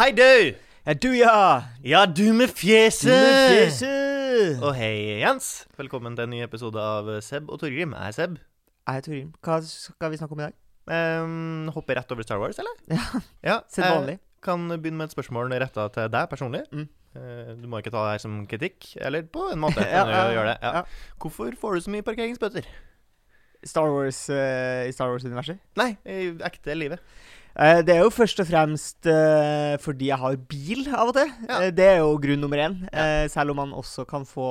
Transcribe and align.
Hei, 0.00 0.14
du! 0.16 0.56
Ja, 0.86 0.92
du, 0.96 1.10
ja! 1.12 1.62
Ja, 1.84 2.06
du 2.08 2.30
med 2.32 2.48
fjeset! 2.56 3.10
Med 3.10 3.50
fjeset! 3.52 4.62
Og 4.64 4.70
hei, 4.72 5.18
Jens. 5.20 5.66
Velkommen 5.76 6.14
til 6.16 6.24
en 6.24 6.30
ny 6.32 6.38
episode 6.40 6.80
av 6.80 7.10
Seb 7.20 7.50
og 7.52 7.58
Torgrim. 7.60 7.92
Jeg 7.92 8.08
er 8.08 8.14
Seb. 8.16 8.38
Jeg 8.88 9.02
er 9.02 9.04
Torgrim. 9.04 9.26
Hva 9.44 9.58
skal 9.60 10.14
vi 10.14 10.16
snakke 10.16 10.32
om 10.32 10.40
i 10.40 10.46
dag? 10.46 10.56
Um, 10.88 11.68
hoppe 11.76 11.98
rett 11.98 12.14
over 12.16 12.24
Star 12.24 12.40
Wars, 12.40 12.56
eller? 12.62 12.80
Ja, 12.88 13.20
Ja, 13.44 13.58
Sett 13.74 13.84
vanlig. 13.90 14.14
Jeg 14.16 14.46
kan 14.46 14.64
begynne 14.72 15.02
med 15.02 15.10
et 15.10 15.16
spørsmål 15.18 15.52
retta 15.60 15.84
til 15.92 16.08
deg 16.16 16.30
personlig. 16.32 16.62
Mm. 16.72 16.86
Eh, 17.20 17.50
du 17.60 17.66
må 17.68 17.82
ikke 17.84 17.92
ta 17.92 18.06
det 18.06 18.14
her 18.14 18.22
som 18.24 18.38
kritikk, 18.48 18.94
eller 19.04 19.28
på 19.28 19.50
en 19.52 19.60
måte. 19.66 19.84
Ja, 19.98 20.06
ja, 20.08 20.22
gjøre 20.32 20.54
det. 20.54 20.58
Ja. 20.64 20.78
ja. 20.78 21.12
Hvorfor 21.20 21.52
får 21.60 21.76
du 21.76 21.84
så 21.84 21.92
mye 21.92 22.08
parkeringsbøter? 22.08 22.72
Star 23.68 23.92
Wars 23.92 24.22
uh, 24.32 24.88
i 24.88 24.96
Star 24.96 25.12
Wars-universet? 25.12 25.60
Nei, 25.76 25.90
i 26.08 26.32
ekte 26.48 26.80
livet. 26.86 27.04
Eh, 27.58 27.80
det 27.82 27.96
er 27.96 28.04
jo 28.04 28.10
først 28.14 28.38
og 28.40 28.46
fremst 28.46 29.06
eh, 29.10 29.74
fordi 29.82 30.06
jeg 30.12 30.18
har 30.22 30.36
bil 30.48 30.84
av 30.94 31.10
og 31.10 31.16
til. 31.16 31.32
Ja. 31.48 31.56
Eh, 31.66 31.72
det 31.74 31.86
er 31.86 31.96
jo 31.98 32.12
grunn 32.22 32.40
nummer 32.44 32.60
én. 32.62 32.76
Ja. 32.92 33.26
selv 33.28 33.50
om 33.52 33.58
man 33.58 33.72
også 33.74 34.04
kan 34.08 34.22
få 34.28 34.46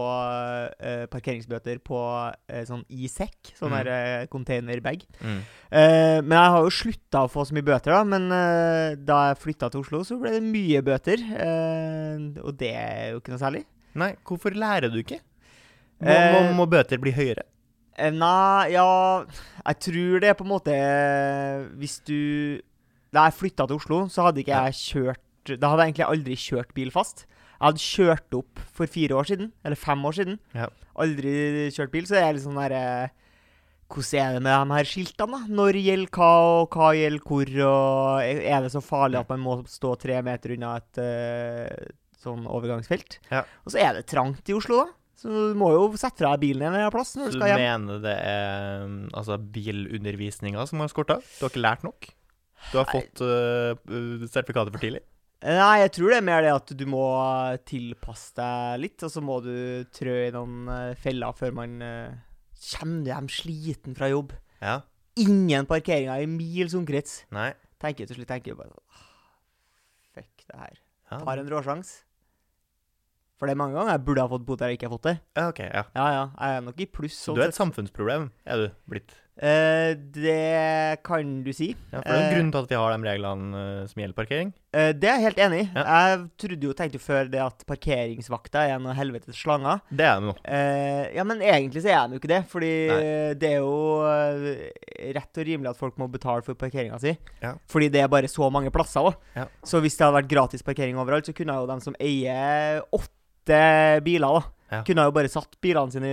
parkeringsbøter 1.12 1.80
på 1.86 2.00
sånn 2.68 2.84
e-sekk, 2.90 3.54
sånn 3.58 3.70
Mm. 3.72 3.84
der 3.86 4.28
containerbag. 4.32 5.04
Mm. 5.22 5.40
men 6.26 6.32
jeg 6.38 6.52
har 6.56 6.64
jo 6.66 6.70
slutta 6.74 7.24
å 7.26 7.30
få 7.32 7.46
så 7.46 7.54
mye 7.54 7.66
bøter, 7.66 7.92
da. 7.94 8.04
Men 8.04 8.30
da 9.06 9.20
jeg 9.30 9.38
flytta 9.44 9.70
til 9.72 9.82
Oslo, 9.82 10.02
så 10.04 10.20
ble 10.20 10.32
det 10.32 10.44
mye 10.44 10.82
bøter. 10.82 11.22
Og 12.44 12.58
det 12.58 12.74
er 12.74 13.12
jo 13.14 13.20
ikke 13.22 13.34
noe 13.36 13.42
særlig. 13.44 13.64
Nei, 13.96 14.16
hvorfor 14.26 14.54
lærer 14.58 14.90
du 14.92 15.00
ikke? 15.02 15.20
Må, 16.02 16.16
må, 16.34 16.42
må 16.64 16.66
bøter 16.70 16.98
bli 17.02 17.12
høyere? 17.12 17.44
Nei, 18.00 18.72
ja 18.72 18.86
Jeg 19.68 19.80
tror 19.84 20.20
det 20.24 20.30
er 20.30 20.36
på 20.40 20.46
en 20.46 20.52
måte 20.54 20.72
Hvis 21.76 21.98
du 22.08 22.62
Da 23.16 23.26
jeg 23.28 23.38
flytta 23.40 23.66
til 23.70 23.80
Oslo, 23.80 24.04
så 24.14 24.28
hadde 24.28 24.44
ikke 24.44 24.58
jeg 24.68 24.80
kjørt 24.80 25.54
Da 25.58 25.72
hadde 25.72 25.86
jeg 25.86 25.94
egentlig 25.94 26.10
aldri 26.10 26.36
kjørt 26.38 26.74
bil 26.78 26.92
fast. 26.94 27.24
Jeg 27.60 27.64
hadde 27.66 27.82
kjørt 27.84 28.36
opp 28.38 28.60
for 28.76 28.88
fire 28.92 29.16
år 29.18 29.30
siden, 29.32 29.50
eller 29.66 29.80
fem 29.80 30.04
år 30.06 30.16
siden. 30.20 30.38
Ja. 30.56 30.68
Aldri 31.00 31.32
kjørt 31.76 31.92
bil, 31.96 32.06
så 32.08 32.16
det 32.20 32.22
er 32.24 32.36
litt 32.38 32.46
sånn 32.46 32.60
derre 32.60 32.84
Hvordan 33.90 34.20
er 34.22 34.36
det 34.36 34.42
med 34.46 34.54
de 34.70 34.76
her 34.78 34.86
skiltene, 34.86 35.34
da? 35.34 35.56
Når 35.58 35.80
gjelder 35.82 36.12
hva, 36.14 36.28
og 36.60 36.76
hva 36.78 36.90
gjelder 36.94 37.24
hvor, 37.26 37.50
og 37.66 38.44
er 38.54 38.62
det 38.62 38.70
så 38.76 38.84
farlig 38.86 39.18
at 39.18 39.32
man 39.34 39.42
må 39.42 39.56
stå 39.66 39.96
tre 39.98 40.20
meter 40.22 40.54
unna 40.54 40.76
et 40.78 41.00
uh, 41.02 41.90
sånn 42.22 42.46
overgangsfelt? 42.46 43.18
Ja. 43.34 43.42
Og 43.66 43.74
så 43.74 43.82
er 43.82 43.98
det 43.98 44.06
trangt 44.12 44.46
i 44.46 44.54
Oslo, 44.54 44.84
da. 44.84 44.94
Så 45.20 45.34
du 45.50 45.58
må 45.58 45.72
jo 45.74 45.90
sette 46.00 46.22
fra 46.22 46.36
deg 46.36 46.46
bilen 46.46 46.78
en 46.78 46.94
plass 46.94 47.16
når 47.18 47.34
Så 47.34 47.34
du 47.34 47.40
du 47.40 47.42
skal 47.42 47.50
hjem. 47.56 47.66
mener 47.66 48.06
det 48.06 48.14
er 48.30 48.86
um, 48.86 48.94
altså 49.10 49.40
bilundervisninga 49.58 50.64
som 50.70 50.86
har 50.86 50.94
skorta? 50.94 51.18
Du 51.40 51.44
har 51.44 51.52
ikke 51.52 51.66
lært 51.66 51.84
nok? 51.84 52.12
Du 52.72 52.78
har 52.82 52.90
fått 52.90 53.22
uh, 53.24 53.74
sertifikatet 54.30 54.76
for 54.76 54.84
tidlig? 54.84 55.02
Nei, 55.40 55.80
jeg 55.86 55.94
tror 55.96 56.12
det 56.12 56.18
er 56.20 56.26
mer 56.28 56.44
det 56.44 56.52
at 56.52 56.72
du 56.76 56.84
må 56.92 57.04
tilpasse 57.70 58.34
deg 58.36 58.82
litt, 58.84 59.06
og 59.08 59.12
så 59.14 59.22
må 59.24 59.38
du 59.46 59.54
trø 59.96 60.16
i 60.26 60.34
noen 60.36 60.68
eh, 60.74 60.98
feller 61.00 61.32
før 61.38 61.56
man 61.62 61.78
uh, 61.80 62.18
kommer 62.74 63.08
hjem 63.08 63.30
sliten 63.32 63.96
fra 63.96 64.10
jobb. 64.12 64.34
Ja. 64.60 64.82
Ingen 65.24 65.70
parkeringer 65.70 66.26
i 66.26 66.28
mils 66.28 66.76
omkrets. 66.76 67.22
Nei? 67.36 67.54
Tenker 67.80 68.10
til 68.10 68.20
slutt 68.20 68.28
tenker 68.34 68.52
jeg 68.52 68.60
bare 68.60 68.76
«Åh, 68.76 69.08
Fuck 70.18 70.44
det 70.44 70.60
her. 70.60 70.78
Ja. 71.10 71.22
Tar 71.24 71.40
en 71.40 71.52
råsjans. 71.56 71.96
For 73.40 73.48
det 73.48 73.56
er 73.56 73.62
mange 73.62 73.78
ganger 73.80 73.96
jeg 73.96 74.04
burde 74.10 74.24
ha 74.26 74.30
fått 74.34 74.44
bot 74.44 74.60
der 74.60 74.74
jeg 74.74 74.82
ikke 74.82 74.90
har 74.90 74.96
fått 74.98 75.08
det. 75.08 75.16
ja, 75.40 75.48
ok. 75.48 75.60
Ja. 75.64 75.84
Ja, 75.96 76.08
ja. 76.12 76.24
Jeg 76.36 76.58
er 76.60 76.64
nok 76.68 76.84
i 76.84 76.88
pluss. 77.00 77.16
Sånn 77.24 77.40
du 77.40 77.46
er 77.46 77.54
et 77.54 77.56
samfunnsproblem, 77.56 78.28
er 78.44 78.66
du 78.66 78.66
blitt? 78.92 79.16
Eh, 79.40 79.96
det 79.96 81.00
kan 81.08 81.28
du 81.46 81.52
si. 81.56 81.72
Ja, 81.94 82.02
for 82.02 82.04
det 82.04 82.12
er 82.12 82.20
en 82.20 82.26
Eh, 82.28 82.34
grunn 82.36 82.50
til 82.52 82.66
at 82.66 82.72
vi 82.72 82.76
har 82.76 82.92
de 82.92 83.08
reglene 83.08 83.62
uh, 83.62 83.88
som 83.88 84.02
gjelder 84.02 84.18
parkering. 84.18 84.52
Uh, 84.76 84.92
det 84.92 85.08
er 85.08 85.16
jeg 85.16 85.26
helt 85.30 85.40
enig 85.46 85.62
i. 85.62 85.68
Ja. 85.72 85.84
Jeg 85.88 86.20
trodde 86.44 86.68
jo, 86.68 86.74
tenkte 86.76 87.00
jo 87.00 87.04
før 87.06 87.32
det 87.32 87.42
at 87.44 87.64
parkeringsvakta 87.70 88.66
er 88.68 88.76
en 88.76 88.90
helvetes 88.98 89.40
slanger. 89.40 89.80
Det 89.88 90.06
er 90.10 90.20
det 90.20 90.32
jo. 90.32 90.36
Ja, 91.16 91.26
men 91.28 91.42
egentlig 91.42 91.86
så 91.86 91.94
er 91.94 92.04
de 92.04 92.18
jo 92.18 92.22
ikke 92.22 92.34
det. 92.34 92.42
Fordi 92.52 92.74
Nei. 92.92 93.00
det 93.40 93.54
er 93.54 93.64
jo 93.64 94.04
rett 95.16 95.40
og 95.40 95.48
rimelig 95.48 95.72
at 95.72 95.80
folk 95.80 95.98
må 96.02 96.10
betale 96.12 96.44
for 96.44 96.60
parkeringa 96.60 97.00
si. 97.00 97.16
Ja. 97.40 97.56
Fordi 97.72 97.90
det 97.94 98.04
er 98.04 98.12
bare 98.12 98.28
så 98.32 98.52
mange 98.52 98.74
plasser 98.76 99.08
òg. 99.08 99.16
Ja. 99.40 99.48
Så 99.64 99.80
hvis 99.80 99.96
det 99.96 100.04
hadde 100.06 100.20
vært 100.20 100.32
gratis 100.36 100.66
parkering 100.66 101.00
overalt, 101.00 101.30
så 101.30 101.36
kunne 101.38 101.56
jo 101.56 101.70
de 101.70 101.80
som 101.86 101.96
eier 102.00 102.84
åtte 102.92 103.64
biler, 104.04 104.42
da 104.42 104.59
Ja. 104.72 104.84
Kunne 104.86 105.04
jo 105.08 105.12
bare 105.16 105.30
satt 105.34 105.56
bilene 105.62 105.92
sine 105.92 106.10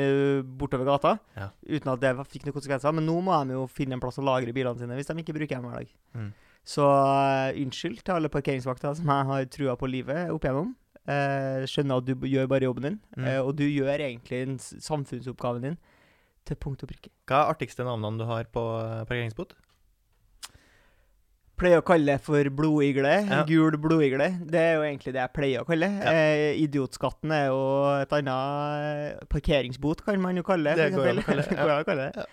bortover 0.57 0.87
gata 0.89 1.19
Ja. 1.37 1.51
uten 1.69 1.93
at 1.93 2.01
det 2.01 2.15
fikk 2.31 2.47
noen 2.47 2.57
konsekvenser. 2.57 2.95
Men 2.97 3.05
nå 3.07 3.19
må 3.23 3.37
de 3.47 3.53
jo 3.59 3.67
finne 3.69 3.93
en 3.93 4.01
plass 4.01 4.17
å 4.19 4.25
lagre 4.25 4.53
bilene 4.57 4.79
sine 4.81 4.97
hvis 4.97 5.07
de 5.11 5.15
ikke 5.21 5.35
bruker 5.37 5.57
dem 5.61 5.67
hver 5.69 5.83
dag. 5.83 5.91
Mm. 6.17 6.31
Så 6.67 6.83
uh, 6.83 7.53
unnskyld 7.55 8.01
til 8.03 8.15
alle 8.17 8.29
parkeringsvakter 8.33 8.97
som 8.99 9.07
jeg 9.13 9.27
har 9.29 9.45
trua 9.55 9.77
på 9.79 9.87
livet 9.91 10.31
opp 10.35 10.43
igjennom. 10.49 10.73
Uh, 11.07 11.63
skjønner 11.69 12.01
at 12.01 12.09
du 12.09 12.15
gjør 12.27 12.49
bare 12.51 12.67
jobben 12.67 12.83
din, 12.89 12.97
Mm. 13.17 13.25
uh, 13.29 13.43
og 13.47 13.53
du 13.61 13.63
gjør 13.69 14.01
egentlig 14.03 14.59
samfunnsoppgaven 14.83 15.63
din 15.63 15.77
til 16.47 16.57
punkt 16.57 16.83
og 16.83 16.89
prikke. 16.91 17.11
Hva 17.29 17.45
er 17.45 17.53
artigste 17.55 17.85
navnene 17.87 18.19
du 18.19 18.25
har 18.27 18.45
på 18.51 18.63
parkeringsbot? 19.07 19.53
Pleier 21.57 21.81
å 21.81 21.85
kalle 21.87 22.19
for 22.21 22.51
blodigle. 22.53 23.13
Ja. 23.25 23.39
Gul 23.49 23.79
blodigle. 23.81 24.29
Det 24.45 24.61
er 24.61 24.75
jo 24.77 24.83
egentlig 24.85 25.15
det 25.15 25.23
jeg 25.23 25.33
pleier 25.33 25.63
å 25.63 25.69
kalle. 25.69 25.89
Ja. 25.89 26.13
Eh, 26.13 26.59
idiotskatten 26.61 27.33
er 27.33 27.47
jo 27.49 27.63
et 28.03 28.13
annet 28.19 28.91
eh, 28.91 29.25
Parkeringsbot, 29.33 30.05
kan 30.05 30.21
man 30.21 30.37
jo 30.37 30.45
kalle 30.45 30.77
det. 30.77 30.91
Det 30.91 30.97
går 30.99 31.15
an 31.15 31.23
å 31.23 31.25
kalle 31.25 31.47
det, 31.49 31.89
kalle. 31.89 32.11
Ja. 32.13 32.29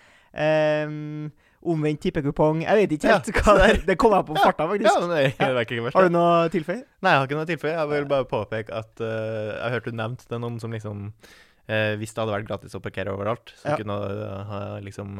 Omvendt 1.64 2.02
tippekupong. 2.04 2.60
Jeg 2.66 2.82
vet 2.82 2.94
ikke 2.98 3.14
helt 3.14 3.32
hva 3.40 3.56
det 3.56 3.66
er. 3.70 3.78
Det 3.88 3.96
kom 4.02 4.12
jeg 4.12 4.28
på 4.28 4.36
farta, 4.36 4.68
faktisk. 4.68 4.90
Ja, 4.90 5.00
men 5.00 5.14
det, 5.16 5.22
det 5.40 5.64
ikke 5.64 5.86
verst. 5.86 5.96
Har 5.96 6.04
du 6.04 6.12
noe 6.12 6.32
tilføye? 6.52 6.82
Nei, 6.84 7.14
jeg 7.14 7.22
har 7.22 7.30
ikke 7.30 7.38
noe 7.40 7.48
tilføye. 7.48 7.72
Jeg 7.72 7.90
vil 7.94 8.08
bare 8.10 8.28
påpeke 8.28 8.80
at 8.82 9.00
uh, 9.00 9.54
jeg 9.54 9.72
hørte 9.78 9.94
du 9.94 9.96
nevnte 10.02 10.28
det 10.28 10.36
er 10.36 10.42
noen 10.44 10.60
som 10.60 10.76
liksom 10.76 11.06
uh, 11.08 11.92
Hvis 11.96 12.12
det 12.12 12.20
hadde 12.20 12.36
vært 12.36 12.50
gratis 12.50 12.76
å 12.76 12.82
parkere 12.84 13.16
overalt, 13.16 13.54
så 13.62 13.78
kunne 13.80 13.96
uh, 13.96 14.42
ha 14.50 14.60
liksom 14.84 15.16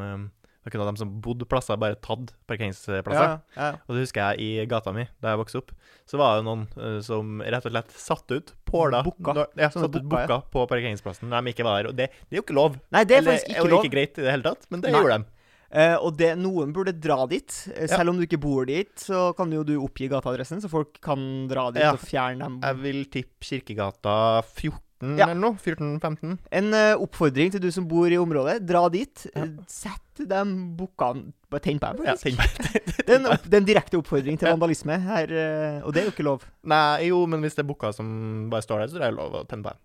Da 0.64 0.70
kunne 0.72 0.86
de 0.88 0.96
som 1.02 1.10
bodde 1.20 1.44
plasser, 1.44 1.76
bare 1.76 1.98
tatt 2.00 2.30
parkeringsplasser. 2.48 3.04
Ja, 3.12 3.34
ja. 3.58 3.66
Og 3.84 3.94
det 3.98 4.06
husker 4.06 4.32
jeg 4.32 4.40
i 4.62 4.66
gata 4.70 4.94
mi, 4.96 5.04
da 5.20 5.34
jeg 5.34 5.40
vokste 5.42 5.60
opp, 5.60 5.74
så 6.08 6.16
var 6.20 6.38
det 6.38 6.46
noen 6.46 6.64
uh, 6.80 7.00
som 7.04 7.36
rett 7.44 7.66
og 7.68 7.74
slett 7.74 7.92
satte 8.00 8.38
ut 8.40 8.54
påla 8.64 9.02
Booka. 9.04 9.46
Ja, 9.60 9.68
satt 9.70 9.92
ut 9.94 10.08
booka, 10.08 10.40
på 10.50 10.64
parkeringsplassen 10.70 11.28
når 11.28 11.44
de 11.44 11.52
ikke 11.54 11.66
var 11.68 11.82
der. 11.82 11.90
Og 11.92 11.98
det, 12.00 12.08
det 12.30 12.36
er 12.38 12.40
jo 12.40 12.46
ikke 12.46 12.56
lov. 12.56 12.78
Nei, 12.96 13.04
det 13.04 13.18
er 13.18 13.22
Eller- 13.22 13.36
faktisk 13.38 13.52
ikke 13.58 13.70
lov. 13.70 13.84
ikke 13.84 13.94
greit 13.98 14.18
i 14.18 14.24
det 14.24 14.32
hele 14.38 14.48
tatt, 14.48 14.66
men 14.72 14.80
det 14.84 14.92
Nei. 14.92 15.00
gjorde 15.04 15.18
de. 15.20 15.30
Uh, 15.74 15.96
og 16.06 16.16
det, 16.16 16.28
noen 16.38 16.70
burde 16.72 16.92
dra 17.02 17.24
dit. 17.26 17.50
Selv 17.50 17.98
Ja. 17.98 18.10
Om 18.12 18.20
du 18.20 18.24
ikke 18.28 18.38
bor 18.40 18.64
dit, 18.68 18.92
så 19.00 19.34
kan 19.36 19.50
jo 19.52 19.64
du 19.66 19.74
oppgi 19.82 20.06
gateadressen, 20.08 20.60
så 20.62 20.70
folk 20.70 21.00
kan 21.02 21.48
dra 21.50 21.68
dit 21.74 21.82
Ja. 21.82 21.92
og 21.96 21.98
fjerne 21.98 22.38
dem. 22.46 22.60
Jeg 22.62 22.76
vil 22.84 23.04
tippe 23.10 23.42
Kirkegata 23.42 24.40
14 24.54 24.78
Ja. 25.18 25.28
eller 25.28 25.40
noe. 25.40 25.58
14-15. 25.60 26.36
En 26.60 26.74
uh, 26.74 27.04
oppfordring 27.04 27.52
til 27.54 27.62
du 27.62 27.70
som 27.74 27.86
bor 27.88 28.10
i 28.10 28.18
området. 28.20 28.58
Dra 28.66 28.86
dit. 28.92 29.26
Ja. 29.30 29.44
Eh, 29.44 29.54
Sett 29.70 30.00
de 30.20 30.42
bukkene 30.78 31.32
Bare 31.50 31.62
tenn 31.62 31.78
på 31.82 31.90
dem, 31.90 32.02
faktisk. 32.02 32.38
Ja, 32.38 32.82
det, 32.98 33.08
er 33.08 33.16
en, 33.20 33.26
opp, 33.30 33.48
det 33.50 33.60
direkte 33.68 33.98
oppfordring 34.00 34.38
til 34.40 34.50
vandalisme 34.50 34.96
her, 35.04 35.30
eh, 35.30 35.80
og 35.86 35.94
det 35.94 36.02
er 36.02 36.08
jo 36.08 36.14
ikke 36.14 36.26
lov. 36.26 36.46
Nei, 36.66 37.10
jo, 37.10 37.20
men 37.30 37.44
hvis 37.44 37.54
det 37.54 37.62
er 37.62 37.68
bukker 37.68 37.94
som 37.94 38.08
bare 38.50 38.64
står 38.64 38.84
der, 38.84 38.90
så 38.90 39.02
er 39.02 39.10
det 39.12 39.18
lov 39.18 39.36
å 39.38 39.44
tenne 39.46 39.66
på 39.66 39.74
dem. 39.74 39.82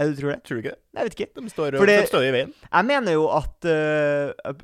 Ja, 0.00 0.06
du 0.08 0.16
tror 0.16 0.30
det? 0.32 0.38
Tror 0.48 0.56
du 0.56 0.62
ikke 0.62 0.72
det? 0.72 0.80
Jeg 0.96 1.06
vet 1.06 1.14
ikke. 1.18 1.26
De 1.36 1.50
står, 1.52 1.74
Fordi, 1.76 1.94
de 2.00 2.08
står 2.08 2.22
i 2.24 2.30
veien. 2.32 2.52
Jeg 2.64 2.86
mener 2.88 3.16
jo 3.18 3.26
at 3.36 3.66
uh, 3.68 4.62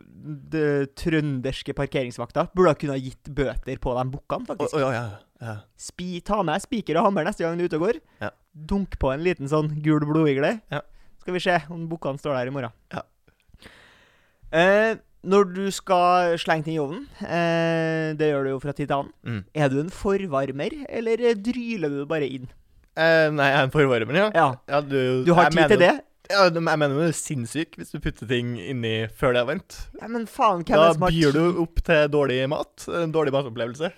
det 0.55 0.71
trønderske 0.97 1.75
parkeringsvakta 1.77 2.47
burde 2.57 2.73
ha 2.73 2.79
kunnet 2.81 3.05
gitt 3.05 3.29
bøter 3.37 3.83
på 3.83 3.93
de 3.99 4.05
bukkene, 4.15 4.49
faktisk. 4.49 4.79
Oh, 4.79 4.81
ja, 4.81 4.95
ja, 4.97 5.05
ja. 5.45 5.59
Spi, 5.77 6.23
ta 6.25 6.41
med 6.41 6.65
spiker 6.65 6.97
og 6.97 7.11
hammer 7.11 7.29
neste 7.29 7.45
gang 7.45 7.61
du 7.61 7.67
er 7.67 7.69
ute 7.69 7.77
og 7.77 7.85
går. 7.85 8.01
Ja. 8.25 8.33
Dunk 8.57 8.97
på 8.99 9.11
en 9.13 9.21
liten 9.23 9.49
sånn 9.51 9.69
gul 9.85 10.01
blodigle. 10.09 10.61
Ja. 10.73 10.81
Skal 11.21 11.35
vi 11.37 11.41
se 11.45 11.59
om 11.71 11.89
bukkene 11.91 12.19
står 12.19 12.39
der 12.39 12.47
i 12.47 12.55
morgen. 12.55 12.73
Ja. 12.95 13.03
Eh, 14.57 14.95
når 15.27 15.49
du 15.57 15.65
skal 15.75 16.37
slenge 16.41 16.65
ting 16.65 16.77
i 16.77 16.81
ovnen, 16.83 17.07
eh, 17.27 18.15
det 18.17 18.29
gjør 18.31 18.45
du 18.47 18.51
jo 18.55 18.61
fra 18.63 18.73
tid 18.73 18.89
til 18.89 18.97
annen, 18.97 19.13
Mm. 19.27 19.45
er 19.55 19.69
du 19.69 19.81
en 19.81 19.91
forvarmer, 19.91 20.87
eller 20.89 21.21
eh, 21.21 21.35
dryler 21.35 21.91
du 21.91 22.07
bare 22.07 22.29
inn? 22.31 22.47
Eh, 22.97 23.29
nei, 23.31 23.51
jeg 23.51 23.59
er 23.59 23.65
en 23.65 23.71
forvarmer, 23.75 24.15
ja. 24.15 24.31
Ja. 24.35 24.55
ja 24.69 24.81
du, 24.81 25.25
Du 25.25 25.35
har 25.35 25.51
tid 25.51 25.57
mener- 25.57 25.69
til 25.69 25.79
det? 25.79 26.01
Ja, 26.31 26.49
jeg 26.51 26.63
mener 26.63 26.89
du 26.89 27.03
er 27.07 27.13
sinnssyk 27.13 27.77
hvis 27.77 27.93
du 27.93 28.01
putter 28.01 28.27
ting 28.27 28.57
inni 28.59 29.07
før 29.15 29.33
det 29.35 29.43
er 29.43 29.47
varmt. 29.47 29.77
Ja, 30.01 30.09
men 30.09 30.27
faen, 30.27 30.65
hvem 30.65 30.75
er 30.75 30.87
Da 30.89 30.93
som 30.95 31.03
har 31.03 31.11
byr 31.11 31.33
du 31.33 31.61
opp 31.63 31.77
til 31.85 32.09
dårlig 32.09 32.49
mat. 32.49 32.89
En 32.89 33.13
dårlig 33.13 33.31
matopplevelse. 33.33 33.93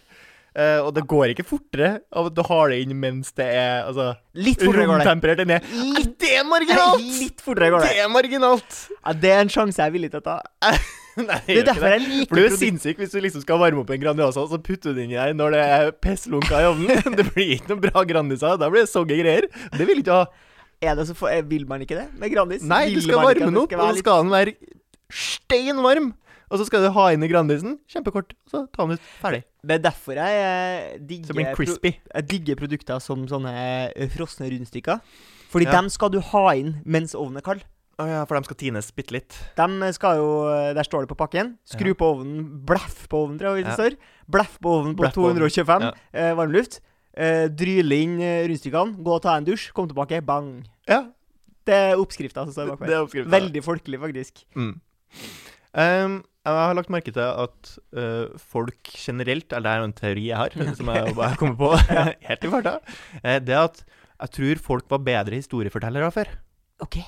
Eh, 0.58 0.80
og 0.82 0.90
det 0.96 1.04
går 1.06 1.30
ikke 1.36 1.44
fortere 1.46 1.90
av 2.10 2.28
at 2.32 2.34
du 2.34 2.40
har 2.48 2.72
det 2.72 2.80
inn 2.82 2.94
mens 2.98 3.30
det 3.38 3.46
er 3.46 3.84
altså, 3.86 4.08
Litt 4.34 4.58
fortere 4.58 4.88
går 4.90 5.04
det. 5.04 5.44
inni. 5.44 5.58
Litt, 5.94 6.14
Det 6.18 6.30
er 6.34 6.46
marginalt! 6.48 7.04
litt 7.20 7.44
fortere 7.44 7.68
går 7.70 7.84
det. 7.84 7.90
Det 7.94 8.00
er 8.02 8.08
marginalt! 8.10 8.78
Ja, 8.96 9.14
det 9.14 9.30
er 9.36 9.44
en 9.44 9.52
sjanse 9.54 9.78
jeg 9.78 9.92
er 9.92 9.94
villig 9.94 10.10
til 10.14 10.18
å 10.18 10.26
ta. 10.26 10.40
Nei, 11.18 11.38
Det 11.46 11.60
er 11.62 11.68
derfor 11.70 11.94
jeg 11.94 12.02
liker 12.04 12.28
For 12.30 12.38
du 12.38 12.44
er 12.48 12.56
sinnssyk 12.58 13.00
hvis 13.02 13.14
du 13.14 13.20
liksom 13.22 13.42
skal 13.42 13.62
varme 13.62 13.82
opp 13.82 13.88
en 13.94 14.02
Grandiosa, 14.02 14.42
og 14.42 14.50
så 14.50 14.58
putter 14.62 14.92
du 14.94 14.98
den 14.98 15.08
inni 15.08 15.18
der 15.18 15.34
når 15.38 15.54
det 15.54 15.62
er 15.78 15.94
pisslunka 16.06 16.62
i 16.62 16.68
ovnen. 16.72 17.02
Det 17.18 17.26
blir 17.30 17.54
ikke 17.56 17.72
noen 17.72 17.82
bra 17.86 18.04
Grandiosa. 18.10 18.56
Da 18.58 18.70
blir 18.70 18.86
det 18.86 18.90
sogge 18.90 19.18
greier. 19.18 19.46
Det 19.78 19.86
vil 19.86 20.02
ikke 20.02 20.20
ha. 20.24 20.26
Er 20.82 20.94
det 20.98 21.08
så 21.08 21.14
for, 21.18 21.30
eh, 21.30 21.42
vil 21.46 21.66
man 21.70 21.82
ikke 21.86 21.98
det 21.98 22.08
med 22.18 22.34
Grandis? 22.34 22.66
Nei, 22.66 22.88
du 22.94 23.00
skal 23.02 23.22
varme 23.22 23.46
den 23.46 23.62
opp, 23.62 23.74
og 23.78 23.94
så 23.94 24.02
skal 24.02 24.22
den 24.26 24.34
være 24.34 24.54
stein 25.10 25.82
varm. 25.86 26.12
Og 26.48 26.60
så 26.60 26.66
skal 26.68 26.86
du 26.86 26.90
ha 26.94 27.10
inn 27.12 27.22
i 27.26 27.28
Grandisen. 27.30 27.76
Kjempekort. 27.90 28.32
Så 28.48 28.64
ta 28.72 28.86
den 28.86 28.96
ut. 28.96 29.08
Ferdig. 29.22 29.42
Det 29.68 29.76
er 29.76 29.82
derfor 29.84 30.16
jeg 30.16 30.36
eh, 30.40 30.98
digger, 31.04 31.52
pro 31.54 31.64
jeg 31.84 32.28
digger 32.30 32.56
produkter 32.56 33.00
som 33.04 33.26
sånne 33.28 33.52
eh, 33.92 34.08
frosne 34.14 34.48
rundstykker. 34.48 35.02
Fordi 35.52 35.66
Ja. 35.68 35.74
dem 35.76 35.88
skal 35.92 36.10
du 36.14 36.20
ha 36.20 36.44
inn 36.56 36.78
mens 36.84 37.14
ovnen 37.14 37.36
er 37.42 37.44
kald. 37.44 37.66
Oh 37.98 38.06
ja, 38.06 38.22
for 38.30 38.38
de 38.38 38.46
skal 38.46 38.56
tines 38.56 38.88
bitte 38.94 39.10
litt. 39.12 39.34
De 39.58 39.92
skal 39.92 40.16
jo 40.20 40.28
eh, 40.48 40.72
Der 40.76 40.86
står 40.86 41.04
det 41.04 41.10
på 41.10 41.18
pakken. 41.18 41.56
Skru 41.66 41.88
Ja. 41.92 41.98
på 41.98 42.08
ovnen. 42.14 42.44
Bleff 42.64 43.08
på 43.10 43.24
ovnen, 43.26 43.38
tror 43.40 43.56
jeg 43.58 43.66
det 43.66 43.74
står. 43.74 43.96
Bleff 44.30 44.58
på 44.62 44.70
ovnen 44.78 44.94
på 44.96 45.02
Bleff 45.04 45.14
225 45.18 45.82
Ja. 45.82 45.92
eh, 46.14 46.32
varmluft. 46.38 46.80
Eh, 47.18 47.48
dryle 47.48 47.96
inn 47.98 48.18
rundstykkene. 48.48 49.02
Gå 49.02 49.14
og 49.18 49.22
ta 49.22 49.36
en 49.36 49.44
dusj. 49.44 49.72
Kom 49.74 49.88
tilbake. 49.88 50.24
Bang. 50.24 50.64
Ja, 50.88 51.08
Det 51.66 51.74
er 51.74 51.96
oppskrifta 52.00 52.44
som 52.46 52.52
står 52.54 52.76
bakpå. 52.78 53.26
Veldig 53.28 53.62
folkelig, 53.64 53.98
faktisk. 54.00 54.44
Mm. 54.56 54.80
Um, 55.74 56.24
jeg 56.56 56.68
har 56.70 56.76
lagt 56.78 56.92
merke 56.92 57.12
til 57.14 57.24
at 57.24 57.70
uh, 57.98 58.38
folk 58.40 58.92
generelt, 58.94 59.52
eller 59.52 59.66
det 59.66 59.72
er 59.74 59.82
jo 59.82 59.88
en 59.88 59.98
teori 60.00 60.26
jeg 60.30 60.40
har, 60.40 60.74
som 60.78 60.90
jeg 60.94 61.14
bare 61.18 61.38
kommer 61.40 61.58
på 61.60 61.72
helt 62.28 62.44
i 62.44 62.52
farta, 62.52 62.74
uh, 63.20 63.38
det 63.44 63.58
at 63.58 63.84
jeg 64.18 64.34
tror 64.34 64.62
folk 64.64 64.88
var 64.90 65.04
bedre 65.06 65.38
historiefortellere 65.38 66.10
før. 66.14 66.32
OK. 66.82 66.98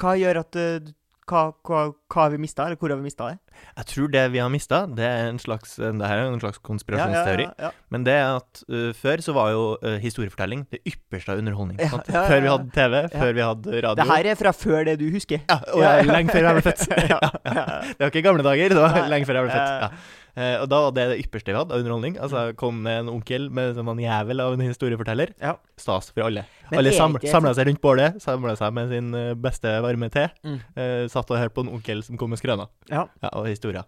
Hva 0.00 0.12
gjør 0.20 0.42
at 0.42 0.56
eh, 0.60 0.88
hva, 1.26 1.42
hva, 1.66 1.80
hva 2.12 2.24
har 2.24 2.32
vi 2.34 2.38
mista, 2.38 2.64
eller 2.66 2.78
hvor 2.78 2.92
har 2.92 3.00
vi 3.00 3.08
mista 3.08 3.28
det? 3.32 3.38
Jeg 3.80 3.88
tror 3.90 4.10
det 4.12 4.22
vi 4.34 4.40
har 4.42 4.50
mista, 4.52 4.82
det 4.86 5.06
er 5.06 5.30
en 5.30 5.40
slags 5.40 5.74
Det 5.80 6.08
her 6.10 6.20
er 6.20 6.28
en 6.28 6.42
slags 6.42 6.60
konspirasjonsteori. 6.62 7.46
Ja, 7.48 7.54
ja, 7.58 7.70
ja. 7.70 7.86
Men 7.90 8.04
det 8.06 8.14
er 8.14 8.36
at 8.36 8.60
uh, 8.70 8.90
før 8.94 9.22
så 9.24 9.34
var 9.36 9.50
jo 9.54 9.64
uh, 9.82 9.96
historiefortelling 10.02 10.66
det 10.70 10.82
ypperste 10.86 11.34
av 11.34 11.42
underholdning. 11.42 11.80
Før 11.82 12.44
vi 12.44 12.52
hadde 12.52 12.70
TV, 12.76 12.98
før 13.16 13.32
vi 13.32 13.46
hadde 13.46 13.80
radio. 13.88 13.96
Det 14.02 14.08
her 14.12 14.30
er 14.32 14.38
fra 14.42 14.52
før 14.54 14.86
det 14.90 14.98
du 15.02 15.08
husker. 15.14 15.42
ja, 15.48 15.58
og 15.74 16.12
lenge 16.12 16.36
før 16.36 16.50
jeg 16.50 16.60
ble 16.60 16.66
født. 16.68 16.86
Det 17.96 18.04
var 18.04 18.12
ikke 18.12 18.22
gamle 18.28 18.46
dager, 18.46 18.70
det 18.70 18.78
var 18.78 19.10
lenge 19.10 19.26
før 19.26 19.40
jeg 19.40 19.48
ble 19.48 19.56
født. 19.56 19.82
Ja. 19.82 19.90
Eh, 20.36 20.60
og 20.60 20.68
da 20.68 20.80
var 20.84 20.92
det 20.92 21.04
det 21.10 21.18
ypperste 21.24 21.48
vi 21.48 21.56
hadde 21.56 21.72
av 21.72 21.80
underholdning. 21.80 22.18
Altså 22.20 22.42
kom 22.60 22.82
det 22.84 22.92
en 23.00 23.08
onkel 23.08 23.48
med 23.50 23.74
som 23.78 23.88
en 23.88 24.02
jævel 24.02 24.42
av 24.44 24.52
en 24.52 24.60
historieforteller. 24.66 25.32
Ja. 25.40 25.54
Stas 25.80 26.10
for 26.12 26.26
alle. 26.26 26.44
Men 26.70 26.78
alle 26.82 26.92
sam 26.92 27.16
ikke- 27.16 27.30
samla 27.32 27.54
seg 27.56 27.66
rundt 27.70 27.80
bålet, 27.80 28.20
samla 28.20 28.56
seg 28.56 28.72
med 28.76 28.88
sin 28.92 29.14
eh, 29.14 29.34
beste 29.34 29.72
varme 29.82 30.10
te. 30.12 30.28
Mm. 30.44 30.58
Eh, 30.76 31.06
satt 31.08 31.30
og 31.30 31.38
hørte 31.40 31.54
på 31.56 31.64
en 31.64 31.72
onkel 31.78 32.02
som 32.04 32.18
kom 32.20 32.30
med 32.30 32.38
skrøner 32.38 32.68
Ja. 32.90 33.06
ja, 33.22 33.30
og 33.32 33.46
historier. 33.46 33.84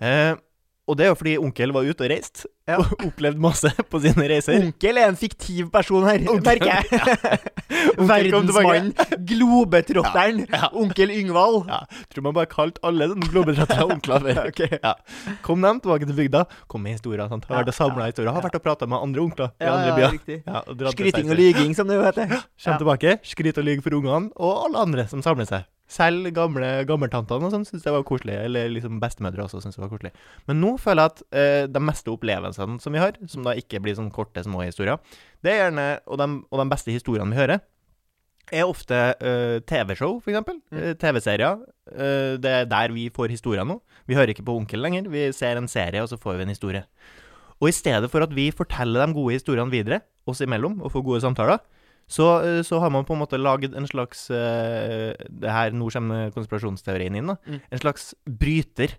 Eh, 0.00 0.34
og 0.88 0.96
det 0.98 1.04
er 1.06 1.12
jo 1.12 1.14
fordi 1.20 1.36
onkel 1.38 1.72
var 1.72 1.86
ute 1.86 2.02
og 2.04 2.10
reiste, 2.10 2.48
Ja. 2.68 2.76
og 2.78 2.86
opplevde 3.08 3.40
masse 3.42 3.70
på 3.90 3.98
sine 4.02 4.26
reiser. 4.30 4.58
Onkel 4.62 4.98
er 4.98 5.08
en 5.10 5.16
fiktiv 5.18 5.70
person 5.74 6.04
her, 6.06 6.18
merker 6.42 6.68
jeg. 6.70 6.84
Onkel 7.98 7.98
kom. 7.98 8.08
Verdensmann, 8.08 8.92
globetrotteren, 9.26 10.38
Ja, 10.46 10.58
ja. 10.62 10.68
onkel 10.78 11.10
Yngvald. 11.10 11.64
Ja, 11.70 11.80
tror 12.12 12.26
man 12.26 12.36
bare 12.36 12.50
kalte 12.50 12.82
alle 12.86 13.08
sånne 13.10 13.28
globetrottere 13.32 13.86
onkler 13.90 14.26
før. 14.26 14.40
okay. 14.48 14.78
Kom 15.46 15.62
dem 15.64 15.80
tilbake 15.82 16.06
til 16.08 16.16
bygda, 16.18 16.44
kom 16.70 16.84
med 16.86 16.96
historier. 16.98 17.26
Sant? 17.32 17.46
Har 17.50 17.62
vært 17.62 17.72
og 17.72 17.78
samla 17.78 18.08
historier. 18.12 18.32
Har 18.36 18.44
vært 18.46 18.58
og 18.60 18.64
prata 18.66 18.86
med 18.90 19.02
andre 19.02 19.24
onkler 19.26 19.52
i 19.58 19.70
andre 19.72 19.96
byer. 19.98 20.42
Ja, 20.46 20.62
og 20.66 20.86
Skryting 20.94 21.30
og 21.32 21.38
lyging, 21.40 21.74
som 21.78 21.90
det 21.90 21.98
jo 21.98 22.06
heter. 22.06 22.36
Kjem 22.62 22.78
tilbake, 22.82 23.16
skryt 23.26 23.58
og 23.62 23.66
lyg 23.66 23.82
for 23.84 23.98
ungene, 23.98 24.30
og 24.36 24.66
alle 24.68 24.86
andre 24.86 25.08
som 25.10 25.22
samler 25.24 25.48
seg. 25.50 25.66
Selv 25.92 26.30
gamle 26.36 26.70
gammeltantene 26.88 27.48
og 27.48 27.52
sånn 27.52 27.66
syntes 27.68 27.84
det 27.84 27.92
var 27.92 28.06
koselig. 28.08 28.38
Eller 28.46 28.70
liksom 28.72 29.00
bestemødre 29.02 29.44
også 29.44 29.60
syntes 29.60 29.76
det 29.76 29.84
var 29.84 29.92
koselig. 29.92 30.12
Men 30.48 30.62
nå 30.62 30.72
føler 30.80 31.04
jeg 31.04 31.12
at 31.12 31.24
eh, 31.42 31.64
de 31.68 31.82
meste 31.84 32.12
opplevelsene 32.14 32.78
som 32.80 32.96
vi 32.96 33.02
har, 33.02 33.18
som 33.28 33.44
da 33.44 33.56
ikke 33.58 33.82
blir 33.84 33.98
sånn 33.98 34.12
korte, 34.14 34.44
små 34.46 34.64
historier, 34.64 35.02
det 35.44 35.52
er 35.52 35.64
gjerne, 35.66 35.86
og 36.06 36.22
de, 36.22 36.28
og 36.48 36.62
de 36.62 36.68
beste 36.72 36.94
historiene 36.94 37.34
vi 37.34 37.40
hører, 37.42 37.60
er 38.52 38.68
ofte 38.68 38.98
eh, 39.22 39.58
TV-show, 39.68 40.18
eksempel. 40.26 40.58
Mm. 40.72 40.78
Eh, 40.78 40.94
TV-serier. 41.00 41.60
Eh, 41.92 42.32
det 42.42 42.52
er 42.52 42.70
der 42.70 42.94
vi 42.94 43.08
får 43.14 43.32
historier 43.32 43.66
nå. 43.68 43.78
Vi 44.08 44.16
hører 44.18 44.34
ikke 44.34 44.46
på 44.46 44.56
Onkel 44.58 44.82
lenger. 44.82 45.08
Vi 45.12 45.28
ser 45.36 45.60
en 45.60 45.70
serie, 45.70 46.02
og 46.02 46.10
så 46.10 46.18
får 46.20 46.40
vi 46.40 46.46
en 46.46 46.52
historie. 46.52 46.82
Og 47.62 47.70
i 47.70 47.76
stedet 47.76 48.10
for 48.10 48.24
at 48.24 48.34
vi 48.34 48.50
forteller 48.50 49.06
de 49.06 49.14
gode 49.14 49.38
historiene 49.38 49.72
videre, 49.72 50.02
oss 50.26 50.42
imellom, 50.42 50.80
og 50.82 50.92
får 50.94 51.06
gode 51.06 51.22
samtaler, 51.22 51.62
så, 52.08 52.26
eh, 52.44 52.62
så 52.62 52.80
har 52.80 52.90
man 52.90 53.04
på 53.04 53.14
en 53.14 53.20
måte 53.22 53.38
laget 53.40 53.74
en 53.74 53.86
slags 53.86 54.28
uh, 54.30 55.12
Det 55.30 55.50
her, 55.50 55.70
Nå 55.72 55.88
kommer 55.90 56.30
konspirasjonsteorien 56.34 57.16
inn. 57.16 57.26
da 57.26 57.36
Mm. 57.46 57.60
En 57.72 57.78
slags 57.78 58.14
bryter 58.28 58.96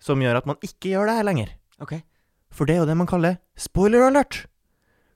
som 0.00 0.18
gjør 0.20 0.36
at 0.36 0.46
man 0.46 0.56
ikke 0.62 0.90
gjør 0.92 1.06
det 1.06 1.16
her 1.16 1.24
lenger. 1.24 1.48
Ok. 1.80 2.02
For 2.50 2.64
det 2.66 2.74
er 2.76 2.80
jo 2.80 2.86
det 2.86 2.96
man 2.96 3.06
kaller 3.06 3.38
spoiler 3.56 4.02
alert. 4.08 4.46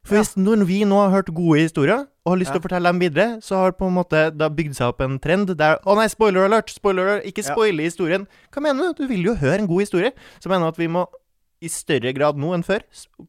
For 0.05 0.15
Ja. 0.15 0.23
hvis 0.23 0.37
når 0.37 0.65
vi 0.67 0.85
nå 0.85 0.95
har 1.03 1.11
hørt 1.11 1.35
gode 1.35 1.59
historier, 1.59 2.07
og 2.25 2.31
har 2.33 2.37
lyst 2.39 2.53
til 2.53 2.61
Ja. 2.61 2.61
å 2.61 2.69
fortelle 2.69 2.89
dem 2.89 2.99
videre, 3.01 3.39
så 3.43 3.57
har 3.57 3.73
på 3.73 3.87
en 3.89 3.95
måte 3.95 4.31
det 4.37 4.57
bygd 4.57 4.75
seg 4.77 4.89
opp 4.89 5.01
en 5.01 5.19
trend 5.19 5.57
der 5.57 5.79
Å 5.85 5.97
nei, 5.97 6.07
spoiler 6.07 6.45
alert! 6.47 6.71
Spoiler 6.71 7.03
alert! 7.07 7.25
Ikke 7.27 7.45
Ja. 7.45 7.53
spoile 7.55 7.83
historien. 7.83 8.27
Hva 8.53 8.63
mener 8.63 8.95
du? 8.95 9.03
Du 9.03 9.09
vil 9.09 9.23
jo 9.25 9.35
høre 9.35 9.59
en 9.59 9.67
god 9.67 9.81
historie. 9.81 10.13
Så 10.41 10.49
mener 10.49 10.67
jeg 10.67 10.69
at 10.69 10.77
vi 10.79 10.87
må 10.89 11.07
i 11.63 11.67
større 11.69 12.13
grad 12.15 12.37
nå 12.37 12.55
enn 12.55 12.63
før 12.65 12.81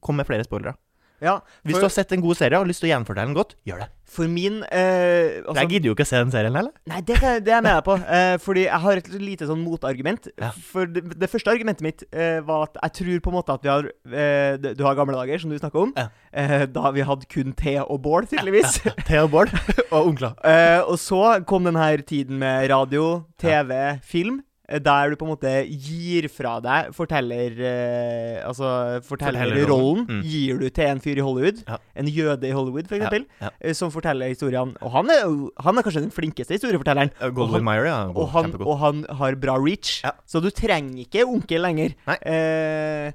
komme 0.02 0.18
med 0.18 0.28
flere 0.28 0.44
spoilere. 0.46 0.76
Ja, 1.24 1.40
Hvis 1.66 1.78
for, 1.78 1.82
du 1.82 1.88
har 1.88 1.94
sett 1.96 2.12
en 2.14 2.22
god 2.22 2.38
serie 2.38 2.58
og 2.58 2.66
har 2.66 2.70
lyst 2.70 2.84
til 2.84 2.90
å 2.90 2.94
gjenfortelle 2.94 3.32
den 3.32 3.38
godt, 3.38 3.56
gjør 3.66 3.80
det. 3.82 3.88
for 4.18 4.30
min 4.32 4.60
eh, 4.70 5.42
For 5.42 5.50
altså, 5.52 5.64
jeg 5.64 5.72
gidder 5.72 5.90
jo 5.90 5.96
ikke 5.98 6.06
å 6.06 6.10
se 6.12 6.22
den 6.22 6.34
serien 6.34 6.60
heller. 6.60 6.74
Nei, 6.92 7.02
det, 7.02 7.18
det 7.18 7.52
er 7.52 7.58
jeg 7.58 7.66
med 7.66 7.74
deg 7.74 7.86
på. 7.88 7.98
Eh, 8.18 8.36
fordi 8.42 8.64
jeg 8.64 8.82
har 8.82 9.00
et 9.02 9.10
lite 9.22 9.48
sånn 9.50 9.62
motargument. 9.66 10.30
Ja. 10.40 10.52
For 10.70 10.90
det, 10.90 11.04
det 11.20 11.30
første 11.30 11.52
argumentet 11.54 11.86
mitt 11.86 12.06
eh, 12.12 12.40
var 12.46 12.68
at 12.70 12.80
jeg 12.86 12.96
tror 13.02 13.24
på 13.26 13.34
en 13.34 13.38
måte 13.38 13.58
at 13.58 13.66
vi 13.66 13.72
har 13.74 13.90
eh, 13.90 14.72
Du 14.78 14.86
har 14.86 14.98
gamle 14.98 15.18
dager, 15.18 15.42
som 15.42 15.52
du 15.52 15.58
snakker 15.60 15.88
om. 15.88 15.94
Ja. 15.98 16.08
Eh, 16.32 16.66
da 16.72 16.94
vi 16.96 17.06
hadde 17.06 17.30
kun 17.32 17.54
te 17.58 17.78
og 17.84 18.02
bål, 18.06 18.30
tydeligvis. 18.32 18.80
Ja, 18.86 18.96
te 19.08 19.22
og 19.26 20.00
onkler. 20.00 20.38
Eh, 20.46 20.82
og 20.86 20.98
så 21.02 21.40
kom 21.50 21.68
den 21.68 21.80
her 21.80 22.02
tiden 22.06 22.40
med 22.42 22.70
radio, 22.72 23.24
TV, 23.42 23.98
film. 24.06 24.42
Eh, 24.70 24.80
Der 24.80 25.10
du 25.10 25.16
på 25.16 25.26
en 25.26 25.32
måte 25.36 25.52
gir 25.68 26.28
fra 26.30 26.58
deg 26.64 26.92
forteller 26.96 27.56
uh, 27.60 28.48
Altså 28.50 28.70
fortellerrollen. 29.08 30.06
Mm. 30.08 30.22
Gir 30.28 30.60
du 30.62 30.68
til 30.70 30.86
en 30.92 31.00
fyr 31.04 31.18
i 31.22 31.24
Hollywood. 31.26 31.64
Ja. 31.68 31.78
En 31.96 32.08
jøde 32.12 32.48
i 32.50 32.52
Hollywood, 32.56 32.88
for 32.90 32.96
eksempel. 33.00 33.26
ja. 33.42 33.50
eh, 33.62 33.74
Som 33.78 33.92
forteller 33.92 34.28
historiene. 34.32 34.76
Og 34.82 34.92
han 34.92 35.10
er, 35.14 35.24
han 35.64 35.78
er 35.78 35.88
kanskje 35.88 36.04
den 36.06 36.12
flinkeste 36.14 36.58
historiefortelleren. 36.58 37.12
Uh, 37.22 37.32
Og 37.32 37.50
han- 37.56 37.64
Meyer, 37.68 37.86
ja. 37.90 38.00
Og 38.14 38.30
han, 38.36 38.54
og 38.62 38.78
han 38.80 39.06
har 39.22 39.36
bra 39.36 39.58
reach, 39.58 40.02
Ja. 40.04 40.12
så 40.28 40.42
du 40.44 40.50
trenger 40.50 41.04
ikke 41.06 41.26
onkel 41.28 41.62
lenger. 41.62 41.96
Eh, 42.22 43.12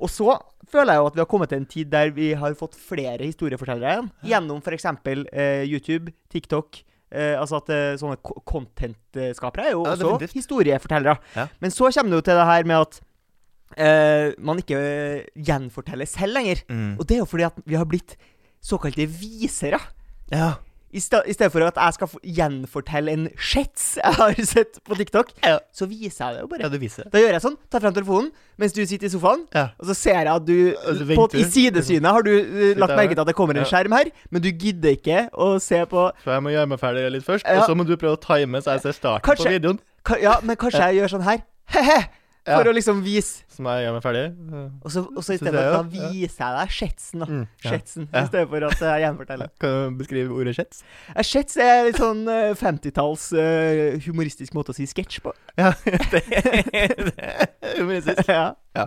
og 0.00 0.08
så 0.08 0.38
føler 0.70 0.94
jeg 0.94 1.00
jo 1.02 1.06
at 1.10 1.14
vi 1.16 1.20
har 1.20 1.26
kommet 1.28 1.48
til 1.50 1.58
en 1.60 1.66
tid 1.66 1.90
der 1.92 2.10
vi 2.16 2.30
har 2.38 2.54
fått 2.54 2.76
flere 2.78 3.18
historiefortellere 3.26 3.90
igjen. 3.98 4.10
Gjennom 4.24 4.62
f.eks. 4.62 4.86
Uh, 4.86 5.64
YouTube, 5.68 6.12
TikTok. 6.32 6.78
Eh, 7.10 7.34
altså 7.40 7.58
at 7.58 7.70
eh, 7.74 7.96
sånne 7.98 8.16
content-skapere 8.46 9.64
er 9.66 9.72
jo 9.74 9.84
Ja, 9.84 9.92
også 9.96 10.10
definitivt. 10.14 10.36
historiefortellere. 10.38 11.16
Ja. 11.36 11.46
Men 11.60 11.70
så 11.74 11.90
kommer 11.90 12.10
det 12.14 12.20
jo 12.20 12.26
til 12.28 12.38
det 12.38 12.46
her 12.46 12.64
med 12.70 12.76
at 12.86 13.00
eh, 13.76 14.32
man 14.38 14.58
ikke 14.62 14.78
eh, 14.78 15.24
gjenforteller 15.36 16.06
selv 16.06 16.34
lenger. 16.38 16.62
Mm. 16.70 16.92
Og 16.98 17.06
det 17.08 17.16
er 17.16 17.22
jo 17.24 17.30
fordi 17.32 17.46
at 17.48 17.58
vi 17.66 17.74
har 17.80 17.84
blitt 17.90 18.16
såkalte 18.62 19.06
visere. 19.08 19.80
Ja. 20.30 20.52
I, 20.92 20.98
stedet 20.98 21.52
for 21.52 21.62
at 21.62 21.76
jeg 21.78 21.94
skal 21.94 22.08
gjenfortelle 22.36 23.12
en 23.14 23.28
shits 23.38 23.92
jeg 24.00 24.14
har 24.18 24.34
sett 24.42 24.80
på 24.84 24.96
TikTok, 24.98 25.28
Ja. 25.46 25.58
så 25.72 25.86
viser 25.86 26.24
jeg 26.24 26.34
det 26.34 26.40
jo 26.42 26.48
bare. 26.50 26.62
ja, 26.64 26.68
du 26.72 26.78
viser 26.82 27.04
det. 27.04 27.12
Da 27.12 27.18
gjør 27.22 27.36
jeg 27.36 27.42
sånn, 27.44 27.56
tar 27.70 27.80
frem 27.84 27.94
telefonen 27.94 28.30
mens 28.58 28.74
du 28.76 28.80
sitter 28.84 29.06
i 29.06 29.12
sofaen, 29.12 29.44
Ja. 29.54 29.68
og 29.78 29.86
så 29.86 29.94
ser 29.94 30.18
jeg 30.18 30.26
at 30.34 30.44
du, 30.44 30.74
du 30.74 31.14
på, 31.14 31.28
I 31.38 31.44
sidesynet 31.46 32.10
har 32.10 32.22
du 32.26 32.32
uh, 32.34 32.74
lagt 32.82 32.96
merke 32.98 33.14
til 33.14 33.22
at 33.22 33.30
det 33.30 33.36
kommer 33.38 33.56
en 33.56 33.64
skjerm 33.70 33.94
her, 33.94 34.10
men 34.30 34.42
du 34.42 34.50
gidder 34.50 34.96
ikke 34.98 35.28
å 35.32 35.52
se 35.62 35.78
på 35.86 36.08
Så 36.24 36.34
jeg 36.34 36.42
må 36.42 36.50
gjøre 36.56 36.68
meg 36.74 36.80
ferdig 36.82 37.06
litt 37.14 37.24
først, 37.26 37.46
og 37.46 37.62
så 37.70 37.76
må 37.78 37.86
du 37.86 37.94
prøve 37.96 38.18
å 38.18 38.20
time 38.26 38.58
så 38.60 38.74
jeg 38.76 38.82
ser 38.88 38.98
starten 38.98 39.24
Kanskje- 39.30 39.46
på 39.46 39.54
videoen. 39.60 39.78
ka- 40.04 40.18
Ja, 40.20 40.40
men 40.42 40.56
kanskje 40.56 40.82
jeg 40.90 41.00
gjør 41.04 41.14
sånn 41.18 41.22
her. 41.30 41.42
He-he! 41.70 42.00
For 42.40 42.64
Ja. 42.64 42.70
å 42.70 42.72
liksom 42.72 43.02
vise 43.04 43.42
Som 43.52 43.66
jeg 43.68 43.82
gjør 43.84 43.92
meg 43.92 44.02
ferdig. 44.02 44.22
Og 44.82 44.90
så, 44.90 45.00
og 45.04 45.22
så 45.26 45.34
i 45.34 45.36
stedet 45.36 45.52
for 45.52 45.60
at 45.60 45.90
da 45.90 45.98
ja. 46.00 46.08
viser 46.08 46.40
jeg 46.40 46.54
deg 46.56 46.70
shetsen, 46.72 47.20
da. 47.20 47.26
Mm, 47.28 47.42
ja. 47.64 47.70
Shetsen, 47.74 48.06
Ja. 48.14 48.22
I 48.22 48.30
stedet 48.30 48.48
for 48.48 48.64
at 48.70 48.80
jeg 48.86 49.02
gjenforteller. 49.04 49.50
Kan 49.60 49.74
du 49.92 49.98
beskrive 50.00 50.32
ordet 50.38 50.54
shets? 50.56 50.80
Eh, 51.14 51.22
Shets 51.26 51.58
er 51.60 51.84
litt 51.90 52.00
sånn 52.00 52.22
eh, 52.32 52.54
50-talls 52.56 53.26
uh, 53.36 53.98
humoristisk 54.06 54.56
måte 54.56 54.72
å 54.72 54.78
si 54.78 54.88
sketsj 54.88 55.20
på. 55.26 55.34
Ja, 55.60 55.74
det, 55.84 56.22
det 56.24 57.12
er 57.20 57.76
humoristisk. 57.82 58.24
ja. 58.32 58.86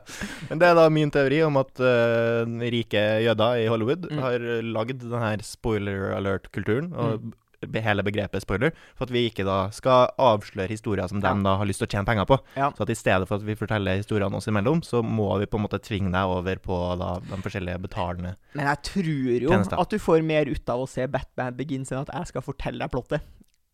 Men 0.50 0.60
det 0.64 0.68
er 0.72 0.76
da 0.80 0.88
min 0.90 1.12
teori 1.14 1.44
om 1.46 1.58
at 1.62 1.78
uh, 1.84 2.50
rike 2.74 3.06
jøder 3.28 3.62
i 3.62 3.70
Hollywood 3.70 4.10
Mm. 4.10 4.20
har 4.26 4.40
lagd 4.66 5.06
denne 5.06 5.38
spoiler 5.46 6.12
alert-kulturen, 6.18 6.90
og 6.98 7.22
be- 7.30 7.38
hele 7.84 8.04
begrepet 8.06 8.44
spoiler, 8.44 8.74
for 8.98 9.08
at 9.08 9.14
vi 9.14 9.26
ikke 9.30 9.46
da 9.48 9.70
skal 9.76 10.12
avsløre 10.22 10.70
historier 10.72 11.08
som 11.10 11.22
de 11.24 11.34
da 11.44 11.56
har 11.60 11.66
lyst 11.70 11.82
til 11.84 11.88
å 11.90 11.94
tjene 11.94 12.08
penger 12.08 12.28
på. 12.30 12.40
Ja. 12.60 12.72
Så 12.76 12.86
at 12.86 12.94
i 12.94 12.98
stedet 12.98 13.28
for 13.30 13.40
at 13.40 13.46
vi 13.48 13.56
forteller 13.60 14.00
historiene 14.00 14.38
oss 14.40 14.50
imellom, 14.52 14.84
så 14.86 15.04
må 15.04 15.30
vi 15.42 15.50
på 15.50 15.60
en 15.60 15.66
måte 15.68 15.82
tvinge 15.84 16.12
deg 16.14 16.34
over 16.38 16.60
på 16.64 16.80
da 17.00 17.16
de 17.24 17.42
forskjellige 17.44 17.82
betalende 17.84 18.36
Men 18.54 18.68
jeg 18.72 18.84
tror 18.90 19.14
jo 19.46 19.50
Tjenester. 19.54 19.80
at 19.80 19.90
du 19.90 20.00
får 20.00 20.26
mer 20.26 20.50
ut 20.52 20.70
av 20.70 20.84
å 20.84 20.90
se 20.90 21.08
Batman 21.08 21.56
Begins 21.58 21.92
enn 21.92 22.04
at 22.04 22.14
jeg 22.14 22.34
skal 22.34 22.46
fortelle 22.46 22.84
deg 22.84 22.94
plottet. 22.94 23.22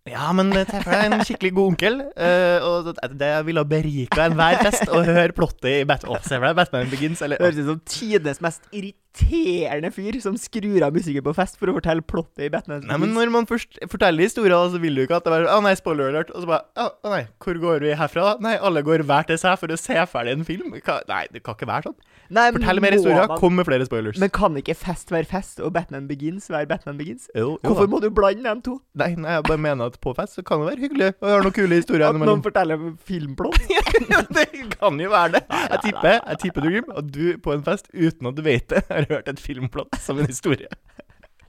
Ja, 0.10 0.30
men 0.34 0.50
treffer 0.50 0.96
deg 0.96 1.12
en 1.12 1.26
skikkelig 1.28 1.52
god 1.58 1.72
onkel. 1.74 2.00
Uh, 2.18 2.58
og 2.66 2.88
det- 3.20 3.46
ville 3.46 3.62
ha 3.62 3.68
berika 3.68 4.26
enhver 4.26 4.58
fest 4.64 4.88
å 4.88 5.04
høre 5.06 5.36
plottet 5.36 5.70
i 5.70 5.84
deg 5.84 6.56
Batman 6.56 6.90
Begins, 6.90 7.22
eller 7.22 7.38
Det 7.38 7.46
høres 7.46 7.60
ut 7.60 7.70
som 7.74 7.82
tidenes 7.86 8.42
mest 8.42 8.62
irriterende 8.72 9.09
fyr 9.16 10.20
som 10.22 10.36
skrur 10.38 10.84
av 10.86 10.94
musikken 10.94 11.24
på 11.26 11.34
fest 11.36 11.58
for 11.60 11.72
å 11.72 11.76
fortelle 11.78 12.02
plottet 12.06 12.46
i 12.46 12.50
Batman. 12.54 12.84
Nei, 12.88 12.98
men 13.02 13.14
når 13.16 13.32
man 13.34 13.48
først 13.50 13.80
forteller 13.90 14.24
historier, 14.28 14.56
så 14.72 14.80
vil 14.82 14.96
du 14.96 15.02
ikke 15.06 15.18
at 15.18 15.26
det 15.26 15.34
er 15.34 15.48
Å 15.50 15.62
nei, 15.64 15.74
spoiler 15.76 16.10
alert. 16.12 16.30
Og 16.36 16.44
så 16.44 16.50
bare 16.50 16.64
Å 16.78 17.10
nei, 17.10 17.24
hvor 17.42 17.58
går 17.60 17.80
vi 17.88 17.96
herfra, 17.98 18.22
da? 18.30 18.36
Nei, 18.46 18.56
alle 18.58 18.84
går 18.86 19.04
hver 19.08 19.28
til 19.30 19.38
seg 19.42 19.58
for 19.60 19.68
å 19.74 19.78
se 19.80 19.98
ferdig 20.12 20.36
en 20.38 20.46
film. 20.48 20.72
Hva? 20.86 21.00
Nei, 21.10 21.26
det 21.34 21.44
kan 21.44 21.56
ikke 21.58 21.68
være 21.70 21.90
sånn. 21.90 21.98
Nei, 22.30 22.52
men 22.52 22.62
Fortell 22.62 22.82
mer 22.86 22.92
historier. 22.94 23.28
man- 23.28 23.40
Kom 23.40 23.56
med 23.56 23.66
flere 23.66 23.86
spoilers. 23.88 24.20
Men 24.22 24.30
kan 24.30 24.56
ikke 24.56 24.76
fest 24.78 25.10
være 25.10 25.26
fest 25.26 25.60
og 25.60 25.74
Batman 25.74 26.08
Begins 26.08 26.48
være 26.50 26.68
Batman 26.68 26.98
Begins? 26.98 27.28
jo, 27.36 27.58
jo, 27.58 27.58
Hvorfor 27.64 27.88
da. 27.88 27.92
må 27.96 28.02
du 28.02 28.10
blande 28.12 28.44
dem 28.44 28.62
to? 28.62 28.80
Nei, 28.96 29.16
nei, 29.16 29.32
jeg 29.40 29.44
bare 29.44 29.58
mener 29.58 29.86
at 29.90 30.00
på 30.02 30.14
fest 30.16 30.36
så 30.38 30.44
kan 30.46 30.60
det 30.62 30.70
være 30.70 30.84
hyggelig 30.88 31.14
å 31.22 31.26
høre 31.28 31.44
noen 31.44 31.54
kule 31.54 31.76
historier 31.82 32.10
At 32.10 32.16
noen 32.16 32.44
forteller 32.44 32.78
filmplott? 33.04 33.58
ja, 33.70 34.22
det 34.30 34.46
kan 34.78 35.00
jo 35.00 35.10
være 35.10 35.32
det. 35.40 35.44
Jeg 35.50 35.80
tipper, 35.88 36.20
jeg 36.30 36.40
tipper 36.44 36.62
du, 36.62 36.70
Grim, 36.70 36.92
at 36.98 37.12
du 37.12 37.38
på 37.42 37.54
en 37.56 37.64
fest 37.66 37.90
uten 37.94 38.28
at 38.30 38.36
du 38.36 38.42
vet 38.46 38.68
det, 38.70 38.84
har 39.00 39.10
hørt 39.16 39.32
et 39.32 39.42
filmplott 39.42 40.00
som 40.04 40.20
en 40.20 40.30
historie. 40.30 40.70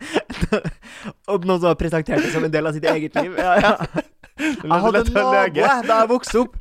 Og 1.30 1.44
noen 1.44 1.60
som 1.60 1.68
har 1.70 1.78
presentert 1.80 2.24
det 2.24 2.32
som 2.32 2.46
en 2.46 2.52
del 2.52 2.70
av 2.70 2.76
sitt 2.76 2.86
eget 2.88 3.18
liv? 3.20 3.36
Ja, 3.38 3.58
ja. 3.60 3.74
Jeg 4.40 4.72
hadde 4.72 5.02
en 5.02 5.10
nabo 5.12 5.64
da 5.84 5.96
jeg 6.00 6.08
vokste 6.08 6.38
opp, 6.40 6.54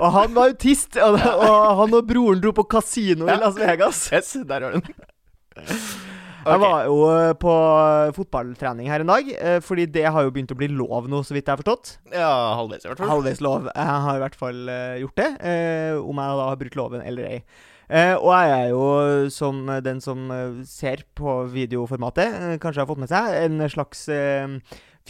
og 0.00 0.08
han 0.16 0.32
var 0.34 0.50
autist. 0.50 0.96
Og, 0.98 1.14
og 1.14 1.68
han 1.78 1.94
og 2.00 2.08
broren 2.08 2.42
dro 2.42 2.50
på 2.56 2.64
kasino 2.74 3.28
i 3.30 3.36
Las 3.38 3.54
Vegas. 3.54 4.08
Yes, 4.10 4.32
der 4.50 4.66
har 4.66 4.74
du 4.74 4.80
den. 4.80 4.96
Jeg 6.40 6.60
var 6.62 6.86
jo 6.88 6.96
eh, 7.12 7.32
på 7.38 7.54
fotballtrening 8.16 8.88
her 8.90 9.04
en 9.04 9.12
dag, 9.12 9.28
eh, 9.30 9.58
fordi 9.64 9.84
det 9.92 10.06
har 10.08 10.24
jo 10.24 10.32
begynt 10.32 10.54
å 10.54 10.58
bli 10.58 10.70
lov 10.72 11.08
nå, 11.12 11.20
så 11.26 11.36
vidt 11.36 11.44
jeg 11.44 11.52
har 11.52 11.60
forstått. 11.60 11.92
Ja, 12.14 12.30
halvveis 12.58 12.86
i 12.86 12.90
hvert 12.90 13.02
fall. 13.02 13.12
Halvveis 13.12 13.42
lov. 13.44 13.68
Jeg 13.68 13.98
har 14.06 14.16
i 14.16 14.22
hvert 14.24 14.38
fall 14.40 14.62
eh, 14.72 15.00
gjort 15.02 15.20
det. 15.20 15.28
om 16.00 16.22
jeg 16.24 16.40
da 16.40 16.48
har 16.48 16.62
brutt 16.64 16.80
loven 16.80 17.04
eller 17.04 17.28
ei. 17.28 17.42
Eh, 17.90 18.14
og 18.14 18.30
jeg 18.30 18.50
er 18.54 18.68
jo, 18.70 18.82
som 19.34 19.64
den 19.82 19.98
som 19.98 20.28
eh, 20.30 20.60
ser 20.68 21.02
på 21.18 21.40
videoformatet, 21.50 22.36
eh, 22.38 22.58
kanskje 22.62 22.84
har 22.84 22.86
fått 22.86 23.00
med 23.02 23.10
seg, 23.10 23.34
en 23.48 23.64
slags 23.72 24.04
eh, 24.14 24.46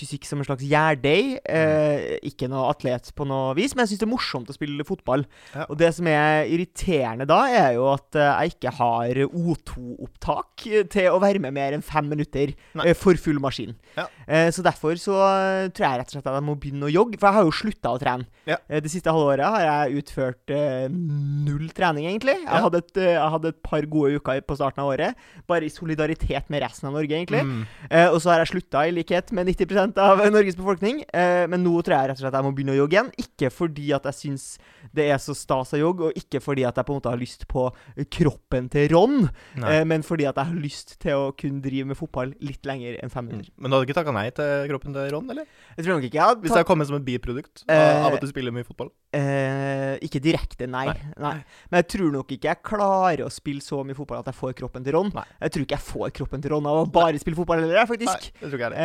fysikk 0.01 0.27
som 0.29 0.41
en 0.41 0.49
slags 0.49 0.65
gjærdeig. 0.67 1.39
Eh, 1.45 2.19
ikke 2.31 2.49
noe 2.51 2.71
atlet 2.73 3.13
på 3.17 3.27
noe 3.29 3.55
vis, 3.59 3.75
men 3.75 3.85
jeg 3.85 3.93
syns 3.95 4.03
det 4.03 4.09
er 4.09 4.13
morsomt 4.15 4.51
å 4.51 4.57
spille 4.57 4.87
fotball. 4.89 5.27
Ja. 5.55 5.67
Og 5.69 5.79
det 5.81 5.93
som 5.97 6.09
er 6.11 6.49
irriterende 6.51 7.29
da, 7.29 7.43
er 7.49 7.77
jo 7.77 7.87
at 7.93 8.19
eh, 8.19 8.31
jeg 8.47 8.57
ikke 8.57 8.75
har 8.81 9.23
O2-opptak 9.29 10.67
til 10.93 11.11
å 11.11 11.21
være 11.23 11.43
med 11.43 11.55
mer 11.57 11.77
enn 11.77 11.85
fem 11.85 12.09
minutter 12.11 12.55
Nei. 12.79 12.91
eh, 12.91 12.97
for 12.99 13.19
full 13.21 13.41
maskin. 13.43 13.77
Ja. 13.97 14.07
Eh, 14.27 14.49
så 14.55 14.65
derfor 14.65 14.99
så 15.01 15.17
eh, 15.21 15.69
tror 15.75 15.87
jeg 15.87 16.01
rett 16.03 16.13
og 16.13 16.17
slett 16.17 16.31
at 16.31 16.39
jeg 16.39 16.47
må 16.47 16.57
begynne 16.61 16.89
å 16.89 16.93
jogge, 16.93 17.19
for 17.21 17.31
jeg 17.31 17.39
har 17.39 17.49
jo 17.49 17.57
slutta 17.61 17.95
å 17.95 18.01
trene. 18.01 18.29
Ja. 18.49 18.59
Eh, 18.69 18.83
det 18.85 18.93
siste 18.93 19.13
halvåret 19.13 19.47
har 19.47 19.67
jeg 19.67 20.03
utført 20.03 20.55
eh, 20.55 20.87
null 20.91 21.71
trening, 21.77 22.09
egentlig. 22.11 22.37
Jeg, 22.45 22.65
hadde 22.67 22.83
et, 22.83 22.93
eh, 23.01 23.15
jeg 23.17 23.35
hadde 23.37 23.53
et 23.55 23.61
par 23.67 23.87
gode 23.91 24.21
uker 24.21 24.43
på 24.47 24.59
starten 24.59 24.85
av 24.85 24.93
året, 24.93 25.29
bare 25.51 25.67
i 25.67 25.73
solidaritet 25.73 26.51
med 26.53 26.65
resten 26.65 26.91
av 26.91 26.97
Norge, 26.99 27.17
egentlig. 27.17 27.43
Mm. 27.47 27.63
Eh, 27.91 28.09
og 28.09 28.21
så 28.23 28.35
har 28.35 28.45
jeg 28.45 28.55
slutta, 28.55 28.87
i 28.87 28.95
likhet 28.95 29.33
med 29.37 29.51
90 29.51 29.90
av 29.99 30.19
Norges 30.31 30.57
befolkning. 30.57 31.03
Eh, 31.13 31.47
men 31.51 31.63
nå 31.65 31.73
tror 31.83 31.97
jeg 31.97 32.09
rett 32.11 32.19
og 32.19 32.23
slett 32.25 32.35
at 32.35 32.39
jeg 32.43 32.47
må 32.47 32.55
begynne 32.55 32.75
å 32.77 32.81
jogge 32.83 32.97
igjen. 32.99 33.11
Ikke 33.19 33.51
fordi 33.51 33.93
at 33.97 34.05
jeg 34.05 34.15
syns 34.15 34.59
det 34.95 35.09
er 35.11 35.19
så 35.19 35.35
stas 35.37 35.73
å 35.75 35.81
jogge, 35.81 36.11
og 36.11 36.13
ikke 36.15 36.41
fordi 36.43 36.65
at 36.67 36.77
jeg 36.77 36.85
på 36.87 36.93
en 36.95 37.01
måte 37.01 37.11
har 37.11 37.19
lyst 37.21 37.47
på 37.51 37.67
kroppen 38.11 38.69
til 38.71 38.89
Ron, 38.95 39.29
eh, 39.65 39.85
men 39.85 40.03
fordi 40.03 40.27
at 40.29 40.37
jeg 40.37 40.45
har 40.53 40.55
lyst 40.61 40.99
til 41.01 41.13
å 41.13 41.33
kunne 41.37 41.61
drive 41.63 41.87
med 41.87 41.97
fotball 41.99 42.35
litt 42.41 42.63
lenger 42.67 42.99
enn 43.03 43.11
fem 43.11 43.25
Mm. 43.27 43.31
minutter. 43.33 43.53
Men 43.59 43.71
du 43.71 43.77
hadde 43.77 43.87
ikke 43.89 43.99
takka 44.01 44.13
nei 44.15 44.31
til 44.31 44.69
kroppen 44.71 44.93
til 44.95 45.11
Ron, 45.13 45.31
eller? 45.31 45.47
Jeg 45.77 45.85
tror 45.85 45.95
nok 46.01 46.05
ikke 46.09 46.19
jeg 46.19 46.23
hadde 46.27 46.41
Hvis 46.41 46.49
det 46.51 46.57
tatt 46.57 46.59
hadde 46.65 46.71
kommet 46.71 46.87
som 46.87 46.97
et 46.97 47.05
biprodukt 47.05 47.65
av- 47.69 47.77
Eh, 47.77 48.05
av 48.07 48.15
at 48.15 48.21
du 48.21 48.27
spiller 48.27 48.51
mye 48.53 48.65
fotball? 48.65 48.91
eh, 49.13 49.99
Ikke 50.03 50.21
direkte, 50.23 50.67
nei. 50.69 50.87
Nei. 50.87 50.95
nei. 51.19 51.45
Men 51.71 51.83
jeg 51.83 51.89
tror 51.89 52.13
nok 52.13 52.29
ikke 52.31 52.49
jeg 52.49 52.63
klarer 52.63 53.19
å 53.27 53.31
spille 53.31 53.61
så 53.61 53.85
mye 53.85 53.95
fotball 53.95 54.19
at 54.21 54.27
jeg 54.27 54.35
får 54.35 54.55
kroppen 54.55 54.83
til 54.85 54.93
Ron. 54.95 55.11
Nei. 55.15 55.25
Jeg 55.43 55.51
tror 55.53 55.63
ikke 55.67 55.77
jeg 55.77 55.87
får 55.87 56.11
kroppen 56.15 56.41
til 56.43 56.51
Ron 56.53 56.67
av 56.67 56.87
å 56.87 56.91
bare 56.91 57.19
spille 57.19 57.37
fotball 57.37 57.61
heller, 57.61 57.87
faktisk. 57.87 58.07
Nei, 58.07 58.33
det 58.41 58.51
tror 58.51 58.59
ikke 58.59 58.71
jeg. 58.71 58.79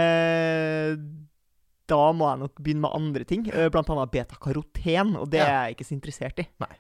Da 1.88 2.00
må 2.18 2.26
jeg 2.32 2.40
nok 2.42 2.56
begynne 2.66 2.82
med 2.88 2.96
andre 2.98 3.24
ting, 3.30 3.44
eh, 3.54 3.68
blant 3.70 3.90
annet 3.94 4.10
beta-karoten, 4.14 5.16
og 5.22 5.30
det 5.30 5.40
Ja. 5.44 5.46
er 5.46 5.68
jeg 5.68 5.76
ikke 5.78 5.86
så 5.92 5.94
interessert 6.00 6.40
i. 6.42 6.48
Nei. 6.64 6.72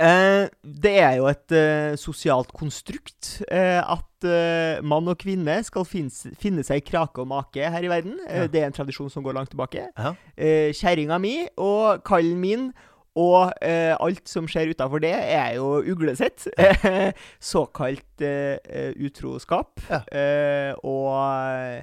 Eh, 0.00 0.48
det 0.62 0.92
er 1.00 1.14
jo 1.18 1.26
et 1.30 1.52
eh, 1.56 1.94
sosialt 2.00 2.50
konstrukt 2.56 3.42
eh, 3.48 3.80
at 3.80 4.24
eh, 4.28 4.80
mann 4.84 5.08
og 5.08 5.18
kvinne 5.20 5.58
skal 5.64 5.84
finne, 5.88 6.12
finne 6.36 6.64
seg 6.64 6.84
krake 6.84 7.20
og 7.24 7.28
make 7.28 7.64
her 7.72 7.84
i 7.84 7.88
verden. 7.92 8.18
Eh, 8.28 8.42
Ja. 8.44 8.46
Det 8.52 8.60
er 8.62 8.66
en 8.70 8.76
tradisjon 8.76 9.10
som 9.12 9.24
går 9.24 9.34
langt 9.36 9.50
tilbake. 9.52 9.86
Ja. 9.96 10.14
Eh, 10.36 10.72
Kjerringa 10.76 11.18
mi 11.20 11.34
og 11.56 12.04
kallen 12.04 12.38
min 12.40 12.70
og 13.16 13.54
alt 13.64 14.28
som 14.28 14.44
skjer 14.46 14.74
utafor 14.74 15.00
det, 15.00 15.14
er 15.16 15.54
jo 15.56 15.78
uglesett. 15.88 16.44
Såkalt 17.40 18.20
eh, 18.20 18.58
eh, 18.68 18.92
utroskap. 19.00 19.80
Ja. 19.88 20.02
Eh, 20.12 20.74
og 20.84 21.80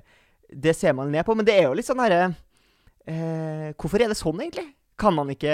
det 0.55 0.75
ser 0.77 0.93
man 0.97 1.11
ned 1.13 1.25
på. 1.27 1.35
Men 1.35 1.45
det 1.47 1.57
er 1.59 1.67
jo 1.69 1.75
litt 1.77 1.87
sånn 1.89 2.01
herre 2.03 2.31
eh, 3.07 3.73
Hvorfor 3.79 4.01
er 4.03 4.11
det 4.13 4.19
sånn, 4.19 4.39
egentlig? 4.43 4.69
Kan 4.99 5.15
man, 5.17 5.29
ikke, 5.33 5.53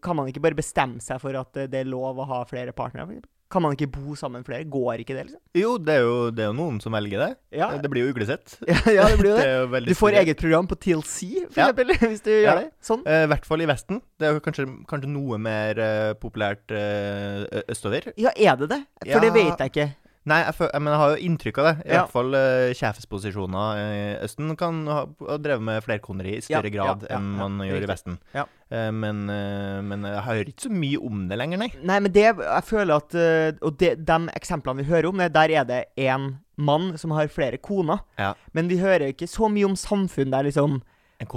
kan 0.00 0.14
man 0.16 0.28
ikke 0.30 0.40
bare 0.44 0.56
bestemme 0.56 1.02
seg 1.02 1.18
for 1.22 1.34
at 1.36 1.56
eh, 1.58 1.66
det 1.70 1.82
er 1.82 1.88
lov 1.90 2.20
å 2.22 2.26
ha 2.30 2.44
flere 2.48 2.72
partnere? 2.76 3.18
Kan 3.54 3.62
man 3.62 3.74
ikke 3.76 3.90
bo 3.92 4.14
sammen 4.18 4.42
flere? 4.46 4.64
Går 4.70 5.02
ikke 5.02 5.14
det, 5.14 5.24
liksom? 5.28 5.40
Jo, 5.58 5.74
det 5.78 5.94
er 5.98 6.00
jo, 6.06 6.14
det 6.34 6.42
er 6.42 6.48
jo 6.48 6.54
noen 6.58 6.78
som 6.82 6.94
velger 6.96 7.20
det. 7.20 7.28
Ja, 7.54 7.68
Det 7.78 7.90
blir 7.92 8.06
jo 8.06 8.14
uglesett. 8.14 8.56
ja 8.96 9.04
det 9.10 9.18
blir 9.20 9.30
jo 9.34 9.36
det. 9.42 9.44
det 9.44 9.82
jo 9.82 9.90
Du 9.92 9.98
får 9.98 10.16
eget 10.22 10.40
program 10.40 10.70
på 10.70 10.78
TLC, 10.80 11.18
for 11.50 11.60
Ja. 11.60 11.68
eksempel, 11.68 11.92
hvis 12.14 12.24
du 12.24 12.30
gjør 12.32 12.62
det. 12.62 12.70
Sånn. 12.82 13.04
Eh, 13.06 13.26
I 13.26 13.30
hvert 13.34 13.46
fall 13.50 13.62
i 13.66 13.68
Vesten. 13.70 14.00
Det 14.18 14.30
er 14.30 14.38
jo 14.38 14.42
kanskje, 14.46 14.66
kanskje 14.90 15.10
noe 15.12 15.38
mer 15.42 15.82
uh, 15.82 16.14
populært 16.18 16.74
uh, 16.74 17.44
østover. 17.70 18.08
Ja, 18.18 18.32
er 18.34 18.58
det 18.62 18.70
det? 18.72 18.80
For 19.10 19.22
det 19.22 19.34
vet 19.36 19.60
jeg 19.66 19.74
ikke. 19.74 19.88
Nei, 20.24 20.38
jeg, 20.46 20.54
føl- 20.56 20.70
jeg, 20.72 20.80
men 20.82 20.92
jeg 20.94 21.00
har 21.02 21.10
jo 21.12 21.24
inntrykk 21.28 21.58
av 21.60 21.66
det. 21.68 21.72
I 21.84 21.90
Ja. 21.92 21.98
hvert 22.02 22.12
fall 22.14 22.34
uh, 22.34 22.72
sjefsposisjoner 22.78 23.80
i 23.82 24.04
Østen 24.24 24.54
kan 24.56 24.78
ha, 24.88 25.02
ha 25.28 25.36
drevet 25.36 25.62
med 25.66 25.82
flerkoneri 25.84 26.38
i 26.38 26.44
større 26.44 26.70
Ja, 26.70 26.74
grad 26.78 27.04
ja, 27.10 27.18
enn 27.18 27.26
man 27.36 27.58
gjør 27.66 27.84
i 27.84 27.90
Vesten. 27.90 28.16
Ja. 28.32 28.46
Eh, 28.72 28.88
men, 28.90 29.20
uh, 29.28 29.82
men 29.84 30.06
jeg 30.08 30.22
hører 30.24 30.48
ikke 30.54 30.64
så 30.66 30.72
mye 30.72 31.02
om 31.04 31.26
det 31.28 31.36
lenger, 31.42 31.60
nei. 31.60 31.68
Nei, 31.84 31.98
men 32.00 32.12
det 32.14 32.24
Jeg 32.24 32.64
føler 32.64 32.96
at 32.96 33.14
uh, 33.14 33.66
Og 33.68 33.76
det, 33.78 33.92
de 34.08 34.18
eksemplene 34.34 34.80
vi 34.80 34.88
hører 34.88 35.10
om, 35.10 35.20
det, 35.20 35.28
der 35.36 35.52
er 35.60 35.68
det 35.68 35.82
én 36.00 36.30
mann 36.56 36.92
som 36.96 37.10
har 37.10 37.28
flere 37.28 37.58
koner. 37.58 38.00
Ja. 38.16 38.32
Men 38.54 38.68
vi 38.70 38.78
hører 38.80 39.10
ikke 39.12 39.26
så 39.28 39.48
mye 39.52 39.66
om 39.68 39.76
samfunn 39.76 40.30
der 40.32 40.46
liksom 40.48 40.80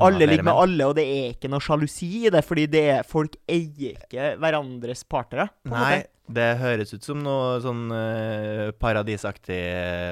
alle 0.02 0.26
ligger 0.28 0.44
med 0.44 0.54
alle, 0.58 0.86
og 0.90 0.96
det 0.98 1.04
er 1.06 1.28
ikke 1.36 1.48
noe 1.50 1.62
sjalusi 1.64 2.08
i 2.28 2.30
det, 2.34 2.42
fordi 2.44 2.66
det 2.68 2.82
er, 2.98 3.04
folk 3.08 3.36
eier 3.48 3.94
ikke 3.96 4.34
hverandres 4.42 5.04
partnere. 5.08 5.46
Nei, 5.70 6.02
måte. 6.02 6.08
Det 6.28 6.48
høres 6.60 6.92
ut 6.92 7.06
som 7.08 7.20
noe 7.24 7.58
sånn 7.64 7.86
eh, 7.96 8.70
paradisaktig 8.76 9.62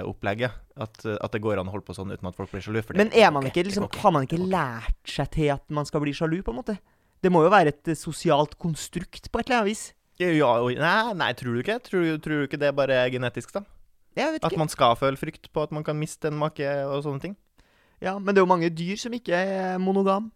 opplegg. 0.07 0.45
At, 0.75 1.05
at 1.05 1.31
det 1.31 1.41
går 1.43 1.59
an 1.59 1.69
å 1.69 1.73
holde 1.75 1.87
på 1.87 1.95
sånn 1.95 2.11
uten 2.11 2.27
at 2.27 2.35
folk 2.35 2.51
blir 2.51 2.63
sjalu. 2.63 2.81
Men 2.99 3.13
er 3.15 3.31
man 3.35 3.47
ikke, 3.47 3.63
liksom, 3.67 3.87
har 3.91 4.15
man 4.15 4.27
ikke 4.27 4.39
lært 4.39 5.11
seg 5.11 5.31
til 5.35 5.53
at 5.55 5.63
man 5.75 5.87
skal 5.87 6.03
bli 6.03 6.15
sjalu, 6.15 6.41
på 6.43 6.51
en 6.51 6.59
måte? 6.59 6.77
Det 7.23 7.31
må 7.33 7.45
jo 7.45 7.51
være 7.53 7.71
et 7.73 7.93
eh, 7.93 7.99
sosialt 7.99 8.57
konstrukt 8.61 9.31
på 9.31 9.41
et 9.41 9.47
eller 9.47 9.61
annet 9.61 9.73
vis. 9.73 9.85
Ja, 10.21 10.51
nei, 10.63 11.15
nei, 11.19 11.31
tror 11.35 11.55
du 11.55 11.63
ikke? 11.63 11.79
Tror, 11.83 12.05
tror 12.23 12.43
du 12.43 12.47
ikke 12.47 12.59
det 12.61 12.71
bare 12.75 12.99
er 13.03 13.11
genetisk, 13.11 13.55
da? 13.57 13.65
Jeg 14.15 14.37
vet 14.37 14.45
At 14.47 14.55
man 14.55 14.71
skal 14.71 14.95
føle 14.95 15.19
frykt 15.19 15.49
på 15.51 15.63
at 15.65 15.73
man 15.75 15.83
kan 15.83 15.97
miste 15.99 16.29
en 16.31 16.37
make 16.39 16.63
og 16.87 17.01
sånne 17.03 17.23
ting? 17.23 17.33
Ja, 18.03 18.17
Men 18.19 18.31
det 18.31 18.39
er 18.39 18.45
jo 18.45 18.51
mange 18.51 18.69
dyr 18.71 18.99
som 18.99 19.15
ikke 19.15 19.35
er 19.35 19.79
monogam. 19.81 20.29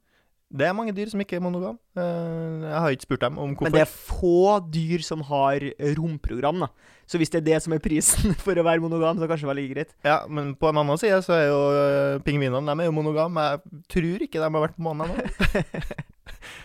Det 0.50 0.66
er 0.66 0.74
mange 0.74 0.94
dyr 0.98 1.12
som 1.12 1.22
ikke 1.22 1.38
er 1.38 1.44
monogam. 1.46 1.76
Eh, 1.94 2.64
jeg 2.66 2.80
har 2.82 2.94
ikke 2.96 3.06
spurt 3.06 3.22
dem 3.22 3.38
om 3.38 3.52
hvorfor. 3.54 3.70
Men 3.70 3.76
det 3.76 3.84
er 3.84 3.92
få 3.92 4.58
dyr 4.74 5.04
som 5.06 5.22
har 5.28 5.66
romprogram, 6.00 6.66
da. 6.66 6.70
Så 7.10 7.18
hvis 7.22 7.30
det 7.34 7.42
er 7.42 7.46
det 7.46 7.60
som 7.66 7.74
er 7.74 7.82
prisen 7.82 8.34
for 8.46 8.58
å 8.58 8.66
være 8.66 8.82
monogam, 8.82 9.18
så 9.22 9.30
kanskje 9.30 9.46
det 9.46 9.52
var 9.52 9.60
like 9.60 9.74
greit. 9.76 9.94
Ja, 10.06 10.20
Men 10.28 10.56
på 10.58 10.70
en 10.72 10.82
annen 10.82 11.02
side 11.02 11.22
så 11.26 11.38
er 11.38 11.48
jo 11.50 11.60
uh, 11.74 12.22
pingvinene 12.26 12.66
de 12.66 12.86
er 12.86 12.90
jo 12.90 12.96
monogame. 12.98 13.46
Jeg 13.46 13.84
tror 13.94 14.26
ikke 14.26 14.42
de 14.42 14.46
har 14.46 14.66
vært 14.66 14.78
på 14.78 14.88
månen 14.90 15.10
ennå. 15.10 15.30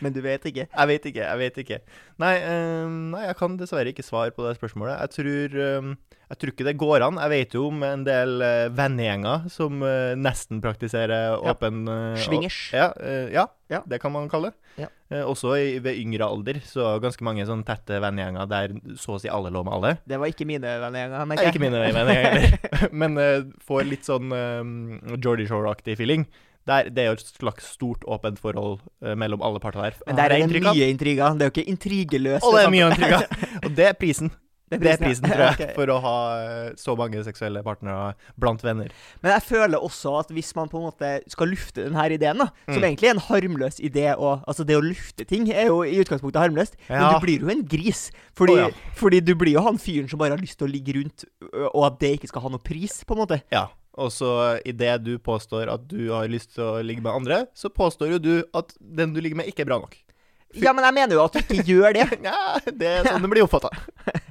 Men 0.05 0.15
du 0.15 0.21
vet 0.25 0.45
ikke. 0.51 0.67
Jeg 0.69 0.91
vet 0.91 1.07
ikke. 1.11 1.25
jeg 1.29 1.41
vet 1.41 1.63
ikke. 1.65 1.79
Nei, 2.23 2.35
eh, 2.39 2.89
nei, 3.15 3.25
jeg 3.29 3.39
kan 3.39 3.57
dessverre 3.61 3.91
ikke 3.95 4.05
svare 4.07 4.35
på 4.35 4.45
det 4.47 4.57
spørsmålet. 4.59 5.01
Jeg 5.01 5.15
tror, 5.17 5.57
eh, 5.65 6.19
jeg 6.31 6.41
tror 6.41 6.53
ikke 6.55 6.67
det 6.67 6.77
går 6.81 7.05
an. 7.07 7.19
Jeg 7.23 7.33
vet 7.33 7.57
jo 7.57 7.67
om 7.69 7.83
en 7.87 8.05
del 8.07 8.41
uh, 8.43 8.69
vennegjenger 8.75 9.49
som 9.53 9.83
uh, 9.85 10.15
nesten 10.19 10.63
praktiserer 10.65 11.35
Ja. 11.35 11.53
åpen 11.53 11.85
eh, 11.91 12.21
Swingers. 12.25 12.59
Ja, 12.75 12.89
uh, 12.97 13.29
ja, 13.33 13.47
Ja. 13.71 13.83
det 13.87 14.01
kan 14.03 14.13
man 14.13 14.29
kalle 14.33 14.53
det. 14.53 14.85
Ja. 14.85 14.89
Også 15.29 15.53
i, 15.55 15.79
ved 15.79 15.95
yngre 16.01 16.27
alder 16.27 16.59
så 16.67 16.97
ganske 17.03 17.23
mange 17.23 17.45
sånn 17.47 17.63
tette 17.67 18.01
vennegjenger 18.03 18.49
der 18.51 18.73
så 18.99 19.15
å 19.15 19.21
si 19.23 19.31
alle 19.31 19.53
lå 19.55 19.63
med 19.63 19.77
alle. 19.77 19.93
Det 20.09 20.19
var 20.19 20.33
ikke 20.33 20.47
mine 20.49 20.73
vennegjenger, 20.83 21.21
engang. 21.21 21.31
Nei, 21.31 21.51
ikke 21.53 21.63
mine 21.63 21.83
vennegjenger 21.85 22.35
heller. 22.35 22.89
Men 23.05 23.21
får 23.63 23.87
litt 23.87 24.09
sånn 24.09 24.35
uh, 24.35 25.15
Geordie 25.15 25.47
Shore-aktig 25.51 25.95
feeling. 26.01 26.27
Der, 26.67 26.89
det 26.89 27.03
er 27.03 27.11
jo 27.11 27.19
et 27.19 27.27
slags 27.27 27.67
stort, 27.77 28.05
åpent 28.09 28.39
forhold 28.41 28.79
eh, 29.05 29.13
mellom 29.21 29.43
alle 29.45 29.61
parter 29.61 29.83
der. 29.83 29.99
Men 30.07 30.17
der 30.17 30.33
er 30.33 30.47
det 30.49 30.63
mye 30.65 30.89
intriger. 30.89 31.37
Det 31.37 31.45
er 31.45 31.51
jo 31.51 31.57
ikke 31.59 31.69
intrigeløst. 31.75 32.47
Og 32.47 32.57
det 32.57 32.65
er 32.65 32.73
mye 32.73 32.89
sant? 32.89 32.99
intriger. 32.99 33.45
Og 33.65 33.77
det 33.77 33.87
er 33.91 34.01
prisen. 34.01 34.33
Det 34.75 34.81
er 34.89 34.97
ja. 34.97 35.07
prisen, 35.07 35.27
tror 35.29 35.43
jeg, 35.45 35.55
okay. 35.59 35.75
for 35.77 35.91
å 35.93 35.99
ha 36.03 36.15
eh, 36.41 36.71
så 36.81 36.95
mange 36.99 37.21
seksuelle 37.27 37.61
partnere 37.63 38.15
blant 38.41 38.65
venner. 38.65 38.89
Men 39.23 39.35
jeg 39.37 39.45
føler 39.47 39.77
også 39.85 40.15
at 40.23 40.33
hvis 40.35 40.51
man 40.57 40.71
på 40.73 40.81
en 40.81 40.87
måte 40.89 41.11
skal 41.31 41.53
lufte 41.53 41.85
denne 41.85 42.07
ideen, 42.11 42.41
da, 42.41 42.49
som 42.65 42.81
Mm. 42.81 42.87
egentlig 42.89 43.11
er 43.11 43.15
en 43.15 43.23
harmløs 43.29 43.79
idé 43.85 44.07
og, 44.17 44.43
Altså, 44.49 44.65
det 44.65 44.77
å 44.77 44.83
lufte 44.83 45.29
ting 45.29 45.47
er 45.53 45.69
jo 45.69 45.83
i 45.85 46.01
utgangspunktet 46.01 46.41
harmløst, 46.41 46.75
men 46.89 47.05
du 47.13 47.21
blir 47.23 47.45
jo 47.45 47.53
en 47.53 47.63
gris. 47.69 48.09
Fordi, 48.35 48.57
oh, 48.57 48.59
ja. 48.65 48.91
fordi 48.97 49.21
du 49.21 49.35
blir 49.39 49.53
jo 49.53 49.63
han 49.69 49.79
fyren 49.79 50.09
som 50.09 50.19
bare 50.19 50.35
har 50.35 50.43
lyst 50.43 50.59
til 50.59 50.67
å 50.67 50.73
ligge 50.73 50.97
rundt, 50.97 51.25
og 51.71 51.85
at 51.93 52.01
det 52.01 52.17
ikke 52.17 52.33
skal 52.33 52.43
ha 52.49 52.49
noe 52.57 52.65
pris, 52.65 53.05
på 53.05 53.15
en 53.15 53.21
måte. 53.23 53.43
Ja. 53.53 53.69
Og 53.95 54.11
så 54.11 54.31
idet 54.67 54.97
du 55.07 55.13
påstår 55.23 55.71
at 55.71 55.85
du 55.91 56.09
har 56.11 56.27
lyst 56.31 56.57
til 56.57 56.65
å 56.67 56.83
ligge 56.83 57.05
med 57.05 57.15
andre, 57.15 57.45
så 57.55 57.71
påstår 57.71 58.17
jo 58.17 58.23
du 58.23 58.33
at 58.57 58.75
den 58.79 59.15
du 59.15 59.21
ligger 59.23 59.39
med, 59.39 59.51
ikke 59.51 59.63
er 59.63 59.71
bra 59.71 59.79
nok. 59.83 59.95
Ja, 60.55 60.73
men 60.75 60.87
jeg 60.87 60.95
mener 60.97 61.19
jo 61.19 61.25
at 61.25 61.35
du 61.35 61.43
ikke 61.43 61.67
gjør 61.67 61.97
det. 61.97 62.07
Ja, 62.29 62.59
det 62.67 62.91
er 62.91 63.09
sånn 63.09 63.23
det 63.25 63.31
blir 63.33 63.47
oppfatta. 63.47 63.73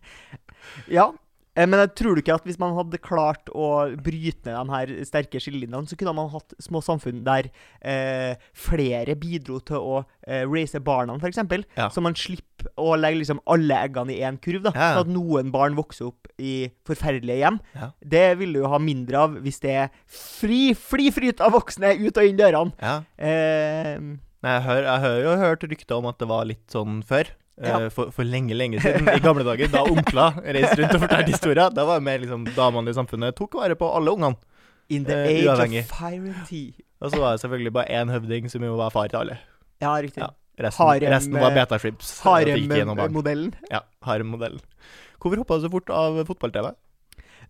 Ja. 0.91 1.11
Eh, 1.55 1.67
Men 1.69 1.83
jeg 1.83 1.91
tror 1.99 2.15
du 2.17 2.21
ikke 2.23 2.33
at 2.39 2.47
hvis 2.47 2.57
man 2.61 2.73
hadde 2.77 2.97
klart 3.03 3.49
å 3.53 3.67
bryte 4.01 4.47
ned 4.49 4.55
de 4.57 4.73
her 4.73 4.93
sterke 5.05 5.41
skillelinjene, 5.41 5.85
så 5.89 5.97
kunne 5.99 6.15
man 6.17 6.31
hatt 6.33 6.55
små 6.63 6.81
samfunn 6.81 7.21
der 7.25 7.49
eh, 7.81 8.33
flere 8.57 9.13
bidro 9.19 9.59
til 9.61 9.77
å 9.77 9.99
eh, 10.25 10.43
raise 10.49 10.81
barna, 10.81 11.15
f.eks. 11.21 11.41
Ja. 11.77 11.89
Så 11.93 12.01
man 12.01 12.17
slipper 12.17 12.71
å 12.79 12.95
legge 12.97 13.21
liksom 13.21 13.41
alle 13.45 13.77
eggene 13.85 14.15
i 14.15 14.21
én 14.25 14.39
kurv. 14.41 14.63
da 14.65 14.73
Ja, 14.73 14.81
ja. 14.81 14.91
Så 14.97 15.05
at 15.05 15.13
noen 15.13 15.51
barn 15.53 15.77
vokser 15.77 16.09
opp 16.09 16.27
i 16.41 16.71
forferdelige 16.87 17.41
hjem. 17.43 17.61
Ja. 17.77 17.91
Det 18.01 18.25
vil 18.41 18.53
du 18.57 18.61
jo 18.63 18.71
ha 18.73 18.79
mindre 18.81 19.21
av 19.27 19.37
hvis 19.43 19.61
det 19.63 19.77
er 19.85 19.93
fri, 20.09 20.73
fri 20.73 21.11
flyt 21.13 21.43
av 21.43 21.53
voksne 21.57 21.93
ut 22.01 22.17
og 22.17 22.23
inn 22.29 22.39
dørene. 22.39 22.73
Ja. 22.81 22.97
Eh, 23.17 23.99
Nei, 24.43 24.57
jeg, 24.57 24.63
hør, 24.65 24.81
jeg 24.83 24.99
har 25.05 25.21
jo 25.23 25.33
hørt 25.39 25.61
rykter 25.71 25.95
om 26.01 26.07
at 26.09 26.17
det 26.19 26.27
var 26.27 26.43
litt 26.49 26.65
sånn 26.73 26.97
før. 27.07 27.29
Eh, 27.61 27.67
Ja. 27.69 27.89
For, 27.89 28.11
for 28.11 28.23
lenge, 28.23 28.53
lenge 28.57 28.79
siden. 28.81 29.07
I 29.13 29.19
gamle 29.23 29.43
dager, 29.45 29.67
da 29.71 29.83
onkler 29.83 30.39
reiste 30.43 30.79
rundt 30.81 30.95
og 30.95 31.01
fortalte 31.05 31.31
historier. 31.35 31.69
Da 31.73 31.85
var 31.85 31.99
det 31.99 32.03
mer 32.07 32.19
liksom 32.23 32.45
damene 32.55 32.89
i 32.89 32.93
samfunnet 32.97 33.35
tok 33.37 33.53
vare 33.59 33.75
på 33.75 33.89
alle 33.95 34.11
ungene. 34.15 34.35
in 34.89 35.05
the 35.05 35.13
Eh, 35.15 35.27
age 35.39 35.45
uavhengig. 35.47 35.83
of 35.85 35.93
fire 35.97 36.15
and 36.27 36.45
tea. 36.47 36.73
Og 37.01 37.11
så 37.11 37.19
var 37.19 37.31
det 37.37 37.41
selvfølgelig 37.41 37.71
bare 37.73 37.87
én 38.01 38.09
høvding 38.11 38.49
som 38.51 38.61
jo 38.63 38.75
var 38.75 38.89
far 38.91 39.07
til 39.07 39.17
alle. 39.21 39.37
Ja, 39.81 39.93
riktig. 39.95 40.19
Ja. 40.19 40.27
Resten, 40.59 40.85
Harem, 40.85 41.09
resten 41.11 41.33
var 41.33 41.49
eh, 41.49 41.55
barn. 42.95 43.07
Harem-modellen. 43.07 43.53
Ja, 43.71 43.79
harem-modellen. 44.05 44.59
Hvorfor 45.19 45.37
hoppa 45.41 45.55
du 45.57 45.61
så 45.65 45.71
fort 45.71 45.89
av 45.89 46.19
fotball-TV? 46.27 46.73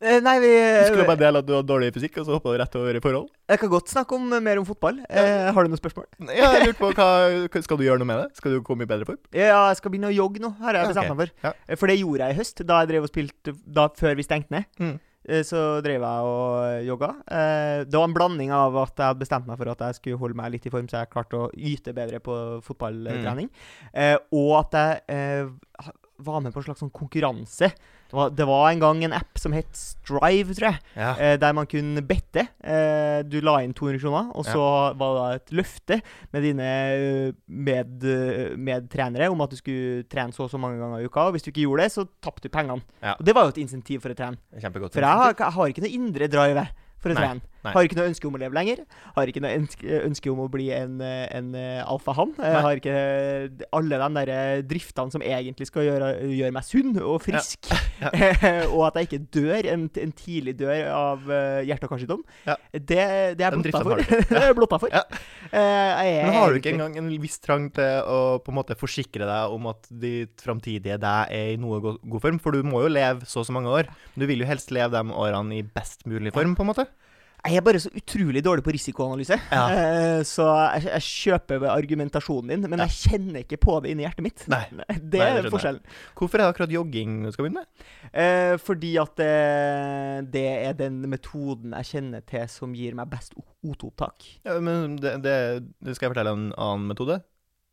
Eh, 0.03 0.17
nei, 0.19 0.33
vi 0.43 0.49
Du 0.51 0.89
skulle 0.91 1.05
bare 1.07 1.21
dele 1.21 1.39
at 1.39 1.47
du 1.47 1.53
hadde 1.55 1.69
dårlig 1.69 1.93
fysikk, 1.95 2.17
og 2.19 2.25
så 2.27 2.35
hoppa 2.35 2.51
du 2.51 2.57
rett 2.59 2.73
over 2.75 2.97
i 2.99 3.01
forhold? 3.03 3.29
Jeg 3.47 3.59
kan 3.61 3.69
godt 3.71 3.87
snakke 3.93 4.17
om 4.17 4.25
mer 4.43 4.59
om 4.59 4.65
fotball. 4.67 4.99
Eh, 5.07 5.47
har 5.55 5.63
du 5.63 5.71
noen 5.71 5.79
spørsmål? 5.79 6.09
Ja, 6.35 6.49
jeg 6.57 6.67
lurte 6.67 6.81
på 6.81 6.91
hva 6.97 7.63
Skal 7.63 7.79
du 7.79 7.85
gjøre 7.87 8.01
noe 8.03 8.09
med 8.11 8.19
det? 8.23 8.35
Skal 8.41 8.57
du 8.57 8.61
komme 8.67 8.83
i 8.83 8.89
bedre 8.89 9.07
form? 9.07 9.21
Ja, 9.31 9.69
jeg 9.71 9.79
skal 9.79 9.93
begynne 9.95 10.11
å 10.11 10.15
jogge 10.17 10.43
nå, 10.43 10.51
har 10.59 10.75
jeg 10.81 10.91
bestemt 10.91 11.13
meg 11.15 11.23
for. 11.23 11.33
Ja. 11.47 11.53
Eh, 11.69 11.79
For 11.79 11.87
det 11.87 11.97
gjorde 12.01 12.27
jeg 12.27 12.35
i 12.35 12.39
høst, 12.41 12.65
da 12.67 12.81
jeg 12.83 12.91
drev 12.93 13.07
og 13.07 13.13
spilte 13.13 13.55
da, 13.79 13.87
før 14.03 14.15
vi 14.19 14.27
stengte 14.27 14.51
ned. 14.57 14.67
Mm. 14.83 14.93
Eh, 15.23 15.43
Så 15.47 15.63
drev 15.85 16.03
jeg 16.03 16.27
og 16.33 16.83
jogga. 16.89 17.09
Eh, 17.31 17.83
Det 17.87 17.95
var 17.95 18.07
en 18.09 18.13
blanding 18.19 18.51
av 18.51 18.75
at 18.83 18.95
jeg 18.99 19.07
hadde 19.07 19.23
bestemt 19.23 19.47
meg 19.47 19.57
for 19.57 19.71
at 19.71 19.79
jeg 19.87 19.95
skulle 20.01 20.19
holde 20.19 20.35
meg 20.35 20.51
litt 20.51 20.67
i 20.67 20.73
form, 20.73 20.87
så 20.91 20.99
jeg 20.99 21.13
klarte 21.15 21.39
å 21.45 21.51
yte 21.55 21.95
bedre 21.95 22.19
på 22.19 22.35
fotballtrening. 22.67 23.47
mm. 23.95 24.17
Og 24.35 24.51
at 24.59 24.71
jeg 24.75 25.01
eh, 25.07 25.91
var 26.25 26.41
med 26.43 26.53
på 26.53 26.61
en 26.61 26.65
slags 26.67 26.81
sånn 26.83 26.91
konkurranse. 26.93 27.69
Det 28.09 28.17
var, 28.17 28.33
det 28.35 28.45
var 28.45 28.67
en 28.69 28.81
gang 28.81 29.03
en 29.07 29.15
app 29.17 29.39
som 29.41 29.55
het 29.55 29.71
Strive, 29.73 30.53
tror 30.53 30.67
jeg. 30.69 30.81
Ja. 30.97 31.11
Eh, 31.17 31.35
der 31.41 31.55
man 31.57 31.69
kunne 31.69 32.03
bette. 32.05 32.45
Eh, 32.61 33.21
du 33.25 33.39
la 33.41 33.55
inn 33.63 33.73
200 33.73 34.01
kroner, 34.03 34.29
og 34.37 34.45
så 34.45 34.65
var 34.99 35.15
det 35.17 35.39
et 35.39 35.55
løfte 35.57 35.99
med 36.35 36.45
dine 36.45 36.67
eh, 36.67 37.31
med, 37.47 38.05
eh, 38.05 38.53
medtrenere 38.59 39.31
om 39.33 39.41
at 39.45 39.55
du 39.55 39.57
skulle 39.59 40.03
trene 40.11 40.35
så 40.35 40.45
og 40.45 40.51
så 40.53 40.61
mange 40.61 40.81
ganger 40.81 41.01
i 41.01 41.07
uka. 41.09 41.29
Og 41.29 41.37
hvis 41.37 41.47
du 41.47 41.51
ikke 41.53 41.65
gjorde 41.65 41.87
det, 41.87 41.95
så 41.95 42.05
tapte 42.21 42.49
du 42.49 42.53
pengene. 42.53 42.83
Ja. 43.01 43.15
Og 43.17 43.25
det 43.25 43.35
var 43.37 43.47
jo 43.47 43.55
et 43.55 43.63
insentiv 43.63 44.03
for 44.03 44.13
å 44.13 44.19
trene. 44.19 44.39
Kjempegodt. 44.59 44.93
For 44.97 45.05
jeg 45.05 45.23
har, 45.23 45.33
jeg 45.39 45.57
har 45.57 45.73
ikke 45.73 45.85
noe 45.87 45.97
indre 45.97 46.29
drive 46.31 46.67
for 47.01 47.13
å 47.13 47.17
Nei, 47.17 47.23
trene. 47.23 47.52
Nei. 47.63 47.73
Har 47.75 47.87
ikke 47.87 47.97
noe 47.99 48.09
ønske 48.09 48.27
om 48.29 48.37
å 48.37 48.41
leve 48.41 48.57
lenger. 48.57 48.81
Har 49.15 49.29
ikke 49.29 49.43
noe 49.43 49.53
ønske, 50.07 50.31
om 50.33 50.41
å 50.43 50.47
bli 50.51 50.69
en, 50.75 50.97
eh, 51.03 51.27
en 51.37 51.51
eh, 51.59 51.81
alfahann. 51.83 52.33
Har 52.39 52.79
ikke 52.79 52.93
eh, 52.93 53.65
alle 53.75 53.99
de 54.01 54.09
der 54.17 54.31
eh, 54.33 54.63
driftene 54.67 55.13
som 55.13 55.23
egentlig 55.25 55.67
skal 55.69 55.87
gjøre, 55.87 56.09
gjøre 56.31 56.55
meg 56.55 56.67
sunn 56.67 56.95
og 57.01 57.19
frisk. 57.23 57.69
Ja. 58.01 58.11
og 58.75 58.87
at 58.89 58.97
jeg 58.99 59.09
ikke 59.09 59.21
dør, 59.37 59.69
en, 59.75 59.85
en 60.01 60.15
tidlig 60.17 60.55
dør 60.59 60.81
av 60.95 61.29
eh, 61.29 61.61
hjerte- 61.69 61.87
og 61.87 61.93
karsykdom. 61.93 62.25
Ja. 62.49 62.57
Det, 62.73 62.81
det 62.89 63.45
er 63.45 63.45
jeg 63.45 63.61
blotta 63.61 63.83
for. 63.85 64.03
det 64.09 64.41
er 64.49 64.57
blotta 64.57 64.81
for. 64.81 64.93
Ja. 64.93 65.03
Eh, 65.53 66.25
Men 66.25 66.37
har 66.39 66.49
du 66.53 66.59
ikke 66.59 66.73
engang 66.73 66.97
en 66.97 67.11
viss 67.21 67.37
trang 67.43 67.69
til 67.75 68.01
å 68.09 68.19
på 68.43 68.51
en 68.53 68.57
måte 68.57 68.77
forsikre 68.79 69.27
deg 69.29 69.53
om 69.53 69.69
at 69.69 69.87
ditt 70.01 70.41
framtidige 70.43 70.97
deg 71.01 71.33
er 71.37 71.53
i 71.53 71.61
noe 71.61 71.79
god 71.83 72.19
form? 72.23 72.41
For 72.41 72.55
du 72.55 72.65
må 72.65 72.81
jo 72.87 72.91
leve 72.91 73.27
så 73.29 73.43
og 73.43 73.49
så 73.49 73.55
mange 73.55 73.71
år. 73.71 73.89
Du 74.15 74.25
vil 74.29 74.43
jo 74.43 74.47
helst 74.49 74.71
leve 74.73 74.93
de 74.95 75.13
årene 75.13 75.59
i 75.59 75.63
best 75.75 76.05
mulig 76.09 76.33
form, 76.35 76.55
på 76.55 76.63
en 76.63 76.71
måte. 76.71 76.87
Jeg 77.43 77.59
er 77.59 77.63
bare 77.65 77.79
så 77.83 77.89
utrolig 77.91 78.39
dårlig 78.45 78.63
på 78.63 78.71
risikoanalyse. 78.71 79.35
Ja. 79.51 79.63
uh, 79.67 80.21
så 80.35 80.45
jeg, 80.77 80.85
jeg 80.93 81.03
kjøper 81.09 81.65
argumentasjonen 81.73 82.53
din, 82.53 82.69
men 82.71 82.79
Ja. 82.79 82.85
jeg 82.87 83.11
kjenner 83.11 83.41
ikke 83.43 83.59
på 83.59 83.75
det 83.83 83.91
inni 83.91 84.05
hjertet 84.05 84.23
mitt. 84.23 84.45
Nei. 84.47 84.61
Det 85.13 85.19
er 85.19 85.41
Nei, 85.43 85.51
forskjellen. 85.51 85.81
Hvorfor 86.15 86.39
er 86.39 86.45
det 86.45 86.53
akkurat 86.53 86.71
jogging 86.77 87.17
du 87.25 87.31
skal 87.35 87.49
begynne 87.49 87.65
med? 87.65 87.83
Uh, 88.15 88.55
fordi 88.63 88.93
at 89.03 89.19
uh, 89.19 90.21
det 90.33 90.45
er 90.69 90.77
den 90.79 91.01
metoden 91.11 91.75
jeg 91.81 91.89
kjenner 91.91 92.23
til 92.31 92.47
som 92.51 92.73
gir 92.77 92.95
meg 92.95 93.11
best 93.11 93.35
o- 93.35 93.43
O2-opptak. 93.73 94.23
Ja, 94.47 94.55
men 94.63 94.95
det, 95.03 95.17
det, 95.25 95.37
det 95.83 95.97
skal 95.97 96.07
jeg 96.09 96.15
fortelle 96.15 96.33
en 96.37 96.49
annen 96.55 96.87
metode. 96.93 97.19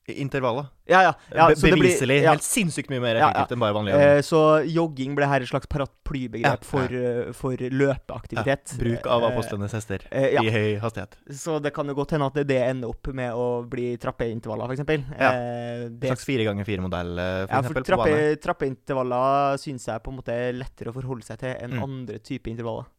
Intervaller. 0.09 0.65
Ja, 0.91 1.03
ja. 1.05 1.11
ja 1.31 1.45
Be 1.49 1.55
blir- 1.55 1.77
beviselig 1.77 2.17
ja. 2.25 2.33
helt 2.33 2.43
sinnssykt 2.43 2.89
mye 2.91 2.99
mer 3.05 3.15
Ja, 3.15 3.21
ja. 3.21 3.27
effektivt 3.31 3.53
enn 3.55 3.61
bare 3.63 3.75
vanlig 3.77 3.93
jogging. 3.93 4.17
Eh, 4.17 4.23
så 4.27 4.41
jogging 4.67 5.15
ble 5.15 5.27
her 5.31 5.45
et 5.45 5.51
slags 5.53 5.69
paraplybegrep 5.71 6.43
Ja, 6.43 6.57
for, 6.67 6.83
eh, 6.91 7.29
for 7.37 7.55
løpeaktivitet. 7.55 8.73
Bruk 8.81 9.07
av 9.07 9.23
Eh, 9.23 9.29
apostlenes 9.29 9.73
hester 9.77 10.01
eh, 10.11 10.33
ja. 10.35 10.43
i 10.43 10.51
høy 10.51 10.81
hastighet. 10.83 11.15
Så 11.31 11.61
det 11.63 11.73
kan 11.77 11.87
jo 11.87 11.95
godt 11.95 12.11
hende 12.17 12.27
at 12.27 12.35
det, 12.41 12.47
det 12.51 12.59
ender 12.73 12.91
opp 12.91 13.07
med 13.15 13.31
å 13.39 13.47
bli 13.71 13.93
trappeintervaller, 14.03 14.73
f.eks. 14.73 15.07
Ja. 15.21 15.31
Eh, 15.31 15.87
det 15.95 16.11
slags 16.11 16.27
fire 16.27 16.49
ganger 16.49 16.67
fire-modell, 16.67 17.13
f.eks. 17.47 17.55
Ja, 17.55 17.63
for 17.63 17.87
trappe, 17.93 18.19
trappeintervaller 18.43 19.61
syns 19.63 19.87
jeg 19.87 20.03
på 20.03 20.11
en 20.11 20.19
måte 20.19 20.35
er 20.35 20.53
lettere 20.59 20.91
å 20.91 20.97
forholde 20.97 21.23
seg 21.29 21.39
til 21.45 21.55
enn 21.55 21.77
Mm. 21.79 21.83
andre 21.87 22.19
typer 22.19 22.51
intervaller. 22.51 22.91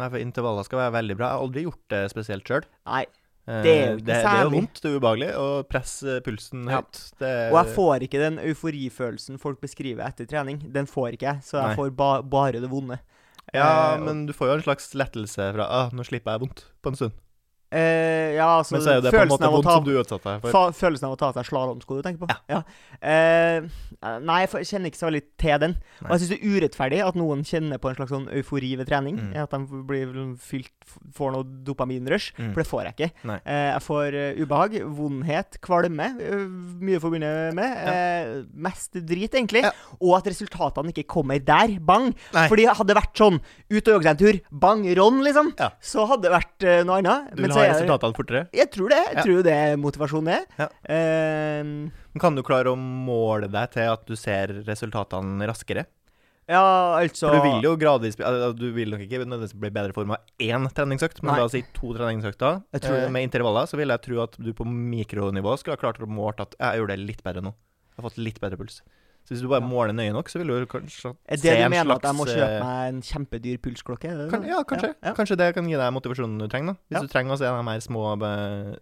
Nei, 0.00 0.08
for 0.08 0.16
intervaller 0.20 0.64
skal 0.64 0.78
være 0.78 0.92
veldig 0.98 1.16
bra. 1.16 1.26
Jeg 1.30 1.36
har 1.38 1.44
aldri 1.46 1.62
gjort 1.64 1.88
det 1.92 2.02
spesielt 2.12 2.44
sjøl. 2.48 2.64
Eh, 3.50 3.62
Det 3.64 3.70
er 3.74 3.86
jo 3.90 3.96
ikke 3.98 4.06
det, 4.06 4.16
det 4.20 4.30
er 4.30 4.50
vondt, 4.54 4.80
det 4.80 4.90
er 4.90 4.98
ubehagelig 5.00 5.30
å 5.40 5.46
presse 5.66 6.18
pulsen 6.26 6.68
Ja. 6.70 6.80
høyt. 6.80 7.00
Og 7.50 7.56
jeg 7.58 7.74
får 7.74 8.04
ikke 8.06 8.20
den 8.22 8.38
euforifølelsen 8.38 9.40
folk 9.42 9.60
beskriver 9.60 10.06
etter 10.06 10.28
trening. 10.30 10.60
Den 10.72 10.86
får 10.86 11.16
ikke 11.16 11.26
jeg, 11.32 11.42
så 11.42 11.58
jeg 11.58 11.72
Nei. 11.72 11.78
får 11.80 11.96
ba 11.96 12.10
bare 12.22 12.60
det 12.62 12.70
vonde. 12.70 13.00
Ja, 13.52 13.96
uh, 13.96 14.04
men 14.04 14.26
du 14.26 14.32
får 14.36 14.46
jo 14.52 14.54
en 14.60 14.62
slags 14.62 14.92
lettelse 14.94 15.52
fra 15.56 15.66
ah, 15.66 15.90
'Nå 15.90 16.04
slipper 16.06 16.36
jeg 16.36 16.40
vondt' 16.46 16.64
på 16.82 16.92
en 16.92 16.94
stund. 17.00 17.12
Eh, 17.70 18.34
ja, 18.34 18.48
altså 18.58 18.74
Men 18.74 18.82
så 18.82 18.90
er 18.96 19.02
det 19.04 19.12
på 19.14 19.20
en 19.22 19.30
måte 19.30 19.46
vondt 19.52 19.66
ta 19.68 19.76
som 19.76 19.84
du 19.86 19.92
utsatte 19.94 20.26
deg 20.26 20.40
for. 20.42 20.50
Fa 20.54 20.62
følelsen 20.74 21.06
av 21.06 21.12
å 21.14 21.18
ta 21.20 21.28
av 21.30 21.36
seg 21.38 21.46
slalåmsko 21.52 21.98
du 22.00 22.02
tenker 22.02 22.24
på? 22.24 22.36
Ja. 22.50 22.62
Eh, 22.98 23.68
nei, 24.26 24.38
jeg 24.42 24.66
kjenner 24.66 24.90
ikke 24.90 24.98
så 25.00 25.06
veldig 25.06 25.22
til 25.38 25.60
den. 25.62 25.76
Og 26.02 26.10
jeg 26.10 26.22
syns 26.24 26.32
det 26.32 26.38
er 26.40 26.56
urettferdig 26.56 27.00
at 27.06 27.18
noen 27.20 27.44
kjenner 27.46 27.78
på 27.82 27.92
en 27.92 27.98
slags 28.00 28.10
sånn 28.14 28.26
eufori 28.40 28.72
ved 28.80 28.90
trening. 28.90 29.20
Mm. 29.20 29.36
At 29.44 29.54
de 29.54 29.82
blir 29.86 30.10
fylt, 30.42 30.72
får 31.14 31.34
noe 31.36 31.46
dopaminrush. 31.68 32.32
Mm. 32.40 32.50
For 32.56 32.62
det 32.64 32.68
får 32.72 32.82
jeg 32.88 32.96
ikke. 32.96 33.10
Nei. 33.30 33.38
Eh, 33.44 33.68
jeg 33.70 33.84
får 33.86 34.18
eh, 34.24 34.42
ubehag, 34.42 34.76
vondhet, 34.98 35.60
kvalme. 35.62 36.10
eh, 36.26 36.44
mye 36.90 37.00
forbundet 37.02 37.54
med. 37.54 37.78
Ja. 37.80 38.42
mest 38.66 38.98
drit, 39.06 39.32
egentlig. 39.36 39.62
Ja. 39.64 39.70
Og 40.00 40.16
at 40.18 40.26
resultatene 40.32 40.90
ikke 40.92 41.06
kommer 41.14 41.38
der. 41.38 41.76
Bang! 41.80 42.10
Nei. 42.34 42.46
Fordi 42.50 42.66
hadde 42.66 42.90
det 42.90 42.98
vært 42.98 43.14
sånn 43.20 43.38
ut 43.40 43.80
og 43.86 43.94
jogge 43.94 44.06
seg 44.08 44.12
en 44.16 44.20
tur, 44.20 44.40
bang, 44.50 44.84
Ron, 44.98 45.22
liksom, 45.24 45.52
Ja. 45.58 45.70
så 45.80 46.06
hadde 46.10 46.26
det 46.26 46.32
vært 46.34 46.66
eh, 46.66 46.82
noe 46.88 46.98
annet. 47.00 47.30
Er 47.64 47.72
resultatene 47.74 48.16
fortere. 48.16 48.42
jeg 48.56 48.70
tror 48.74 48.88
det. 48.92 49.00
Jeg 49.14 49.24
tror 49.24 49.42
det 49.46 49.54
er 49.54 49.76
motivasjonen 49.80 50.30
det. 50.32 50.40
Ja. 50.58 50.68
Eh, 50.96 52.20
Kan 52.20 52.34
du 52.38 52.42
klare 52.46 52.72
å 52.72 52.76
måle 52.78 53.48
deg 53.50 53.70
til 53.76 53.88
at 53.92 54.04
du 54.08 54.16
ser 54.18 54.52
resultatene 54.66 55.46
raskere? 55.50 55.86
ja, 56.50 56.62
altså 56.98 57.28
For 57.28 57.36
du 57.38 57.44
vil 57.46 57.62
jo 57.68 57.76
gradvis 57.78 58.16
Du 58.58 58.64
vil 58.74 58.90
nok 58.90 59.04
ikke 59.04 59.20
nødvendigvis 59.22 59.52
bli 59.54 59.70
bedre 59.70 59.92
i 59.92 59.94
form 59.94 60.10
av 60.16 60.24
én 60.42 60.64
treningsøkt, 60.74 61.20
men 61.22 61.30
Nei. 61.30 61.38
la 61.38 61.44
oss 61.46 61.52
si 61.54 61.60
to 61.76 61.92
treningsøkter 61.94 62.62
Jeg 62.74 62.82
tror 62.82 62.96
eh, 63.04 63.10
med 63.14 63.28
intervaller, 63.28 63.68
så 63.70 63.78
vil 63.78 63.92
jeg 63.94 64.02
tro 64.08 64.22
at 64.24 64.34
du 64.40 64.50
på 64.58 64.66
mikronivå 64.66 65.54
skulle 65.60 65.76
ha 65.78 65.82
klart 65.84 66.02
å 66.02 66.08
måle 66.10 66.42
at 66.42 66.56
jeg 66.58 66.80
gjør 66.80 66.90
det 66.90 66.98
litt 67.04 67.22
bedre 67.22 67.44
nå. 67.46 67.52
Jeg 67.54 68.02
har 68.02 68.08
fått 68.10 68.18
litt 68.18 68.40
bedre 68.42 68.58
puls. 68.58 68.80
Så 69.30 69.36
hvis 69.36 69.42
du 69.44 69.48
bare 69.52 69.62
Ja. 69.62 69.66
måler 69.70 69.94
nøye 69.94 70.10
nok, 70.10 70.26
så 70.26 70.40
vil 70.40 70.48
du 70.50 70.66
kanskje 70.66 70.90
se 70.90 71.06
en 71.06 71.14
slags 71.14 71.18
Er 71.30 71.36
det 71.38 71.42
du 71.54 71.62
mener 71.62 71.70
mener 71.70 71.94
at 71.94 72.02
jeg 72.02 72.16
må 72.18 72.24
kjøpe 72.26 72.46
eh, 72.50 72.62
meg 72.66 72.88
en 72.90 73.00
kjempedyr 73.06 73.58
pulsklokke? 73.62 74.10
Det 74.18 74.24
Kan, 74.32 74.42
ja, 74.42 74.58
kanskje. 74.66 74.88
Ja, 74.90 75.06
ja. 75.06 75.12
Kanskje 75.14 75.36
det 75.38 75.54
kan 75.54 75.68
gi 75.70 75.76
deg 75.78 75.92
motivasjonen 75.94 76.34
du 76.42 76.48
trenger. 76.50 76.74
da 76.74 76.74
Hvis 76.90 76.98
Ja. 76.98 77.02
du 77.06 77.12
trenger 77.12 77.30
å 77.30 77.38
se 77.38 77.46
de 77.46 77.62
her 77.70 77.78
små, 77.86 78.02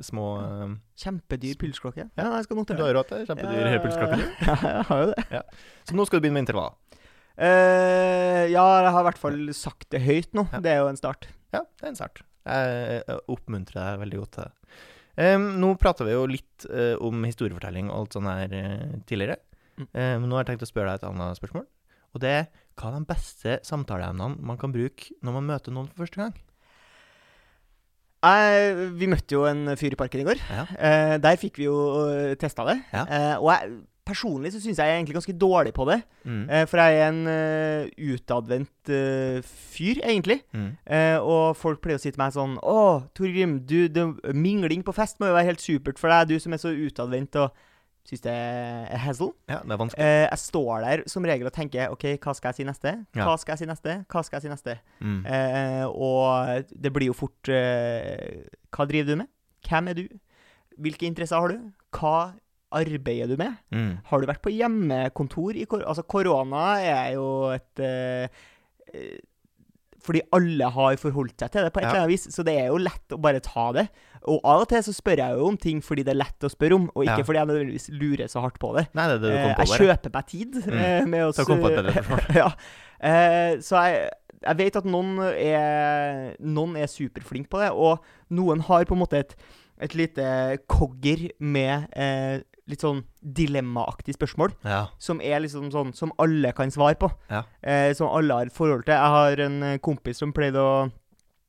små 0.00 0.26
eh, 0.40 0.76
Kjempedyr 0.96 1.58
pulsklokke? 1.60 2.08
Ja, 2.16 2.30
jeg 2.32 2.44
skal 2.48 2.64
Du 2.64 2.82
har 2.82 2.94
råd 2.96 3.08
til 3.12 3.26
kjempedyr 3.28 3.76
pulsklokke. 3.84 4.18
Ja, 4.48 4.56
jeg 4.56 4.84
har 4.88 4.98
jo 5.04 5.12
det. 5.12 5.42
Så 5.84 5.92
nå 5.92 6.06
skal 6.06 6.16
du 6.18 6.24
begynne 6.24 6.40
med 6.40 6.48
intervaller. 6.48 6.72
Uh, 7.38 8.48
ja, 8.50 8.64
jeg 8.82 8.90
har 8.90 9.00
i 9.04 9.06
hvert 9.12 9.20
fall 9.20 9.38
sagt 9.54 9.90
det 9.90 10.00
høyt 10.02 10.32
nå. 10.32 10.48
Ja. 10.50 10.60
Det 10.64 10.72
er 10.72 10.80
jo 10.80 10.88
en 10.88 10.96
start. 10.96 11.28
Ja, 11.52 11.60
det 11.76 11.84
er 11.84 11.92
en 11.92 11.98
start. 12.00 12.22
Jeg 12.48 13.20
oppmuntrer 13.28 13.76
deg 13.84 14.00
veldig 14.00 14.18
godt 14.24 14.32
til 14.32 14.48
det. 14.48 14.52
Um, 15.18 15.46
nå 15.60 15.72
prata 15.78 16.06
vi 16.06 16.12
jo 16.14 16.24
litt 16.30 16.66
uh, 16.70 16.94
om 17.04 17.24
historiefortelling 17.26 17.90
og 17.90 17.96
alt 18.04 18.16
sånt 18.16 18.30
her 18.30 18.52
uh, 18.54 18.98
tidligere. 19.06 19.36
Mm. 19.78 19.88
Em, 20.02 20.26
nå 20.26 20.36
har 20.36 20.44
jeg 20.44 20.52
tenkt 20.52 20.66
å 20.66 20.70
spørre 20.70 20.92
deg 20.92 21.00
et 21.00 21.08
annet 21.08 21.40
spørsmål. 21.40 21.64
Og 22.16 22.22
det 22.24 22.34
er 22.34 22.44
hva 22.78 22.90
er 22.90 22.98
de 23.00 23.08
beste 23.08 23.56
samtaleemnene 23.66 24.38
man 24.46 24.58
kan 24.60 24.74
bruke 24.74 25.12
når 25.24 25.38
man 25.38 25.48
møter 25.52 25.74
noen 25.74 25.90
for 25.90 26.04
første 26.04 26.22
gang? 26.22 26.36
Eh, 28.28 28.86
vi 28.98 29.06
møtte 29.10 29.36
jo 29.36 29.44
en 29.46 29.76
fyr 29.78 29.94
i 29.94 29.98
parken 29.98 30.24
i 30.24 30.26
går. 30.26 30.40
Ja. 30.50 30.64
Eh, 30.74 31.14
der 31.22 31.38
fikk 31.38 31.60
vi 31.60 31.68
jo 31.68 31.76
uh, 32.02 32.34
testa 32.40 32.66
det. 32.66 32.80
Ja. 32.90 33.04
Eh, 33.06 33.34
og 33.38 33.52
jeg, 33.52 33.78
personlig 34.08 34.52
så 34.54 34.62
syns 34.62 34.80
jeg 34.80 34.88
er 34.88 34.98
egentlig 34.98 35.16
ganske 35.18 35.34
dårlig 35.36 35.72
på 35.76 35.86
det. 35.88 35.98
Mm. 36.24 36.42
Eh, 36.48 36.64
for 36.70 36.80
jeg 36.80 36.98
er 36.98 37.12
en 37.12 37.20
uh, 37.28 38.12
utadvendt 38.14 38.92
uh, 38.92 39.38
fyr, 39.44 40.00
egentlig. 40.02 40.40
Mm. 40.52 40.70
Eh, 40.86 41.18
og 41.20 41.56
folk 41.58 41.82
pleier 41.84 42.00
å 42.00 42.02
si 42.02 42.12
til 42.12 42.20
meg 42.20 42.34
sånn 42.34 42.56
Å, 42.62 42.78
Torgrim, 43.16 43.58
du, 43.68 43.80
du, 43.92 44.02
mingling 44.34 44.84
på 44.86 44.94
fest 44.96 45.20
må 45.20 45.30
jo 45.30 45.36
være 45.36 45.52
helt 45.52 45.64
supert 45.64 46.00
for 46.00 46.12
deg, 46.12 46.32
du 46.32 46.42
som 46.42 46.54
er 46.54 46.62
så 46.62 46.72
utadvendt 46.72 47.38
og 47.40 47.66
syns 48.08 48.22
det 48.24 48.32
er 48.32 49.02
hassle. 49.02 49.32
Ja, 49.50 49.60
det 49.60 49.74
er 49.74 49.80
vanskelig. 49.82 50.04
Eh, 50.04 50.24
jeg 50.24 50.40
står 50.42 50.84
der 50.84 51.02
som 51.12 51.26
regel 51.28 51.50
og 51.50 51.54
tenker 51.56 51.92
OK, 51.92 52.06
hva 52.24 52.34
skal 52.36 52.52
jeg 52.52 52.60
si 52.60 52.68
neste? 52.68 52.94
Hva 53.16 53.36
skal 53.40 53.54
jeg 53.54 53.62
si 53.62 53.68
neste? 53.68 53.96
Hva 54.08 54.24
skal 54.24 54.38
jeg 54.38 54.46
si 54.46 54.52
neste? 54.52 54.76
Mm. 55.04 55.20
Eh, 55.28 55.84
og 55.92 56.72
det 56.72 56.92
blir 56.94 57.10
jo 57.10 57.16
fort 57.16 57.52
eh, 57.52 58.48
Hva 58.74 58.88
driver 58.88 59.12
du 59.12 59.22
med? 59.22 59.32
Hvem 59.68 59.92
er 59.92 59.98
du? 59.98 60.04
Hvilke 60.78 61.08
interesser 61.08 61.42
har 61.42 61.52
du? 61.52 61.72
Hva 61.98 62.18
arbeider 62.78 63.30
du 63.30 63.36
med? 63.40 63.56
Mm. 63.74 63.92
Har 64.08 64.20
du 64.20 64.28
vært 64.28 64.44
på 64.44 64.52
hjemmekontor 64.52 65.56
i 65.56 65.66
kor 65.68 65.84
Altså, 65.88 66.04
korona 66.08 66.66
er 66.84 67.14
jo 67.16 67.26
et 67.54 67.84
eh, 67.84 68.40
eh, 68.92 69.18
Fordi 70.08 70.22
alle 70.32 70.68
har 70.72 70.96
forholdt 71.00 71.42
seg 71.44 71.50
til 71.52 71.66
det 71.66 71.72
på 71.74 71.82
et 71.82 71.84
Ja. 71.84 71.90
eller 71.90 72.00
annet 72.06 72.14
vis, 72.14 72.24
så 72.32 72.44
det 72.46 72.54
er 72.62 72.70
jo 72.72 72.78
lett 72.80 73.12
å 73.12 73.18
bare 73.20 73.40
ta 73.44 73.66
det. 73.76 73.88
Og 74.28 74.40
av 74.42 74.62
og 74.64 74.68
til 74.72 74.80
så 74.86 74.92
spør 74.96 75.20
jeg 75.20 75.36
jo 75.38 75.46
om 75.50 75.56
ting 75.60 75.82
fordi 75.84 76.02
det 76.06 76.14
er 76.14 76.20
lett 76.22 76.46
å 76.48 76.50
spørre 76.50 76.74
om, 76.78 76.86
og 76.94 77.04
ikke 77.04 77.18
Ja. 77.20 77.26
fordi 77.28 77.38
jeg 77.42 77.48
nødvendigvis 77.50 77.88
lurer 78.00 78.28
så 78.32 78.40
hardt 78.42 78.58
på 78.62 78.72
det. 78.78 78.86
Nei, 78.96 79.06
det 79.10 79.14
er 79.18 79.20
det 79.20 79.28
du 79.30 79.36
Eh, 79.36 79.44
kom 79.44 79.54
på, 79.54 79.66
jeg 79.68 79.80
kjøper 79.84 80.14
meg 80.16 80.26
tid 80.32 80.54
Mm. 80.64 80.80
eh, 80.80 81.04
med 81.06 81.20
å 81.28 81.32
Så 81.36 82.34
ja. 82.42 82.48
Eh, 83.00 83.56
så 83.62 83.76
jeg, 83.84 84.10
jeg 84.42 84.56
vet 84.58 84.76
at 84.80 84.84
noen 84.84 85.18
er, 85.36 86.36
noen 86.40 86.76
er 86.76 86.86
superflink 86.90 87.48
på 87.50 87.60
det, 87.62 87.70
og 87.72 88.02
noen 88.30 88.60
har 88.66 88.84
på 88.88 88.94
en 88.96 89.02
måte 89.02 89.18
et, 89.22 89.34
et 89.80 89.94
lite 89.94 90.58
kogger 90.68 91.28
med 91.40 91.88
eh, 91.94 92.40
litt 92.68 92.82
sånn 92.84 93.02
dilemmaaktig 93.24 94.14
spørsmål, 94.18 94.52
Ja. 94.64 94.86
som 94.98 95.20
er 95.24 95.40
liksom 95.40 95.70
sånn 95.72 95.94
som 95.96 96.12
alle 96.18 96.52
kan 96.52 96.70
svare 96.70 96.98
på. 97.00 97.10
Ja. 97.30 97.42
Eh, 97.62 97.92
som 97.94 98.08
alle 98.12 98.34
har 98.34 98.46
et 98.46 98.52
forhold 98.52 98.84
til. 98.84 98.94
Jeg 98.94 99.14
har 99.14 99.40
en 99.46 99.62
eh, 99.62 99.78
kompis 99.78 100.18
som 100.20 100.32
pleide 100.36 100.56
å 100.60 100.90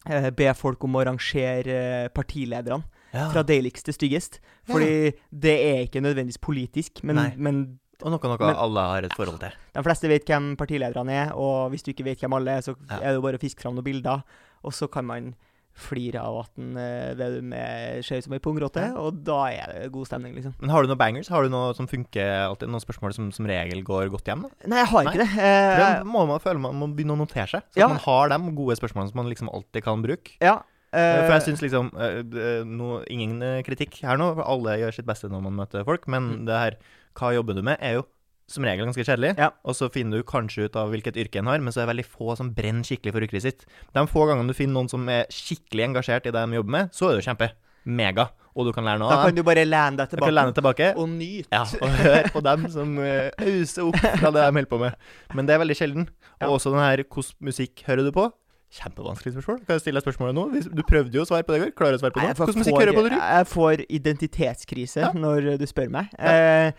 eh, 0.10 0.29
be 0.32 0.53
folk 0.55 0.84
om 0.84 0.95
å 0.95 1.03
rangere 1.05 1.75
eh, 2.05 2.08
partilederne 2.15 2.84
ja. 3.13 3.29
fra 3.34 3.43
deiligst 3.43 3.86
til 3.89 3.93
styggest. 3.97 4.39
Fordi 4.69 5.12
det 5.32 5.55
er 5.60 5.84
ikke 5.88 6.01
nødvendigvis 6.01 6.39
politisk, 6.41 7.03
men, 7.03 7.34
men 7.38 7.79
Og 8.01 8.12
noe, 8.13 8.19
noe 8.23 8.38
Men- 8.39 8.55
alle 8.55 8.79
har 8.79 9.03
et 9.03 9.13
forhold 9.17 9.39
til. 9.41 9.51
de 9.73 9.84
fleste 9.84 10.08
vet 10.08 10.25
hvem 10.25 10.55
partilederne 10.55 11.12
er, 11.12 11.32
og 11.36 11.71
hvis 11.71 11.84
du 11.84 11.91
ikke 11.91 12.05
vet 12.05 12.19
hvem 12.21 12.34
alle 12.38 12.51
er, 12.58 12.62
så 12.62 12.75
er 12.89 13.10
det 13.12 13.15
jo 13.17 13.21
bare 13.25 13.36
å 13.38 13.41
fiske 13.41 13.60
fram 13.62 13.75
noen 13.75 13.84
bilder, 13.84 14.23
og 14.63 14.71
så 14.71 14.88
kan 14.89 15.05
man 15.05 15.36
flire 15.79 16.21
av 16.21 16.37
at 16.43 16.49
den 16.59 16.75
eh, 16.77 17.13
Vedum 17.19 17.53
er- 17.55 18.01
ser 18.05 18.19
ut 18.19 18.23
som 18.27 18.33
ei 18.35 18.39
pungrotte, 18.43 18.83
Ja. 18.83 18.93
og 18.99 19.23
da 19.23 19.39
er 19.49 19.73
det 19.73 19.91
god 19.91 20.07
stemning, 20.07 20.35
liksom. 20.35 20.53
Men 20.59 20.69
har 20.69 20.83
du 20.83 20.89
noen 20.91 20.97
bangers? 20.99 21.29
Har 21.31 21.43
du 21.43 21.49
noe 21.49 21.73
som 21.73 21.87
funker 21.87 22.45
alltid? 22.47 22.69
Noen 22.69 22.83
spørsmål 22.83 23.13
som 23.15 23.31
som 23.31 23.45
regel 23.47 23.83
går 23.83 24.09
godt 24.11 24.25
hjem? 24.29 24.41
da? 24.43 24.49
Nei, 24.67 24.77
jeg 24.83 24.87
har 24.91 25.03
Nei. 25.03 25.13
ikke 25.13 25.23
det. 25.23 25.29
Eh, 25.39 25.77
det 25.99 26.05
må 26.05 26.25
man 26.27 26.39
føle 26.39 26.59
man 26.59 26.75
må 26.75 26.87
begynne 26.95 27.15
å 27.17 27.21
notere 27.25 27.47
seg. 27.47 27.63
Så 27.73 27.77
Ja. 27.79 27.87
man 27.87 27.97
har 27.97 28.29
de 28.29 28.51
gode 28.55 28.75
spørsmålene 28.77 29.09
som 29.11 29.17
man 29.23 29.29
liksom 29.31 29.49
alltid 29.53 29.83
kan 29.83 30.01
bruke. 30.03 30.35
ja. 30.41 30.61
Eh, 30.91 30.97
eh, 30.99 31.27
For 31.27 31.37
jeg 31.37 31.43
syns 31.45 31.61
liksom 31.61 31.91
eh, 32.01 32.63
no, 32.65 33.03
Ingen 33.07 33.43
eh, 33.43 33.61
kritikk 33.61 34.01
her 34.01 34.17
nå, 34.17 34.35
alle 34.43 34.77
gjør 34.79 34.91
sitt 34.95 35.05
beste 35.05 35.29
når 35.29 35.43
man 35.43 35.53
møter 35.55 35.85
folk, 35.85 36.07
men 36.07 36.23
Mm. 36.39 36.45
det 36.47 36.55
her 36.57 36.75
Hva 37.15 37.33
jobber 37.35 37.53
du 37.55 37.61
med? 37.61 37.77
er 37.79 37.93
jo 37.93 38.05
som 38.49 38.65
regel 38.65 38.88
ganske 38.89 39.05
kjedelig. 39.05 39.35
Ja. 39.39 39.51
Og 39.63 39.77
så 39.77 39.89
finner 39.93 40.19
du 40.19 40.27
kanskje 40.27 40.67
ut 40.67 40.77
av 40.79 40.91
hvilket 40.93 41.19
yrke 41.21 41.41
en 41.41 41.51
har, 41.51 41.62
men 41.63 41.73
så 41.73 41.81
er 41.81 41.88
det 41.88 41.93
veldig 41.93 42.07
få 42.09 42.35
som 42.39 42.51
brenner 42.55 42.88
skikkelig 42.88 43.15
for 43.15 43.27
yrket 43.27 43.45
sitt. 43.45 43.65
De 43.95 44.05
få 44.09 44.25
gangene 44.29 44.51
du 44.51 44.57
finner 44.57 44.79
noen 44.79 44.91
som 44.91 45.07
er 45.12 45.29
skikkelig 45.33 45.89
engasjert 45.89 46.29
i 46.29 46.33
det 46.33 46.43
de 46.43 46.59
jobber 46.59 46.75
med, 46.79 46.93
så 46.95 47.09
er 47.09 47.15
det 47.17 47.23
jo 47.23 47.29
kjempe. 47.29 47.51
Mega. 47.89 48.29
Og 48.59 48.67
du 48.67 48.73
kan 48.75 48.83
lære 48.83 48.99
noe 48.99 49.07
av 49.07 49.13
dem. 49.13 49.21
da 49.21 49.29
kan 49.29 49.38
du 49.38 49.45
bare 49.47 49.63
lene 49.67 49.99
deg 50.01 50.12
tilbake 50.12 50.35
lene 50.35 50.55
tilbake. 50.57 50.89
og 50.99 51.09
nyte. 51.13 51.47
Ja, 51.53 51.63
og 51.79 51.95
høre 52.01 52.33
på 52.33 52.41
dem 52.43 52.65
som 52.73 52.97
uh, 52.99 53.29
auser 53.39 53.88
opp 53.88 53.99
fra 54.01 54.33
det 54.35 54.41
de 54.41 54.49
holder 54.49 54.69
på 54.73 54.81
med. 54.81 55.07
Men 55.38 55.47
det 55.47 55.55
er 55.55 55.62
veldig 55.63 55.77
sjelden. 55.79 56.09
Ja. 56.39 56.49
Og 56.49 56.57
også 56.57 56.73
den 56.73 56.83
her 56.83 57.03
Hvordan 57.05 57.45
musikk 57.49 57.85
hører 57.88 58.07
du 58.07 58.12
på? 58.15 58.27
Kjempevanskelig 58.69 59.34
spørsmål. 59.34 59.63
Kan 59.65 59.79
jeg 59.79 59.82
stille 59.82 59.97
deg 59.97 60.05
spørsmålet 60.05 60.36
nå? 60.38 60.43
Du 60.77 60.84
prøvde 60.86 61.17
jo 61.17 61.23
å 61.25 61.27
svare 61.29 61.41
på 61.47 61.55
det 61.55 61.58
i 61.58 61.63
går. 61.65 61.73
Klarer 61.79 61.95
du 61.95 61.97
å 61.97 62.03
svare 62.03 62.13
på 62.13 62.21
det? 62.21 62.29
nå? 62.29 62.38
Hvordan 62.38 62.62
musikk 62.62 62.77
hører 62.77 62.93
på? 62.93 63.03
du? 63.10 63.15
Jeg 63.17 63.47
får 63.49 63.84
identitetskrise 63.89 65.01
Ja. 65.08 65.12
når 65.17 65.58
du 65.58 65.65
spør 65.65 65.89
meg. 65.89 66.12
Eh, 66.19 66.71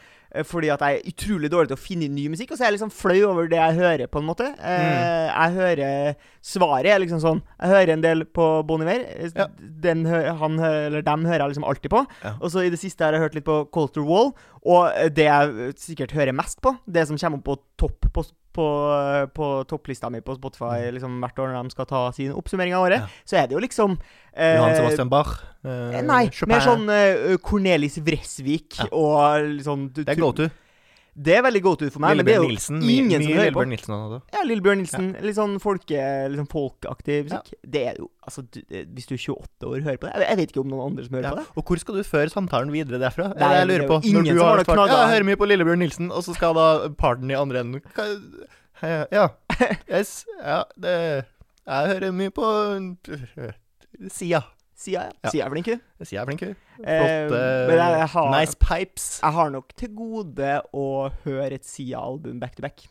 fordi 0.46 0.68
at 0.70 0.78
jeg 0.86 1.00
er 1.00 1.08
utrolig 1.10 1.50
dårlig 1.50 1.72
til 1.72 1.74
å 1.76 1.80
finne 1.82 2.06
ny 2.14 2.28
musikk, 2.30 2.52
og 2.52 2.58
så 2.58 2.62
er 2.62 2.70
jeg 2.70 2.76
liksom 2.78 2.92
flau 2.94 3.18
over 3.32 3.48
det 3.50 3.58
jeg 3.58 3.74
hører, 3.80 4.06
på 4.06 4.20
en 4.22 4.28
måte. 4.28 4.46
Eh, 4.62 4.86
Mm. 4.86 5.34
Jeg 5.34 5.52
hører 5.58 6.14
Svaret 6.42 6.86
er 6.94 6.98
liksom 7.02 7.20
sånn 7.20 7.42
Jeg 7.60 7.68
hører 7.68 7.90
en 7.92 8.00
del 8.00 8.24
på 8.24 8.64
Bon 8.66 8.80
Iver. 8.80 9.02
Ja. 9.34 9.46
Den 9.58 10.04
han 10.06 10.58
eller 10.60 11.02
dem 11.02 11.24
hører 11.26 11.40
jeg 11.42 11.56
liksom 11.56 11.64
alltid 11.66 11.90
på. 11.90 12.06
Ja. 12.22 12.36
Og 12.40 12.50
så 12.52 12.64
i 12.64 12.70
det 12.70 12.78
siste 12.78 13.02
har 13.04 13.12
jeg 13.12 13.20
hørt 13.20 13.34
litt 13.34 13.44
på 13.44 13.68
Colter 13.72 14.02
Wall, 14.06 14.32
og 14.64 14.92
det 15.12 15.26
jeg 15.26 15.74
sikkert 15.76 16.12
hører 16.12 16.32
mest 16.32 16.60
på, 16.62 16.76
det 16.86 17.08
som 17.08 17.18
kommer 17.18 17.38
opp 17.38 17.44
på 17.44 17.58
topp 17.78 18.12
på, 18.14 18.24
på, 18.52 18.64
på 19.34 19.48
topplista 19.70 20.10
mi 20.10 20.20
på 20.20 20.34
Spotify 20.36 20.90
liksom 20.92 21.20
hvert 21.22 21.38
år 21.38 21.52
når 21.54 21.62
de 21.68 21.70
skal 21.70 21.86
ta 21.86 22.00
sin 22.16 22.32
oppsummering 22.32 22.74
av 22.74 22.86
året, 22.88 23.00
Mm. 23.00 23.06
Ja. 23.06 23.24
så 23.24 23.36
er 23.38 23.46
det 23.46 23.54
jo 23.54 23.60
liksom 23.62 23.98
eh, 24.34 24.56
Johan 24.56 24.74
Sebastian 24.76 25.08
Bach? 25.08 25.30
eh, 25.64 25.98
Eh, 25.98 26.02
Nei, 26.02 26.24
Chopin. 26.30 26.48
mer 26.54 26.60
sånn 26.60 26.88
eh, 26.90 27.36
Cornelis 27.38 27.98
Vresvik 27.98 28.78
Ja. 28.78 28.88
og 28.92 29.44
litt 29.46 29.64
sånn 29.66 29.92
du- 29.92 30.02
Det 30.04 30.16
er 30.16 30.20
go 30.20 30.32
to. 30.32 30.48
Det 31.16 31.34
er 31.36 31.42
veldig 31.42 31.60
go 31.64 31.72
to 31.74 31.88
for 31.90 32.00
meg, 32.04 32.16
men 32.16 32.24
det 32.24 32.34
Lillebjørn 32.36 32.50
Nilsen. 32.54 32.82
ingen 32.82 33.20
mye 33.24 33.26
på. 33.26 33.40
Lillebjørn 33.40 33.68
Nilsen 33.74 33.94
også. 33.96 34.18
Ja, 34.32 34.42
Lillebjørn 34.46 34.78
Nilsen. 34.82 35.08
Litt 35.26 35.36
sånn 35.36 35.56
folke, 35.60 36.04
liksom 36.30 36.46
folkeaktig 36.52 37.16
musikk. 37.26 37.50
Det 37.66 37.82
er 37.90 37.98
jo 37.98 38.10
Altså, 38.30 38.44
du, 38.46 38.60
hvis 38.70 39.06
du 39.08 39.14
er 39.16 39.18
28 39.18 39.66
år 39.66 39.76
og 39.80 39.82
hører 39.88 39.96
på 39.98 40.06
det 40.06 40.12
Jeg, 40.14 40.26
jeg 40.28 40.36
vet 40.38 40.50
ikke 40.52 40.60
om 40.62 40.68
noen 40.70 40.84
andre 40.92 41.04
som 41.08 41.14
hører 41.16 41.24
Ja. 41.24 41.30
på 41.30 41.36
det. 41.40 41.46
Og 41.56 41.64
hvor 41.66 41.78
skal 41.82 41.94
du 41.98 42.02
føre 42.06 42.30
samtalen 42.30 42.70
videre 42.70 43.00
derfra? 43.02 43.30
Nei, 43.34 43.48
jeg 43.56 43.62
er 43.64 43.66
lurer 43.72 43.86
på. 43.88 43.98
ingen 44.04 44.22
Når 44.22 44.30
du 44.30 44.40
har 44.44 44.56
har 44.60 44.64
svart. 44.64 44.86
Ja, 44.92 45.00
jeg 45.02 45.10
hører 45.16 45.26
mye 45.32 45.40
på 45.40 45.48
Lillebjørn 45.50 45.78
Nilsen, 45.82 46.12
og 46.12 46.22
så 46.22 46.34
skal 46.36 46.54
da 46.54 46.66
parten 46.94 47.30
i 47.30 47.34
andre 47.34 47.60
enden 47.64 47.82
Ja. 49.10 49.28
Yes. 49.90 50.24
Ja, 50.44 50.62
det 50.78 50.94
Jeg 51.66 51.90
hører 51.90 52.12
mye 52.12 52.30
på 52.30 52.46
Sia. 54.08 54.42
Sia, 54.76 55.02
ja. 55.04 55.12
Ja. 55.24 55.30
Sia 55.34 55.44
er 55.46 55.50
flink, 55.52 55.66
hun. 55.68 55.80
Sia 56.08 56.22
er 56.22 56.26
flink, 56.30 56.40
hun. 56.46 56.54
Eh, 56.80 57.26
Flotte 57.28 57.40
jeg, 57.74 57.98
jeg, 57.98 58.08
har, 58.14 58.30
Nice 58.32 58.56
pipes. 58.60 59.08
jeg 59.20 59.36
har 59.36 59.52
nok 59.52 59.74
til 59.78 59.92
gode 59.96 60.54
å 60.72 60.86
høre 61.26 61.58
et 61.58 61.68
Sia-album 61.68 62.40
back 62.42 62.56
to 62.56 62.64
back. 62.64 62.86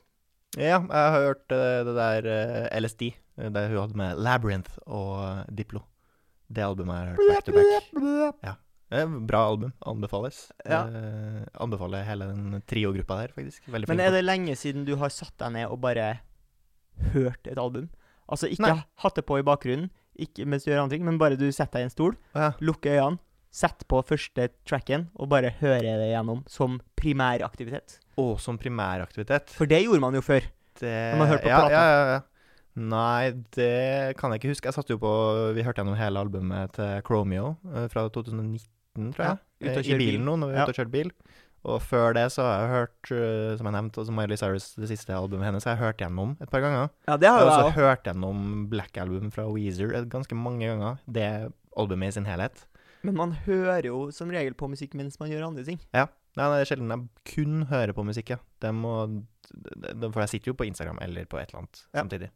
Ja, 0.57 0.79
jeg 0.81 0.89
har 0.89 1.27
hørt 1.27 1.53
uh, 1.53 1.81
det 1.85 1.93
der 1.97 2.27
uh, 2.29 2.79
LSD, 2.79 3.11
eh, 3.11 3.51
det 3.53 3.67
hun 3.69 3.77
hadde 3.83 3.99
med 3.99 4.17
Labyrinth 4.17 4.79
og 4.87 5.19
eh, 5.21 5.43
Diplo. 5.59 5.83
Det 6.49 6.63
albumet 6.65 6.95
jeg 6.95 7.05
har 7.05 7.11
hørt 7.13 7.29
back 7.29 7.45
to 7.45 8.01
back. 8.01 8.47
Ja. 8.47 8.55
Bra 9.29 9.43
album. 9.51 9.75
Anbefales. 9.85 10.47
Ja. 10.65 10.87
Uh, 10.89 11.43
anbefaler 11.61 12.07
hele 12.07 12.31
den 12.31 12.63
trio-gruppa 12.65 13.19
der, 13.21 13.35
faktisk. 13.35 13.67
Veldig 13.69 13.91
Men 13.91 14.01
er 14.01 14.15
det 14.15 14.23
lenge 14.25 14.57
siden 14.57 14.87
du 14.87 14.95
har 14.97 15.13
satt 15.13 15.35
deg 15.37 15.53
ned 15.59 15.69
og 15.69 15.77
bare 15.85 16.15
hørt 17.13 17.45
et 17.45 17.61
album? 17.61 17.91
Altså 18.29 18.49
ikke 18.49 18.65
Nei. 18.65 18.81
hatt 19.03 19.17
det 19.17 19.25
på 19.29 19.37
i 19.37 19.45
bakgrunnen, 19.45 19.91
ikke 20.19 20.45
mens 20.49 20.65
du 20.65 20.71
gjør 20.71 20.83
andre 20.83 20.97
ting, 20.97 21.05
men 21.05 21.21
bare 21.21 21.37
du 21.37 21.47
setter 21.53 21.79
deg 21.79 21.85
i 21.85 21.87
en 21.87 21.93
stol, 21.93 22.17
ja. 22.35 22.51
lukker 22.61 22.97
øynene, 22.97 23.21
setter 23.51 23.85
på 23.89 23.99
første 24.05 24.49
tracken 24.69 25.07
og 25.17 25.29
bare 25.31 25.49
høre 25.59 25.81
det 25.99 26.09
gjennom 26.11 26.43
som 26.47 26.79
primæraktivitet. 26.99 27.99
Og 28.19 28.39
som 28.43 28.57
primæraktivitet. 28.61 29.49
For 29.55 29.65
det 29.69 29.83
gjorde 29.85 30.01
man 30.03 30.13
jo 30.17 30.21
før. 30.21 30.45
Det 30.79 30.91
Når 31.13 31.17
man 31.23 31.27
hørte 31.31 31.43
på 31.43 31.49
ja, 31.51 31.59
plata. 31.59 31.73
Ja, 31.73 31.85
ja, 31.89 32.11
ja. 32.13 32.19
Nei, 32.79 33.31
det 33.57 34.15
kan 34.19 34.31
jeg 34.31 34.39
ikke 34.39 34.53
huske. 34.53 34.69
Jeg 34.69 34.75
satt 34.77 34.89
jo 34.93 34.99
på 35.01 35.09
Vi 35.57 35.63
hørte 35.65 35.81
gjennom 35.81 35.97
hele 35.99 36.21
albumet 36.21 36.71
til 36.77 37.01
Chromeo 37.07 37.55
eh, 37.73 37.87
fra 37.91 38.05
2019, 38.07 39.11
tror 39.13 39.25
jeg. 39.25 39.35
Ja, 39.35 39.45
Eh, 39.59 39.75
I 39.75 39.97
bilen 39.99 39.99
bil. 39.99 40.21
nå, 40.23 40.37
når 40.39 40.47
vi 40.47 40.55
er 40.55 40.61
ute 40.63 40.71
og 40.71 40.77
kjørt 40.77 40.91
bil. 40.93 41.09
Og 41.67 41.81
før 41.83 42.13
det 42.15 42.21
så 42.31 42.45
har 42.47 42.61
jeg 42.61 42.69
hørt, 42.71 43.09
eh, 43.11 43.57
som 43.59 43.67
jeg 43.67 43.75
nevnte, 43.75 43.99
også 43.99 44.13
Miley 44.15 44.37
Cyrus, 44.39 44.69
det 44.79 44.87
siste 44.87 45.11
albumet 45.11 45.49
hennes, 45.49 45.65
har 45.67 45.75
jeg 45.75 45.81
hørt 45.83 45.97
gjennom 45.99 46.37
et 46.39 46.47
par 46.49 46.61
ganger. 46.63 46.87
Ja, 47.09 47.17
det 47.19 47.27
Jeg 47.27 47.33
har 47.33 47.39
har 47.39 47.43
jo 47.43 47.49
også 47.51 47.65
jeg 47.65 47.73
òg. 47.73 47.79
hørt 47.81 48.03
gjennom 48.07 48.69
Black 48.71 48.95
Album 48.97 49.31
fra 49.35 49.43
Weezer 49.51 49.91
ganske 50.07 50.31
mange 50.39 50.63
ganger. 50.69 50.95
Det 51.11 51.51
albumet 51.75 52.07
i 52.07 52.11
sin 52.15 52.23
helhet. 52.29 52.63
Men 53.07 53.15
man 53.15 53.31
hører 53.45 53.85
jo 53.87 53.99
som 54.11 54.31
regel 54.33 54.55
på 54.59 54.67
musikk 54.71 54.95
mens 54.99 55.19
man 55.21 55.29
gjør 55.31 55.47
andre 55.47 55.63
ting. 55.67 55.79
Nei, 55.95 56.05
nei, 56.35 56.47
det 56.51 56.65
er 56.65 56.69
sjelden 56.69 56.91
jeg 56.93 57.33
kun 57.33 57.61
hører 57.69 57.93
på 57.95 58.03
musikk, 58.07 58.33
ja. 58.35 58.39
Det 58.61 58.71
må 58.75 58.93
det, 59.49 59.93
det, 59.97 60.09
For 60.11 60.21
jeg 60.25 60.33
sitter 60.35 60.51
jo 60.51 60.57
på 60.59 60.67
Instagram 60.67 60.99
eller 61.01 61.25
på 61.31 61.39
et 61.39 61.49
eller 61.49 61.63
annet 61.63 61.79
Ja. 61.93 62.01
samtidig. 62.03 62.29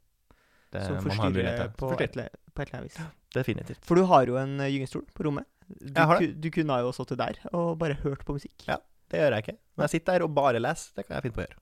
Det, 0.74 0.86
Som 0.88 1.02
forstyrrer 1.06 1.50
det 1.52 1.68
på, 1.78 1.90
på 1.92 2.00
et 2.02 2.16
eller 2.18 2.80
annet 2.80 2.88
vis. 2.88 3.02
Definitivt. 3.36 3.84
For 3.86 4.00
du 4.00 4.08
har 4.10 4.26
jo 4.30 4.38
en 4.42 4.56
uh, 4.62 4.66
gyngestol 4.70 5.04
på 5.14 5.26
rommet. 5.28 5.46
Du, 5.68 5.92
Jeg 5.92 6.08
har 6.10 6.20
det. 6.22 6.32
du 6.42 6.50
kunne 6.54 6.80
jo 6.82 6.92
sittet 6.96 7.20
der 7.22 7.38
og 7.54 7.78
bare 7.82 8.00
hørt 8.02 8.24
på 8.26 8.34
musikk. 8.38 8.56
Ja. 8.68 8.80
Det 9.12 9.20
gjør 9.22 9.36
jeg 9.36 9.46
ikke. 9.46 9.58
Når 9.78 9.84
jeg 9.86 9.94
sitter 9.94 10.14
der 10.18 10.26
og 10.26 10.34
bare 10.34 10.60
leser, 10.64 10.96
det 10.98 11.06
kan 11.06 11.16
jeg 11.20 11.28
finne 11.28 11.38
på 11.38 11.44
å 11.44 11.46
gjøre. 11.46 11.60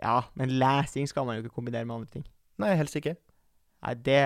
Ja, 0.00 0.14
men 0.38 0.52
lesing 0.62 1.08
skal 1.10 1.26
man 1.26 1.36
jo 1.36 1.42
ikke 1.44 1.54
kombinere 1.58 1.84
med 1.84 1.96
andre 1.98 2.12
ting. 2.14 2.24
Nei, 2.62 2.70
helst 2.78 2.96
ikke. 2.96 3.16
Nei, 3.80 3.94
det, 4.04 4.20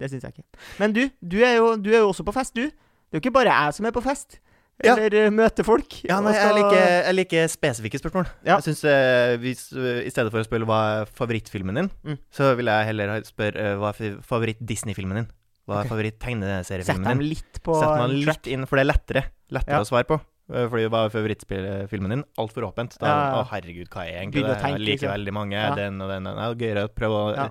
det 0.00 0.08
syns 0.10 0.24
jeg 0.24 0.32
ikke. 0.36 0.44
Men 0.80 0.92
du, 0.96 1.02
du 1.20 1.38
er, 1.44 1.56
jo, 1.58 1.76
du 1.76 1.90
er 1.92 2.00
jo 2.04 2.10
også 2.10 2.24
på 2.26 2.32
fest, 2.36 2.54
du. 2.56 2.66
Det 2.66 3.14
er 3.14 3.20
jo 3.20 3.24
ikke 3.24 3.34
bare 3.36 3.52
jeg 3.52 3.74
som 3.76 3.86
er 3.88 3.94
på 3.96 4.02
fest. 4.04 4.38
Ja. 4.84 4.92
Eller 4.92 5.30
møter 5.32 5.32
møte 5.32 5.64
folk. 5.64 5.94
Ja, 6.04 6.18
nei, 6.20 6.34
jeg 6.36 6.52
liker, 6.58 6.82
jeg 7.06 7.14
liker 7.16 7.46
spesifikke 7.48 8.00
spørsmål. 8.00 8.26
Ja. 8.44 8.58
Jeg 8.58 8.66
synes, 8.68 8.82
uh, 8.84 9.36
hvis, 9.40 9.62
uh, 9.72 10.02
I 10.04 10.10
stedet 10.12 10.32
for 10.34 10.42
å 10.42 10.44
spørre 10.44 10.68
hva 10.68 10.80
er 11.00 11.12
favorittfilmen 11.16 11.80
din, 11.80 11.88
Mm. 12.04 12.18
så 12.32 12.50
vil 12.58 12.68
jeg 12.68 12.88
heller 12.90 13.14
spørre 13.24 13.70
uh, 13.72 13.78
hva 13.80 13.92
er 13.94 14.18
favoritt-Disney-filmen 14.20 15.22
din. 15.22 15.28
Hva 15.66 15.80
er 15.80 15.86
okay. 15.86 15.90
Favoritt-tegneseriefilmen 15.94 17.08
din? 17.22 17.28
litt 17.32 17.60
på 17.64 17.74
Sett 17.80 17.96
meg 18.02 18.18
litt 18.28 18.50
inn, 18.52 18.66
for 18.68 18.78
det 18.78 18.84
er 18.84 18.90
lettere 18.92 19.22
Lettere 19.50 19.78
Ja. 19.78 19.80
å 19.82 19.88
svare 19.88 20.06
på. 20.06 20.20
Eh, 20.52 20.68
Fordi 20.70 20.84
hva 20.92 21.00
er 21.06 21.10
favorittfilmen 21.10 22.12
din? 22.14 22.22
Altfor 22.38 22.68
åpent. 22.68 22.98
Da, 23.00 23.06
Ja, 23.06 23.16
ja. 23.16 23.40
Å, 23.40 23.48
herregud, 23.50 23.88
hva 23.90 24.04
er 24.06 24.20
egentlig 24.22 24.44
det? 24.46 24.58
tenke, 24.60 24.78
Jeg 24.78 24.80
liker 24.84 24.92
liksom. 25.08 25.14
veldig 25.16 25.32
mange. 25.34 25.56
Ja. 25.58 25.74
Den 25.74 26.00
og 26.02 26.08
den. 26.12 26.24
den. 26.24 26.36
Det 26.36 26.44
er 26.46 26.54
gøyere 26.62 26.84
å 26.86 26.92
prøve 26.94 27.16
å 27.18 27.34
Ja. 27.34 27.48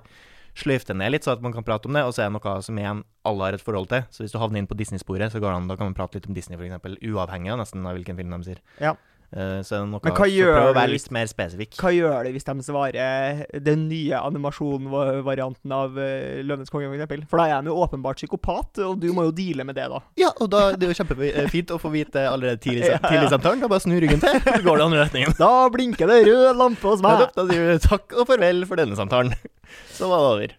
Sløyfe 0.56 0.88
det 0.88 0.96
ned 1.00 1.14
litt, 1.14 1.26
så 1.26 1.34
at 1.36 1.42
man 1.44 1.54
kan 1.54 1.66
prate 1.66 1.88
om 1.88 1.96
det. 1.96 2.04
Og 2.06 2.14
så 2.16 2.24
er 2.24 2.30
det 2.30 2.38
noe 2.38 2.54
som 2.64 2.78
igjen 2.80 3.02
alle 3.26 3.48
har 3.48 3.58
et 3.58 3.64
forhold 3.64 3.90
til. 3.92 4.06
Så 4.14 4.24
hvis 4.24 4.34
du 4.34 4.40
havner 4.42 4.62
inn 4.62 4.70
på 4.70 4.78
Disney-sporet, 4.78 5.32
så 5.32 5.42
an, 5.50 5.68
da 5.70 5.76
kan 5.76 5.90
man 5.90 5.98
prate 5.98 6.18
litt 6.18 6.30
om 6.30 6.36
Disney, 6.36 6.58
f.eks. 6.58 6.96
Uavhengig 7.02 7.52
av 7.52 7.60
nesten 7.62 7.84
av 7.86 7.98
hvilken 7.98 8.18
film 8.18 8.34
de 8.36 8.42
sier. 8.50 8.64
Ja. 8.82 8.96
Uh, 9.34 9.58
så 9.66 9.74
er 9.74 9.80
det 9.82 9.90
noe 9.90 10.00
Men 10.06 10.14
hva 10.14 10.26
gjør 10.30 10.52
prøv 10.54 10.68
å 10.70 10.74
være 10.76 10.92
litt 10.92 11.08
mer 11.14 11.26
spesifikk. 11.30 11.74
Hva 11.80 11.90
gjør 11.90 12.28
det 12.28 12.30
hvis 12.36 12.46
de 12.46 12.54
svarer 12.62 13.40
den 13.66 13.86
nye 13.90 14.20
animasjonvarianten 14.22 15.74
av 15.74 15.98
uh, 15.98 16.38
Løvenes 16.46 16.70
konge, 16.70 16.92
f.eks.? 16.94 17.26
For 17.32 17.42
da 17.42 17.48
er 17.50 17.66
de 17.66 17.72
jo 17.72 17.80
åpenbart 17.82 18.20
psykopat, 18.20 18.82
og 18.86 19.00
du 19.02 19.08
må 19.16 19.26
jo 19.26 19.34
deale 19.34 19.66
med 19.66 19.78
det, 19.78 19.88
da. 19.90 20.00
Ja, 20.20 20.30
og 20.30 20.50
da 20.54 20.68
det 20.76 20.86
er 20.86 20.94
jo 20.94 20.98
kjempefint 21.00 21.74
å 21.74 21.80
få 21.82 21.90
vite 21.94 22.22
allerede 22.30 22.62
tidlig, 22.62 22.86
Ja, 22.86 22.96
ja. 23.00 23.02
tidlig 23.10 23.32
samtalen. 23.34 23.64
Da 23.64 23.72
bare 23.72 23.84
snu 23.84 23.96
ryggen 23.98 24.22
til, 24.22 24.38
så 24.46 24.62
går 24.62 24.78
det 24.78 24.86
andre 24.86 25.02
retningen. 25.02 25.36
Da 25.40 25.52
blinker 25.74 26.12
det 26.12 26.22
rød 26.30 26.62
lampe 26.62 26.94
hos 26.94 27.04
meg. 27.04 27.26
Da 27.34 27.48
sier 27.50 27.74
du 27.74 27.86
takk 27.90 28.14
og 28.14 28.30
farvel 28.30 28.62
for 28.70 28.78
denne 28.78 28.98
samtalen. 28.98 29.34
Så 29.92 30.08
var 30.10 30.22
det 30.22 30.30
over. 30.34 30.54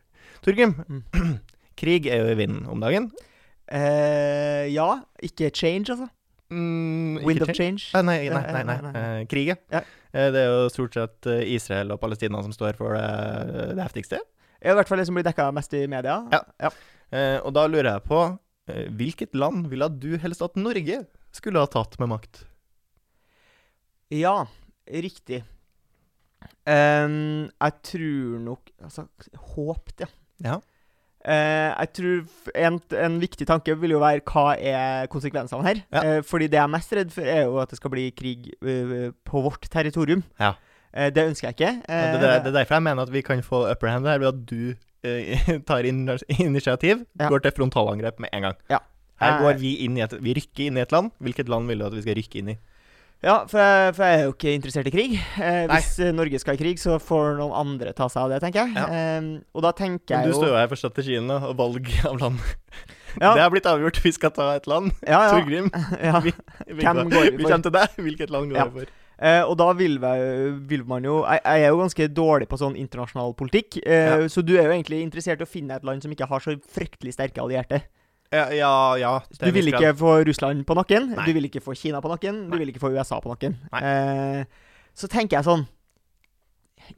Torgrim, 0.45 0.75
Mm. 0.87 1.03
krig 1.81 2.07
er 2.09 2.23
jo 2.23 2.29
i 2.33 2.37
vinden 2.39 2.65
om 2.71 2.79
dagen. 2.81 3.11
Eh, 3.67 4.67
ja. 4.73 5.01
Ikke 5.23 5.51
change, 5.53 5.91
altså. 5.93 6.07
Mm, 6.49 7.19
Wind 7.27 7.41
of 7.43 7.51
change. 7.51 7.89
Ah, 7.93 8.01
nei, 8.07 8.21
nei, 8.31 8.39
nei. 8.39 8.63
nei. 8.63 8.77
nei, 8.79 8.91
nei. 8.93 9.01
Eh, 9.21 9.25
krig, 9.27 9.49
ja. 9.51 9.57
Ja. 9.73 9.81
Eh, 10.13 10.29
det 10.31 10.41
er 10.45 10.47
jo 10.53 10.69
stort 10.71 10.95
sett 10.95 11.27
eh, 11.27 11.41
Israel 11.57 11.91
og 11.91 11.99
Palestina 11.99 12.39
som 12.45 12.53
står 12.55 12.77
for 12.79 12.95
det, 12.95 13.73
det 13.75 13.83
heftigste. 13.83 14.21
I 14.63 14.73
hvert 14.73 14.87
fall 14.89 15.01
det 15.01 15.05
som 15.09 15.17
blir 15.17 15.27
dekka 15.27 15.49
mest 15.53 15.75
i 15.77 15.83
media. 15.91 16.21
Ja. 16.33 16.71
Eh, 17.11 17.37
og 17.43 17.51
da 17.55 17.67
lurer 17.69 17.91
jeg 17.97 18.05
på 18.07 18.21
eh, 18.71 18.87
hvilket 18.97 19.35
land 19.37 19.67
ville 19.71 19.89
du 19.99 20.13
helst 20.23 20.41
at 20.47 20.55
Norge 20.57 21.03
skulle 21.35 21.61
ha 21.61 21.67
tatt 21.69 21.99
med 22.01 22.09
makt? 22.15 22.45
Ja, 24.15 24.45
riktig. 24.87 25.43
Ehm, 26.67 27.47
jeg 27.61 27.77
tror 27.91 28.39
nok 28.43 28.73
Altså, 28.83 29.07
håpt, 29.55 30.03
ja. 30.03 30.09
Ja. 30.43 30.57
Uh, 31.27 31.73
jeg 31.73 31.89
tror 31.97 32.59
en, 32.67 32.77
en 32.95 33.15
viktig 33.19 33.47
tanke 33.49 33.73
vil 33.81 33.95
jo 33.95 33.99
være 33.99 34.21
hva 34.29 34.53
er 34.55 35.09
konsekvensene 35.11 35.65
her. 35.65 35.81
Ja. 35.91 36.03
Uh, 36.05 36.19
fordi 36.23 36.47
det 36.47 36.59
jeg 36.59 36.63
er 36.63 36.71
mest 36.71 36.93
redd 36.95 37.11
for, 37.11 37.27
er 37.27 37.41
jo 37.49 37.57
at 37.59 37.73
det 37.73 37.79
skal 37.81 37.91
bli 37.91 38.05
krig 38.15 38.51
uh, 38.61 39.09
på 39.27 39.41
vårt 39.43 39.65
territorium. 39.73 40.21
Ja. 40.39 40.53
Eh, 40.93 41.09
det 41.13 41.25
ønsker 41.29 41.49
jeg 41.49 41.57
ikke. 41.57 41.71
Det, 41.83 42.21
det, 42.21 42.29
det 42.45 42.51
er 42.51 42.55
derfor 42.61 42.77
jeg 42.77 42.85
mener 42.87 43.03
at 43.03 43.11
vi 43.13 43.21
kan 43.25 43.41
få 43.43 43.65
upper 43.69 43.91
hand 43.91 44.07
her, 44.07 44.21
ved 44.23 44.29
at 44.31 44.39
du 44.49 44.73
tar 45.69 45.85
initiativ, 45.85 47.03
Ja. 47.19 47.27
går 47.29 47.43
til 47.43 47.53
frontalangrep 47.57 48.19
med 48.23 48.29
en 48.33 48.47
gang. 48.47 48.55
Ja. 48.71 48.79
Her 49.21 49.39
går 49.41 49.59
vi 49.61 49.75
inn 49.85 49.97
i 49.97 50.03
et 50.05 50.13
Vi 50.21 50.33
rykker 50.37 50.67
inn 50.67 50.77
i 50.77 50.83
et 50.83 50.91
land. 50.93 51.11
Hvilket 51.23 51.49
land 51.49 51.69
vil 51.69 51.79
du 51.81 51.85
at 51.87 51.95
vi 51.95 52.03
skal 52.05 52.17
rykke 52.17 52.41
inn 52.41 52.51
i? 52.53 52.57
Ja, 53.25 53.39
for 53.49 53.57
jeg, 53.57 53.93
for 53.97 54.05
jeg 54.05 54.17
er 54.19 54.25
jo 54.27 54.33
ikke 54.35 54.51
interessert 54.53 54.87
i 54.89 54.91
krig. 54.93 55.13
Eh, 55.41 55.63
hvis 55.71 55.87
eh, 56.05 56.11
Norge 56.13 56.37
skal 56.41 56.53
i 56.53 56.59
krig, 56.61 56.77
så 56.77 56.99
får 57.01 57.39
noen 57.39 57.55
andre 57.57 57.93
ta 57.97 58.05
seg 58.13 58.27
av 58.27 58.29
det, 58.35 58.41
tenker 58.43 58.67
jeg. 58.67 58.75
Ja. 58.77 58.85
Eh, 59.17 59.29
og 59.57 59.65
da 59.65 59.71
tenker 59.73 60.13
jeg 60.19 60.29
du 60.29 60.35
jo 60.35 60.37
står 60.43 60.51
jo 60.53 60.59
her 60.59 60.69
for 60.69 60.77
strategiene 60.83 61.39
og 61.49 61.55
valg 61.59 61.89
av 62.05 62.21
land. 62.21 62.43
Ja. 63.17 63.31
Det 63.33 63.41
har 63.41 63.49
blitt 63.49 63.65
avgjort. 63.65 63.97
Vi 64.03 64.11
skal 64.13 64.29
ta 64.35 64.45
et 64.59 64.67
land. 64.69 64.91
Ja, 65.01 65.23
ja. 65.25 65.29
Torgrim, 65.33 65.71
ja. 66.05 66.19
vi, 66.21 66.29
vi, 66.67 66.83
Hvem 66.83 66.99
går, 66.99 67.07
vi, 67.09 67.15
for? 67.31 67.37
vi 67.39 67.47
kommer 67.47 67.63
til 67.65 67.73
deg. 67.73 67.95
Hvilket 68.05 68.33
land 68.35 68.51
går 68.51 68.59
Ja. 68.59 68.65
vi 68.69 68.83
for? 68.83 68.91
Eh, 69.17 69.39
og 69.47 69.55
da 69.57 69.71
vil, 69.73 69.95
vi, 70.03 70.11
vil 70.69 70.83
man 70.85 71.07
jo 71.07 71.15
jeg, 71.23 71.41
jeg 71.41 71.63
er 71.65 71.71
jo 71.73 71.79
ganske 71.79 72.07
dårlig 72.13 72.45
på 72.51 72.59
sånn 72.61 72.75
internasjonal 72.77 73.33
politikk, 73.39 73.79
eh, 73.81 74.03
Ja. 74.11 74.19
så 74.29 74.43
du 74.45 74.51
er 74.59 74.67
jo 74.67 74.75
egentlig 74.75 74.99
interessert 75.01 75.41
i 75.41 75.47
å 75.47 75.49
finne 75.49 75.79
et 75.79 75.87
land 75.87 76.05
som 76.05 76.13
ikke 76.13 76.27
har 76.29 76.43
så 76.45 76.53
fryktelig 76.75 77.15
sterke 77.17 77.41
allierte. 77.41 77.79
Ja, 78.33 78.49
ja. 78.51 78.71
ja 78.99 79.13
Du 79.39 79.49
vil 79.55 79.71
ikke 79.71 79.93
få 79.97 80.17
Russland 80.27 80.65
på 80.67 80.75
nakken, 80.77 81.13
Nei. 81.15 81.25
du 81.27 81.37
vil 81.37 81.47
ikke 81.47 81.63
få 81.63 81.75
Kina 81.79 82.01
på 82.03 82.11
nakken, 82.11 82.45
Nei. 82.47 82.51
du 82.51 82.63
vil 82.63 82.73
ikke 82.73 82.83
få 82.83 82.91
USA 82.95 83.21
på 83.23 83.31
nakken. 83.31 83.55
Eh, 83.79 84.43
så 84.97 85.09
tenker 85.11 85.39
jeg 85.39 85.47
sånn 85.47 85.67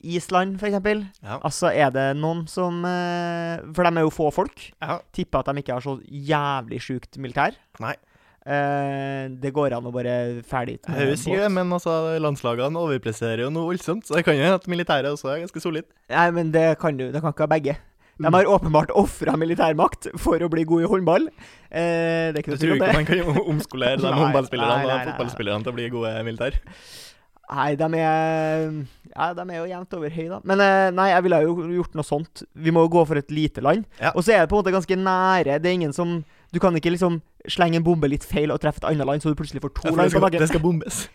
Island, 0.06 0.60
eksempel. 0.62 1.02
Ja. 1.24 1.40
Altså, 1.42 1.72
er 1.74 1.90
det 1.94 2.12
noen 2.20 2.44
som 2.50 2.84
eh, 2.86 3.58
For 3.74 3.88
de 3.88 3.98
er 3.98 4.06
jo 4.06 4.12
få 4.14 4.30
folk. 4.34 4.68
ja. 4.82 5.00
Tipper 5.16 5.42
at 5.42 5.50
de 5.50 5.64
ikke 5.64 5.80
har 5.80 5.86
så 5.86 5.98
jævlig 6.06 6.82
sjukt 6.86 7.18
militær. 7.18 7.58
Nei. 7.82 7.96
Eh, 8.50 9.26
det 9.42 9.52
går 9.54 9.76
an 9.76 9.86
å 9.86 9.92
bare 9.94 10.42
ferdig 10.48 10.78
Jeg 10.80 10.96
hører 10.96 11.18
du 11.20 11.42
det, 11.42 11.50
men 11.54 11.74
altså, 11.76 11.92
landslagene 12.24 12.80
overpresterer 12.82 13.44
jo 13.44 13.50
noe 13.54 13.68
voldsomt, 13.68 14.08
så 14.08 14.16
det 14.16 14.24
kan 14.26 14.38
jo 14.40 14.54
at 14.56 14.66
militæret 14.72 15.12
også 15.12 15.34
er 15.34 15.44
ganske 15.44 15.62
solid. 15.62 15.86
Nei, 16.10 16.30
men 16.34 16.54
det 16.56 16.72
kan 16.82 16.98
du. 16.98 17.10
Det 17.12 17.22
kan 17.22 17.36
ikke 17.36 17.46
ha 17.46 17.52
begge. 17.52 17.76
De 18.20 18.34
har 18.36 18.50
åpenbart 18.52 18.92
ofra 19.00 19.36
militærmakt 19.40 20.10
for 20.20 20.42
å 20.44 20.50
bli 20.52 20.66
gode 20.68 20.84
i 20.84 20.90
håndball. 20.92 21.30
Eh, 21.72 22.32
det 22.34 22.40
er 22.40 22.42
ikke 22.44 22.58
Du 22.58 22.64
tror 22.66 22.76
ikke 22.76 22.88
det. 22.88 22.96
man 22.98 23.06
kan 23.08 23.44
omskolere 23.54 24.02
de 24.02 24.12
håndballspillerne 24.22 24.90
og 24.90 25.06
fotballspillerne 25.12 25.64
til 25.64 25.72
å 25.72 25.78
bli 25.78 25.90
gode 25.94 26.12
militær? 26.28 26.58
Nei, 27.50 27.70
de 27.80 27.86
er 27.98 28.66
Ja, 29.16 29.32
de 29.34 29.42
er 29.42 29.56
jo 29.58 29.70
jevnt 29.72 29.94
over 29.98 30.10
høye, 30.14 30.28
da. 30.30 30.38
Men 30.46 30.62
eh, 30.62 30.90
nei, 30.94 31.08
jeg 31.16 31.24
ville 31.26 31.40
jo 31.48 31.56
gjort 31.80 31.96
noe 31.98 32.06
sånt. 32.06 32.44
Vi 32.54 32.70
må 32.76 32.84
jo 32.86 32.92
gå 33.00 33.06
for 33.10 33.18
et 33.18 33.32
lite 33.34 33.64
land. 33.66 33.88
Ja. 34.02 34.12
Og 34.14 34.22
så 34.28 34.36
er 34.36 34.44
det 34.44 34.52
på 34.52 34.60
en 34.60 34.62
måte 34.62 34.76
ganske 34.76 34.98
nære. 35.00 35.56
Det 35.64 35.72
er 35.72 35.80
ingen 35.80 35.96
som 35.96 36.20
Du 36.54 36.60
kan 36.60 36.74
ikke 36.78 36.90
liksom 36.94 37.22
slenge 37.48 37.78
en 37.78 37.84
bombe 37.86 38.08
litt 38.10 38.24
feil 38.26 38.52
og 38.52 38.60
treffe 38.62 38.82
et 38.82 38.88
annet 38.92 39.06
land, 39.08 39.22
så 39.22 39.30
du 39.32 39.36
plutselig 39.38 39.62
får 39.64 39.72
to 39.80 39.90
Ja, 39.90 39.96
land 39.96 40.12
på 40.14 40.20
nakken. 40.22 40.40
det 40.42 40.48
skal 40.50 40.62
bombes. 40.64 41.08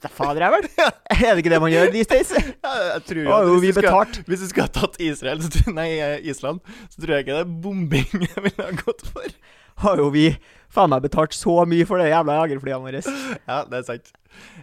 Fader, 0.00 0.42
jeg 0.46 0.54
vel? 0.54 0.68
Er 1.12 1.22
det 1.22 1.42
ikke 1.42 1.52
det 1.52 1.60
man 1.62 1.72
gjør 1.72 1.92
these 1.94 2.10
days? 2.10 2.32
Ja, 2.64 2.72
jeg 2.94 3.04
tror 3.08 3.20
jo, 3.22 3.28
oh, 3.32 3.44
jo, 3.48 3.58
hvis 3.62 3.76
vi 3.76 3.84
du 3.84 3.88
skal-. 3.88 4.24
Hvis 4.28 4.42
du 4.44 4.48
skulle 4.50 4.66
ha 4.68 4.74
tatt 4.76 4.98
Israel, 5.02 5.44
nei, 5.76 5.88
Island, 6.32 6.62
så 6.88 7.02
tror 7.02 7.16
jeg 7.16 7.26
ikke 7.26 7.38
det 7.38 7.44
er 7.44 7.54
bombing 7.64 8.26
jeg 8.28 8.44
ville 8.48 8.66
ha 8.68 8.74
gått 8.82 9.06
for. 9.08 9.38
Har 9.82 10.02
jo 10.02 10.10
vi 10.14 10.26
faen 10.72 10.92
meg 10.92 11.04
betalt 11.04 11.36
så 11.36 11.62
mye 11.68 11.86
for 11.88 12.00
de 12.00 12.10
jævla 12.10 12.38
jagerflyene 12.42 12.84
våre. 12.84 13.02
Ja, 13.48 13.62
det 13.68 13.80
er 13.80 13.88
sant. 13.88 14.12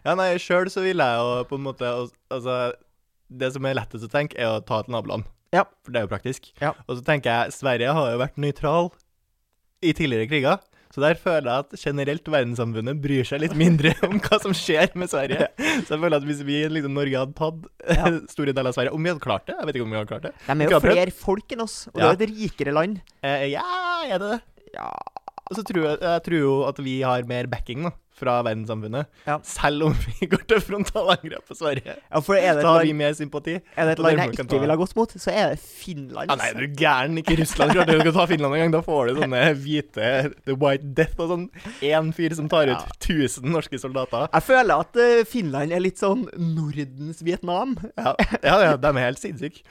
Ja, 0.04 0.16
nei, 0.18 0.32
sjøl 0.42 0.72
så 0.74 0.84
ville 0.86 1.06
jeg 1.06 1.22
jo 1.22 1.44
på 1.50 1.60
en 1.60 1.66
måte 1.68 1.90
Altså, 1.90 2.56
det 3.30 3.52
som 3.54 3.68
er 3.70 3.78
lettest 3.78 4.08
å 4.08 4.12
tenke, 4.12 4.38
er 4.40 4.58
å 4.58 4.64
ta 4.66 4.82
et 4.82 4.90
naboland. 4.90 5.28
Ja. 5.54 5.66
For 5.86 5.94
det 5.94 6.02
er 6.02 6.08
jo 6.08 6.12
praktisk. 6.12 6.50
Ja. 6.62 6.74
Og 6.88 6.98
så 6.98 7.06
tenker 7.06 7.30
jeg, 7.34 7.56
Sverige 7.58 7.94
har 7.94 8.12
jo 8.14 8.22
vært 8.22 8.40
nøytral 8.42 8.92
i 9.86 9.94
tidligere 9.98 10.30
kriger. 10.30 10.60
Så 11.00 11.06
der 11.08 11.16
føler 11.16 11.48
jeg 11.48 11.64
at 11.64 11.76
generelt 11.80 12.28
verdenssamfunnet 12.28 13.00
bryr 13.00 13.24
seg 13.28 13.40
litt 13.46 13.54
mindre 13.56 13.94
om 14.04 14.18
hva 14.20 14.40
som 14.44 14.52
skjer 14.58 14.92
med 15.00 15.08
Sverige. 15.12 15.48
Så 15.88 15.94
jeg 15.96 16.02
føler 16.02 16.18
at 16.20 16.26
hvis 16.28 16.42
vi, 16.44 16.58
liksom 16.68 16.92
Norge 16.98 17.22
hadde 17.22 17.38
tatt 17.40 17.70
Ja. 17.96 18.10
store 18.34 18.52
deler 18.52 18.74
av 18.74 18.76
Sverige 18.76 18.92
Om 18.98 19.06
vi 19.08 19.14
hadde 19.14 19.24
klart 19.24 19.48
det? 19.48 19.56
Jeg 19.56 19.70
vet 19.70 19.80
ikke 19.80 19.86
om 19.88 19.94
vi 19.96 20.00
hadde 20.02 20.12
klart 20.12 20.28
det. 20.28 20.34
De 20.50 20.66
er 20.68 20.74
jo 20.76 20.82
flere 20.84 21.14
folk 21.16 21.56
enn 21.56 21.64
oss, 21.64 21.78
og 21.94 22.02
Ja. 22.04 22.12
det 22.12 22.28
er 22.28 22.34
et 22.34 22.36
rikere 22.44 22.76
land. 22.76 23.00
Eh, 23.24 23.46
ja, 23.54 23.64
er 24.10 24.20
det 24.20 24.34
det? 24.36 24.42
Ja, 24.76 24.90
Og 25.50 25.56
så 25.58 25.64
tror 25.66 25.82
jeg, 25.88 25.98
jeg 26.04 26.24
tror 26.28 26.38
jo 26.44 26.54
at 26.68 26.84
vi 26.86 26.98
har 27.02 27.24
mer 27.32 27.48
backing 27.50 27.88
da, 27.88 27.94
fra 28.20 28.38
verdenssamfunnet. 28.46 29.08
Ja. 29.28 29.38
Selv 29.48 29.88
om 29.90 29.96
vi 30.20 30.28
går 30.32 30.44
til 30.52 30.62
frontalangrep 30.66 31.46
på 31.48 31.56
Sverige. 31.58 31.96
ja 31.98 32.20
for 32.26 32.36
er 32.40 32.58
det 32.60 32.64
et 32.66 32.70
har 32.70 32.84
vi 32.84 32.94
mer 33.00 33.14
sympati. 33.18 33.56
er 33.76 33.86
det 33.90 33.96
et 33.98 34.04
land 34.04 34.20
jeg 34.20 34.34
ikke 34.34 34.46
ta- 34.50 34.60
ville 34.60 34.76
ha 34.76 34.80
gått 34.82 34.96
mot, 35.00 35.16
så 35.24 35.32
er 35.32 35.54
det 35.54 35.60
Finland. 35.64 36.30
Ja, 36.30 36.36
nei, 36.40 36.50
er 36.52 36.60
du 36.68 36.76
gæren? 36.84 37.18
Ikke 37.24 37.38
Russland. 37.40 37.72
Klart 37.76 37.88
du 37.94 38.00
skal 38.04 38.14
ta 38.20 38.26
Finland 38.34 38.56
en 38.56 38.64
gang. 38.66 38.76
Da 38.78 38.82
får 38.86 39.08
du 39.14 39.22
sånne 39.24 39.44
hvite 39.64 40.10
The 40.46 40.56
White 40.60 40.94
Death 41.00 41.20
og 41.24 41.32
sånn 41.34 41.48
én 41.86 42.12
fyr 42.16 42.36
som 42.38 42.50
tar 42.52 42.70
ut 42.74 42.78
Ja. 43.10 43.42
norske 43.50 43.80
soldater. 43.82 44.28
Jeg 44.34 44.44
føler 44.46 44.84
at 44.86 44.96
eh, 45.00 45.24
Finland 45.30 45.72
er 45.74 45.80
litt 45.84 45.98
sånn 46.02 46.28
Nordens 46.38 47.24
Vietnam. 47.26 47.78
Ja, 47.98 48.14
ja, 48.44 48.56
ja 48.64 48.76
de 48.78 48.88
er 48.92 49.02
helt 49.06 49.20
sinnssyke. 49.22 49.64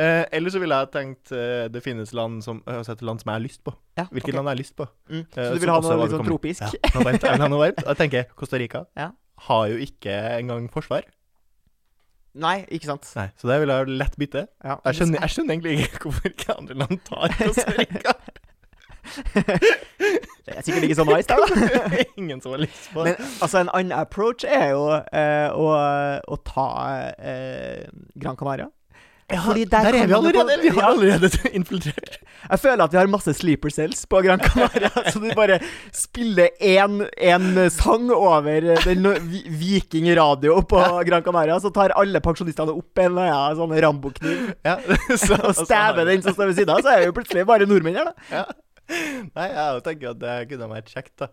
Eh, 0.00 0.24
eller 0.32 0.50
så 0.52 0.60
ville 0.62 0.76
jeg 0.80 0.90
tenkt 0.94 1.32
eh, 1.36 1.68
det 1.72 1.82
finnes 1.84 2.12
land 2.16 2.42
som 2.44 2.62
altså 2.66 2.92
et 2.96 3.02
land 3.04 3.20
som 3.22 3.30
jeg 3.32 3.36
har 3.38 3.44
lyst 3.44 3.62
på. 3.66 3.74
Ja, 4.00 4.06
Hvilket 4.10 4.30
okay. 4.32 4.36
land 4.38 4.48
jeg 4.48 4.54
har 4.56 4.60
lyst 4.62 4.74
på? 4.80 4.86
Mm. 5.10 5.22
Eh, 5.22 5.44
Så 5.44 5.54
du 5.54 5.62
vil 5.64 5.72
ha 5.74 5.78
noe 5.84 5.96
litt 6.02 6.14
sånn 6.16 6.26
tropisk? 6.28 6.66
Ja, 6.66 6.92
noe 6.96 7.06
varmt. 7.10 7.24
Jeg 7.28 7.36
vil 7.38 7.44
ha 7.46 7.48
noe 7.52 7.62
varmt. 7.66 7.80
Jeg 7.86 8.00
tenker 8.02 8.28
Costa 8.40 8.60
Rica 8.60 8.84
Ja. 8.98 9.10
har 9.46 9.64
jo 9.72 9.80
ikke 9.86 10.18
engang 10.40 10.68
forsvar. 10.72 11.06
Nei, 12.40 12.60
ikke 12.70 12.86
sant. 12.86 13.08
Nei, 13.18 13.28
Så 13.40 13.48
det 13.50 13.56
vil 13.64 13.72
jeg 13.74 13.88
lett 13.98 14.16
bytte. 14.20 14.44
Ja. 14.62 14.76
Jeg 14.86 14.94
skjønner, 15.00 15.20
jeg 15.24 15.30
skjønner 15.34 15.54
egentlig 15.56 15.72
ikke 15.88 15.98
hvorfor 16.06 16.30
ikke 16.30 16.54
andre 16.58 16.76
land 16.84 17.00
tar 17.08 17.34
Costa 17.40 17.72
Rica. 17.80 18.14
Det 19.30 20.56
er 20.56 20.62
sikkert 20.66 20.84
ikke 20.86 20.96
så 20.98 21.06
nice, 21.08 21.26
da. 21.28 21.36
Ingen 22.20 22.40
som 22.42 22.52
har 22.54 22.62
lyst 22.62 22.90
på 22.94 23.04
det. 23.06 23.16
Men 23.18 23.30
altså, 23.42 23.62
en 23.64 23.70
annen 23.74 23.94
approach 23.96 24.44
er 24.46 24.68
jo 24.74 24.84
eh, 24.94 25.48
å, 25.54 25.66
å 26.30 26.38
ta 26.46 26.66
eh, 27.18 27.86
Gran 28.20 28.38
Canaria. 28.40 28.68
Fordi 29.44 29.64
der, 29.70 29.86
der 29.86 29.98
er 30.02 30.06
vi 30.10 30.14
allerede! 30.16 30.56
Vi 30.62 30.68
har 30.74 30.88
allerede 30.90 31.30
infiltrert. 31.58 32.16
Jeg 32.50 32.60
føler 32.62 32.82
at 32.84 32.92
vi 32.94 32.98
har 32.98 33.10
masse 33.12 33.34
sleeper 33.36 33.70
cells 33.70 34.02
på 34.10 34.22
Gran 34.24 34.40
Canaria. 34.42 34.90
så 35.12 35.20
du 35.22 35.28
bare 35.38 35.58
spiller 35.94 36.48
én, 36.60 37.04
sang 37.70 38.08
over 38.14 38.66
den 38.84 39.04
no- 39.04 39.18
vi- 39.30 39.44
Viking 39.60 40.08
radio 40.18 40.58
på 40.62 40.80
Gran 41.06 41.22
Canaria, 41.26 41.58
så 41.62 41.70
tar 41.74 41.94
alle 42.00 42.22
pensjonistene 42.24 42.74
opp 42.74 42.98
en 43.04 43.20
ja, 43.22 43.38
sånn 43.58 43.76
Rambo-kniv 43.84 44.50
Ja, 44.66 44.78
så, 45.24 45.38
og 45.38 45.54
stæver 45.60 46.08
den 46.08 46.24
som 46.26 46.34
står 46.34 46.50
ved 46.50 46.58
siden 46.62 46.74
av, 46.74 46.82
så 46.82 46.94
er 46.96 47.04
vi 47.04 47.10
jo 47.12 47.16
plutselig 47.20 47.46
bare 47.48 47.68
nordmenn 47.70 48.00
her, 48.00 48.10
da. 48.10 48.28
Ja. 48.40 48.44
Nei, 48.90 49.46
jeg 49.54 49.82
tenker 49.86 50.10
at 50.16 50.18
det 50.18 50.36
kunne 50.50 50.66
vært 50.72 50.88
kjekt, 50.90 51.12
da. 51.22 51.28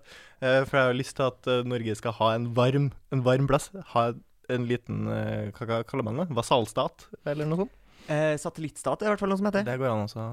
Eh, 0.46 0.60
For 0.70 0.78
jeg 0.78 0.90
har 0.92 0.98
lyst 1.00 1.16
til 1.18 1.26
at 1.32 1.48
eh, 1.50 1.64
Norge 1.66 1.96
skal 1.98 2.14
ha 2.20 2.28
en 2.36 2.52
varm, 2.54 2.92
en 3.16 3.24
varm 3.26 3.48
plass. 3.50 3.72
Ha 3.96 4.12
en 4.54 4.68
liten 4.70 5.08
eh, 5.10 5.48
hva 5.58 5.80
kaller 5.90 6.06
man 6.06 6.22
det? 6.22 6.28
Vasalstat, 6.38 7.08
eller 7.26 7.50
noe 7.50 7.64
sånt? 7.66 7.74
Eh, 8.08 8.36
satellittstat 8.40 9.02
er 9.04 9.10
i 9.10 9.14
hvert 9.14 9.24
fall 9.24 9.32
noe 9.34 9.40
som 9.42 9.50
heter. 9.50 9.66
Det 9.68 9.78
går 9.82 9.92
an 9.92 10.06
også 10.06 10.24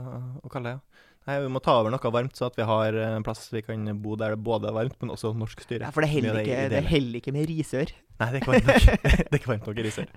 å 0.41 0.53
kalle 0.53 0.71
det, 0.71 0.77
ja. 0.79 1.11
Nei, 1.25 1.39
Vi 1.41 1.49
må 1.55 1.61
ta 1.65 1.79
over 1.81 1.89
noe 1.95 2.11
varmt, 2.13 2.37
så 2.37 2.51
at 2.51 2.59
vi 2.59 2.67
har 2.69 2.97
en 3.01 3.25
plass 3.25 3.47
vi 3.49 3.63
kan 3.65 3.87
bo 4.03 4.13
der 4.21 4.35
det 4.35 4.43
både 4.45 4.69
er 4.69 4.77
varmt, 4.77 4.99
men 5.01 5.15
også 5.15 5.33
norsk 5.41 5.63
styre. 5.65 5.87
Ja, 5.87 5.93
for 5.95 6.05
det 6.05 6.11
heller 6.13 6.37
ikke, 6.43 6.53
det 6.53 6.69
ideelle. 6.69 6.91
heller 6.91 7.21
ikke 7.23 7.33
med 7.33 7.49
risør. 7.49 7.95
Nei, 8.21 8.29
det 8.29 8.37
er 8.37 8.43
ikke 8.43 8.53
varmt 8.53 8.69
nok. 8.69 9.03
det 9.09 9.31
er 9.31 9.41
ikke 9.41 9.53
varmt 9.55 9.69
nok 9.71 9.81
i 9.81 9.85
Risør. 9.87 10.11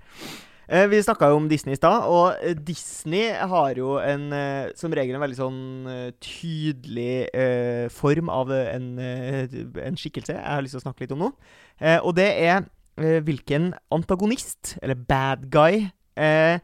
Eh, 0.68 0.84
vi 0.92 0.98
snakka 1.00 1.30
jo 1.32 1.38
om 1.40 1.46
Disney 1.48 1.72
i 1.72 1.78
stad, 1.80 2.04
og 2.12 2.44
eh, 2.44 2.52
Disney 2.52 3.30
har 3.32 3.78
jo 3.80 3.94
en 4.04 4.26
eh, 4.36 4.68
som 4.76 4.92
regel 4.92 5.16
en 5.16 5.24
veldig 5.24 5.38
sånn 5.38 5.62
tydelig 6.20 7.14
eh, 7.32 7.86
form 7.88 8.28
av 8.28 8.52
en, 8.52 8.90
en 9.00 9.96
skikkelse 9.96 10.36
jeg 10.36 10.44
har 10.44 10.60
lyst 10.60 10.76
til 10.76 10.82
å 10.82 10.84
snakke 10.84 11.06
litt 11.06 11.14
om 11.16 11.24
nå. 11.24 11.30
Eh, 11.80 11.96
og 12.02 12.12
det 12.20 12.28
er 12.36 12.68
hvilken 12.98 13.72
antagonist, 13.94 14.74
eller 14.82 14.98
bad 15.08 15.48
guy, 15.54 15.86
eh, 16.20 16.58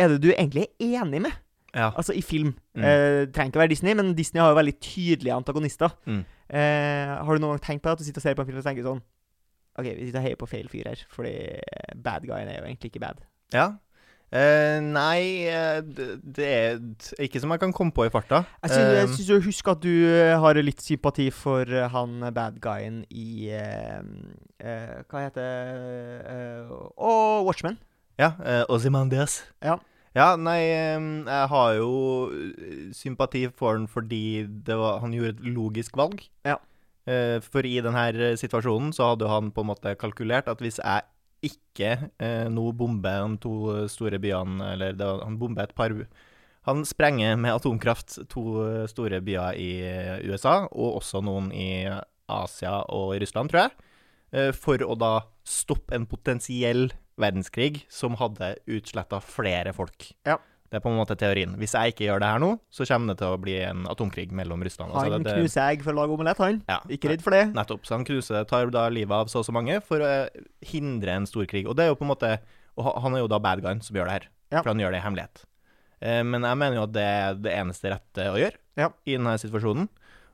er 0.00 0.14
det 0.14 0.20
du 0.24 0.30
egentlig 0.32 0.66
er 0.80 1.02
enig 1.04 1.20
med? 1.28 1.36
Ja. 1.76 1.92
Altså 1.94 2.12
i 2.18 2.22
film. 2.24 2.54
Mm. 2.74 2.82
Eh, 2.82 3.26
trenger 3.30 3.52
ikke 3.52 3.60
å 3.60 3.62
være 3.62 3.70
Disney, 3.76 3.94
men 3.94 4.14
Disney 4.18 4.40
har 4.42 4.50
jo 4.50 4.58
veldig 4.58 4.74
tydelige 4.82 5.36
antagonister. 5.36 5.92
Mm. 6.08 6.24
Eh, 6.50 7.12
har 7.20 7.30
du 7.30 7.44
noen 7.44 7.54
gang 7.54 7.62
tenkt 7.68 7.84
på 7.84 7.90
det? 7.92 7.98
at 7.98 8.02
du 8.02 8.08
sitter 8.08 8.18
og 8.18 8.26
ser 8.26 8.34
på 8.38 8.42
en 8.42 8.48
film 8.50 8.58
og 8.58 8.66
tenker 8.66 8.88
sånn 8.88 9.04
OK, 9.78 9.86
vi 9.86 10.08
sitter 10.08 10.18
og 10.18 10.24
heier 10.26 10.40
på 10.40 10.48
feil 10.50 10.66
fyr 10.68 10.88
her, 10.90 11.04
fordi 11.14 11.30
bad 12.02 12.26
guyen 12.26 12.50
er 12.50 12.58
jo 12.58 12.66
egentlig 12.66 12.90
ikke 12.90 13.04
bad. 13.06 13.22
ja. 13.54 13.68
Eh, 14.30 14.76
nei, 14.78 15.42
eh, 15.50 15.80
det, 15.82 16.04
det 16.22 16.46
er 16.46 16.76
ikke 17.24 17.40
som 17.42 17.50
jeg 17.50 17.58
kan 17.64 17.72
komme 17.74 17.90
på 17.90 18.04
i 18.06 18.10
farta. 18.14 18.44
Jeg 18.62 18.70
syns, 18.70 18.90
jeg 18.94 19.08
Eh, 19.08 19.14
syns 19.16 19.30
jo 19.32 19.38
husk 19.42 19.70
at 19.72 19.80
du 19.82 19.90
eh, 20.06 20.36
har 20.38 20.54
litt 20.62 20.78
sympati 20.86 21.26
for 21.34 21.66
han 21.66 22.20
bad 22.36 22.60
guyen 22.62 23.00
i 23.10 23.50
Hva 25.10 25.22
heter 25.24 26.70
uh, 26.70 26.90
Og 26.94 27.48
Watchmen. 27.48 27.78
Ja, 28.20 28.34
uh, 28.44 28.64
Ozymandias. 28.74 29.40
Ja. 29.64 29.78
Ja, 30.10 30.32
nei, 30.34 30.56
jeg 30.66 31.46
har 31.52 31.74
jo 31.78 31.90
eh, 32.34 32.88
sympati 32.98 33.44
for 33.54 33.76
han 33.76 33.84
fordi 33.86 34.42
det 34.66 34.74
var, 34.74 34.96
han 35.04 35.12
gjorde 35.14 35.36
et 35.36 35.44
logisk 35.54 35.94
valg. 36.00 36.24
Ja. 36.42 36.56
Eh, 37.06 37.36
for 37.44 37.62
i 37.64 37.76
denne 37.78 38.32
situasjonen 38.40 38.90
så 38.96 39.12
hadde 39.12 39.28
han 39.30 39.52
på 39.54 39.62
en 39.62 39.68
måte 39.70 39.92
kalkulert 40.00 40.50
at 40.50 40.58
hvis 40.64 40.80
jeg 40.82 41.06
ikke 41.46 41.92
nå 42.52 42.64
bomber 42.76 43.22
de 43.30 43.38
to 43.40 43.54
store 43.88 44.18
byene, 44.20 44.72
eller 44.74 44.98
det, 44.98 45.06
var- 45.06 45.22
han 45.24 45.38
bomber 45.40 45.62
et 45.70 45.76
par 45.78 45.94
Han 46.68 46.82
sprenger 46.84 47.38
med 47.40 47.54
atomkraft 47.54 48.18
to 48.28 48.42
store 48.90 49.22
byer 49.24 49.54
i 49.56 49.70
USA, 50.28 50.66
og 50.68 50.98
også 51.00 51.22
noen 51.24 51.52
i 51.54 51.86
Asia 52.28 52.82
og 52.92 53.14
i 53.14 53.22
Russland, 53.22 53.48
tror 53.54 53.68
jeg. 53.70 54.52
For 54.58 54.76
å 54.84 54.98
da 55.00 55.14
stoppe 55.46 55.94
en 55.96 56.04
potensiell 56.06 56.90
verdenskrig 57.20 57.82
som 57.92 58.16
hadde 58.20 58.54
utsletta 58.70 59.20
flere 59.22 59.72
folk. 59.76 60.12
Ja. 60.26 60.38
Det 60.70 60.78
er 60.78 60.82
på 60.84 60.90
en 60.92 61.00
måte 61.00 61.16
teorien. 61.18 61.56
Hvis 61.58 61.72
jeg 61.74 61.92
ikke 61.92 62.04
gjør 62.06 62.20
det 62.22 62.28
her 62.30 62.38
nå, 62.38 62.50
så 62.70 62.86
kommer 62.86 63.10
det 63.10 63.18
til 63.18 63.32
å 63.34 63.38
bli 63.42 63.56
en 63.66 63.86
atomkrig 63.90 64.28
mellom 64.30 64.62
Russland 64.62 64.92
Han 64.94 65.10
det- 65.10 65.24
det- 65.24 65.34
knuser 65.40 65.66
egg 65.72 65.82
for 65.82 65.92
å 65.92 65.96
lage 65.96 66.14
omelett, 66.14 66.38
han. 66.38 66.62
Ja. 66.68 66.78
Ikke 66.88 67.08
redd 67.10 67.22
for 67.22 67.30
det. 67.34 67.52
Nettopp. 67.52 67.82
Så 67.82 67.96
han 67.96 68.04
knuser, 68.04 68.44
tar 68.46 68.70
da 68.70 68.88
livet 68.88 69.10
av 69.10 69.26
så 69.26 69.40
og 69.40 69.46
så 69.46 69.52
mange 69.52 69.82
for 69.82 69.98
å 69.98 70.06
eh, 70.06 70.28
hindre 70.62 71.08
en 71.08 71.26
stor 71.26 71.44
krig. 71.46 71.66
Og 71.66 71.74
det 71.74 71.84
er 71.84 71.88
jo 71.88 71.96
på 71.96 72.02
en 72.06 72.14
måte 72.16 72.38
Og 72.78 73.02
han 73.02 73.14
er 73.14 73.18
jo 73.18 73.26
da 73.26 73.38
bad 73.40 73.60
guyen 73.60 73.82
som 73.82 73.96
gjør 73.96 74.04
det 74.06 74.12
her. 74.12 74.28
Ja. 74.52 74.62
For 74.62 74.70
han 74.70 74.78
gjør 74.78 74.92
det 74.92 75.00
i 75.02 75.04
hemmelighet. 75.04 75.44
Eh, 76.00 76.22
men 76.22 76.40
jeg 76.42 76.56
mener 76.56 76.76
jo 76.76 76.82
at 76.84 76.92
det 76.92 77.02
er 77.02 77.34
det 77.34 77.52
eneste 77.52 77.90
rette 77.90 78.24
å 78.30 78.38
gjøre 78.38 78.54
Ja. 78.78 78.88
i 79.04 79.16
denne 79.16 79.34
situasjonen. 79.36 79.88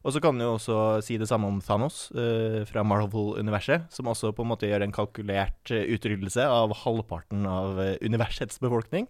Og 0.07 0.15
så 0.15 0.23
kan 0.23 0.39
du 0.39 0.45
jo 0.45 0.53
også 0.55 0.77
si 1.03 1.17
det 1.19 1.27
samme 1.27 1.49
om 1.51 1.59
Thanos 1.65 2.13
uh, 2.15 2.63
fra 2.69 2.85
Marvel-universet, 2.87 3.89
som 3.93 4.13
også 4.13 4.31
på 4.37 4.45
en 4.45 4.53
måte 4.53 4.69
gjør 4.71 4.85
en 4.87 4.95
kalkulert 4.95 5.73
eh, 5.75 5.89
utryddelse 5.97 6.45
av 6.47 6.75
halvparten 6.85 7.43
av 7.51 7.81
eh, 7.83 7.97
universets 8.07 8.63
befolkning. 8.63 9.09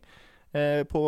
Uh, 0.56 0.86
på, 0.88 1.02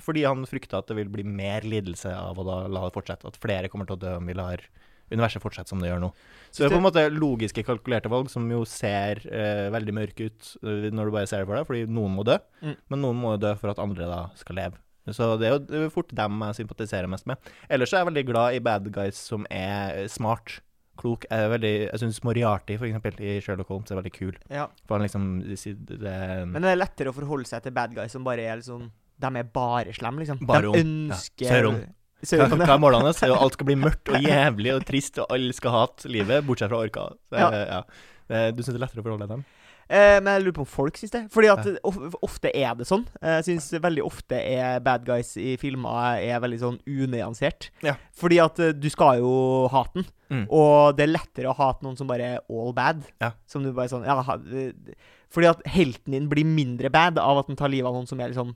fordi 0.00 0.24
han 0.24 0.46
frykter 0.48 0.80
at 0.80 0.88
det 0.88 0.96
vil 0.96 1.12
bli 1.12 1.26
mer 1.28 1.66
lidelse 1.68 2.14
av 2.16 2.40
å 2.40 2.46
da 2.46 2.56
la 2.72 2.86
det 2.86 2.94
fortsette. 2.96 3.28
At 3.28 3.40
flere 3.42 3.68
kommer 3.68 3.90
til 3.90 3.98
å 3.98 4.04
dø 4.06 4.14
om 4.16 4.32
vi 4.32 4.38
lar 4.38 4.64
universet 5.12 5.44
fortsette 5.44 5.68
som 5.68 5.82
det 5.82 5.90
gjør 5.90 6.00
nå. 6.06 6.10
Så 6.48 6.62
det 6.62 6.70
er 6.70 6.72
på 6.72 6.80
en 6.80 6.86
måte 6.86 7.04
logiske, 7.12 7.66
kalkulerte 7.68 8.08
valg 8.08 8.32
som 8.32 8.48
jo 8.48 8.62
ser 8.64 9.20
uh, 9.28 9.68
veldig 9.76 9.98
mørke 10.00 10.30
ut 10.30 10.54
når 10.64 11.04
du 11.04 11.18
bare 11.18 11.28
ser 11.28 11.44
det 11.44 11.50
for 11.50 11.60
deg, 11.60 11.68
fordi 11.68 11.84
noen 11.92 12.16
må 12.16 12.24
dø. 12.24 12.38
Mm. 12.64 12.78
Men 12.94 13.04
noen 13.04 13.20
må 13.20 13.36
dø 13.36 13.52
for 13.60 13.74
at 13.74 13.84
andre 13.84 14.08
da 14.08 14.22
skal 14.40 14.62
leve. 14.62 14.83
Så 15.12 15.38
det 15.40 15.48
er 15.48 15.52
jo 15.56 15.62
det 15.68 15.92
fort 15.92 16.12
dem 16.16 16.40
jeg 16.46 16.60
sympatiserer 16.62 17.10
mest 17.12 17.26
med. 17.28 17.36
Ellers 17.68 17.92
er 17.92 18.00
jeg 18.02 18.08
veldig 18.08 18.24
glad 18.30 18.54
i 18.56 18.62
bad 18.64 18.86
guys 18.94 19.18
som 19.20 19.44
er 19.52 20.06
smart, 20.08 20.60
klok. 20.96 21.26
Er 21.34 21.50
veldig, 21.52 21.72
jeg 21.90 22.00
syns 22.00 22.22
Moriarty, 22.24 22.76
for 22.78 22.86
eksempel, 22.88 23.18
i 23.20 23.40
Sherlock 23.44 23.68
Holmes 23.68 23.90
er 23.90 23.98
veldig 24.00 24.12
kul. 24.14 24.36
Ja. 24.48 24.68
For 24.86 24.96
han 24.96 25.04
liksom 25.04 25.26
det 25.42 26.06
er 26.08 26.46
Men 26.46 26.62
det 26.62 26.70
er 26.72 26.80
lettere 26.80 27.10
å 27.12 27.16
forholde 27.16 27.50
seg 27.50 27.66
til 27.66 27.74
bad 27.76 27.92
guys 27.96 28.14
som 28.14 28.24
bare 28.24 28.46
er 28.46 28.62
sånn 28.64 28.88
De 29.20 29.30
er 29.38 29.50
bare 29.54 29.92
slemme, 29.94 30.22
liksom. 30.22 30.40
Bare 30.46 30.70
de. 30.70 30.78
Ja. 30.78 30.84
ønsker 30.86 31.50
Sauron. 31.50 31.82
Hva, 32.24 32.46
ja. 32.48 32.72
er 32.72 32.80
målene 32.80 33.10
hans? 33.10 33.20
Alt 33.26 33.58
skal 33.58 33.66
bli 33.68 33.74
mørkt 33.76 34.08
og 34.08 34.22
jævlig 34.24 34.70
og 34.72 34.86
trist, 34.88 35.18
og 35.20 35.28
alle 35.34 35.52
skal 35.52 35.74
hate 35.74 36.08
livet, 36.08 36.46
bortsett 36.46 36.70
fra 36.72 36.80
orka. 36.86 37.10
Så, 37.28 37.36
Ja. 37.36 37.50
ja. 37.68 37.82
Eh, 38.30 38.48
Du 38.56 38.62
syns 38.62 38.72
det 38.72 38.80
er 38.80 38.86
lettere 38.86 39.02
å 39.02 39.04
forholde 39.04 39.26
deg 39.26 39.34
til 39.34 39.42
dem? 39.42 39.44
Eh, 39.88 40.18
men 40.22 40.30
jeg 40.32 40.44
lurer 40.44 40.56
på 40.56 40.64
om 40.64 40.70
folk 40.70 40.98
syns 40.98 41.12
det. 41.12 41.22
Fordi 41.34 41.50
at 41.52 41.68
of, 41.86 41.98
ofte 42.24 42.52
er 42.56 42.76
det 42.78 42.86
sånn. 42.88 43.04
Jeg 43.20 43.46
syns 43.48 43.68
veldig 43.84 44.04
ofte 44.06 44.38
er 44.38 44.82
bad 44.84 45.04
guys 45.06 45.34
i 45.40 45.54
filmer 45.60 46.20
er 46.22 46.42
veldig 46.44 46.60
sånn 46.62 46.78
unyansert. 46.88 47.70
Ja. 47.84 47.96
Fordi 48.16 48.40
at 48.42 48.60
eh, 48.62 48.74
du 48.76 48.88
skal 48.92 49.20
jo 49.22 49.34
hate 49.72 50.00
den. 50.00 50.08
Mm. 50.34 50.44
Og 50.48 50.96
det 50.96 51.04
er 51.04 51.12
lettere 51.12 51.50
å 51.50 51.56
hate 51.58 51.84
noen 51.84 51.98
som 51.98 52.08
bare 52.10 52.30
er 52.36 52.44
all 52.48 52.72
bad. 52.76 53.04
Ja. 53.22 53.34
Som 53.50 53.66
du 53.66 53.72
bare 53.76 53.92
sånn 53.92 54.06
ja, 54.08 54.16
eh, 54.18 54.94
Fordi 55.34 55.50
at 55.50 55.64
helten 55.74 56.16
din 56.16 56.30
blir 56.30 56.48
mindre 56.48 56.90
bad 56.92 57.20
av 57.22 57.42
at 57.42 57.50
den 57.50 57.60
tar 57.60 57.72
livet 57.72 57.90
av 57.90 57.98
noen 57.98 58.08
som 58.10 58.22
er 58.22 58.32
liksom 58.32 58.54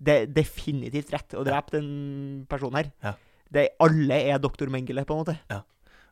Det 0.00 0.14
er 0.14 0.30
definitivt 0.32 1.10
rett 1.12 1.34
å 1.36 1.44
drepe 1.44 1.74
den 1.76 2.46
personen 2.48 2.78
her. 2.80 2.94
Ja. 3.04 3.16
Det, 3.50 3.66
alle 3.82 4.16
er 4.30 4.38
doktor 4.38 4.70
Mengele, 4.70 5.02
på 5.04 5.16
en 5.16 5.24
måte. 5.24 5.34
Men 5.50 5.66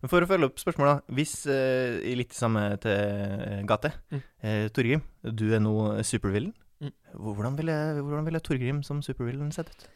For 0.07 0.23
å 0.23 0.29
følge 0.31 0.47
opp 0.47 0.61
spørsmålet. 0.63 1.03
Hvis 1.11 1.33
eh, 1.51 1.99
litt 2.15 2.35
samme 2.37 2.69
til 2.83 2.93
eh, 2.95 3.63
gate 3.67 3.91
Mm. 4.13 4.21
eh, 4.47 4.69
Torgrim, 4.71 5.03
du 5.25 5.49
er 5.55 5.59
nå 5.65 5.73
supervillen. 6.07 6.53
Mm. 6.79 6.93
Hvordan 7.19 7.57
ville, 7.59 7.75
hvordan 7.99 8.25
ville 8.29 8.41
Torgrim 8.41 8.83
som 8.87 9.03
supervillen 9.03 9.51
sett 9.53 9.73
ut? 9.75 9.89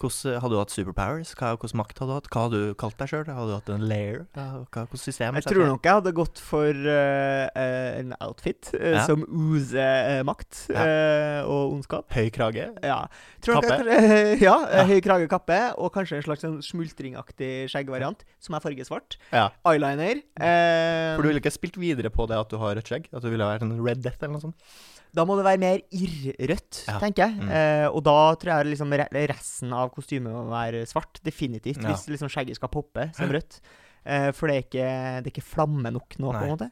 Hvordan, 0.00 0.38
hadde 0.40 0.54
du 0.54 0.58
hatt 0.60 0.72
superpowers? 0.72 1.32
Hva, 1.36 1.52
hvordan 1.60 1.78
makt 1.82 1.98
hadde 2.00 2.10
du 2.10 2.16
hatt? 2.16 2.28
Hva 2.32 2.44
hadde 2.46 2.60
du 2.60 2.74
kalt 2.80 2.96
deg 3.00 3.10
sjøl? 3.10 3.26
Hadde 3.28 3.50
du 3.50 3.56
hatt 3.58 3.70
en 3.74 3.84
hva, 3.84 4.44
hvordan 4.72 5.02
system? 5.02 5.36
Jeg 5.36 5.46
tror 5.48 5.68
nok 5.68 5.88
jeg 5.88 5.98
hadde 5.98 6.12
gått 6.16 6.40
for 6.44 6.88
eh, 6.94 7.60
en 8.00 8.14
outfit 8.24 8.70
uh, 8.74 8.86
Ja. 8.94 9.04
som 9.08 9.24
oser 9.28 10.20
uh, 10.20 10.22
makt 10.28 10.62
og 10.70 11.76
ondskap. 11.76 12.08
Høy 12.16 12.30
krage? 12.34 12.70
Ja. 12.84 13.00
Tror 13.44 13.60
Kappe? 13.60 13.80
jeg 13.84 14.40
ja. 14.46 14.56
Høy 14.88 14.98
krage, 15.04 15.28
kappe, 15.30 15.58
og 15.76 15.92
kanskje 15.94 16.20
en 16.20 16.26
slags 16.28 16.44
sånn 16.46 16.58
smultringaktig 16.64 17.68
skjeggvariant, 17.72 18.24
som 18.40 18.56
er 18.56 18.64
fargesvart. 18.64 19.18
Ja. 19.34 19.50
Eyeliner. 19.68 20.24
For 20.34 21.24
du 21.24 21.30
ville 21.30 21.44
ikke 21.44 21.52
spilt 21.54 21.76
videre 21.80 22.12
på 22.14 22.28
det 22.30 22.40
at 22.40 22.52
du 22.52 22.56
har 22.62 22.78
rødt 22.78 22.88
skjegg? 22.88 23.10
At 23.12 23.26
du 23.26 23.30
ville 23.32 23.46
vært 23.46 23.66
en 23.66 23.76
Red 23.84 24.00
Death 24.06 24.24
eller 24.24 24.38
noe 24.38 24.48
sånt? 24.48 24.72
Da 25.14 25.24
må 25.26 25.34
det 25.38 25.44
være 25.44 25.58
mer 25.58 25.80
irrrødt, 25.90 26.84
Ja. 26.86 26.98
tenker 27.02 27.24
jeg. 27.26 27.36
Mm. 27.40 27.48
Eh, 27.50 27.86
og 27.90 28.02
da 28.06 28.16
tror 28.38 28.52
jeg 28.58 28.70
liksom 28.74 28.92
re 28.94 29.08
resten 29.26 29.72
av 29.74 29.90
kostymet 29.94 30.30
må 30.32 30.44
være 30.50 30.84
svart. 30.86 31.18
Definitivt. 31.26 31.82
Ja. 31.82 31.90
Hvis 31.94 32.06
liksom 32.12 32.30
skjegget 32.30 32.56
skal 32.60 32.68
poppe 32.70 33.08
som 33.16 33.28
rødt. 33.30 33.60
Eh, 34.06 34.30
for 34.32 34.46
det 34.48 34.56
er, 34.56 34.62
ikke, 34.68 34.86
det 35.24 35.26
er 35.26 35.32
ikke 35.34 35.44
flamme 35.44 35.90
nok 35.92 36.16
nå, 36.18 36.30
på 36.32 36.44
en 36.46 36.54
måte. 36.54 36.70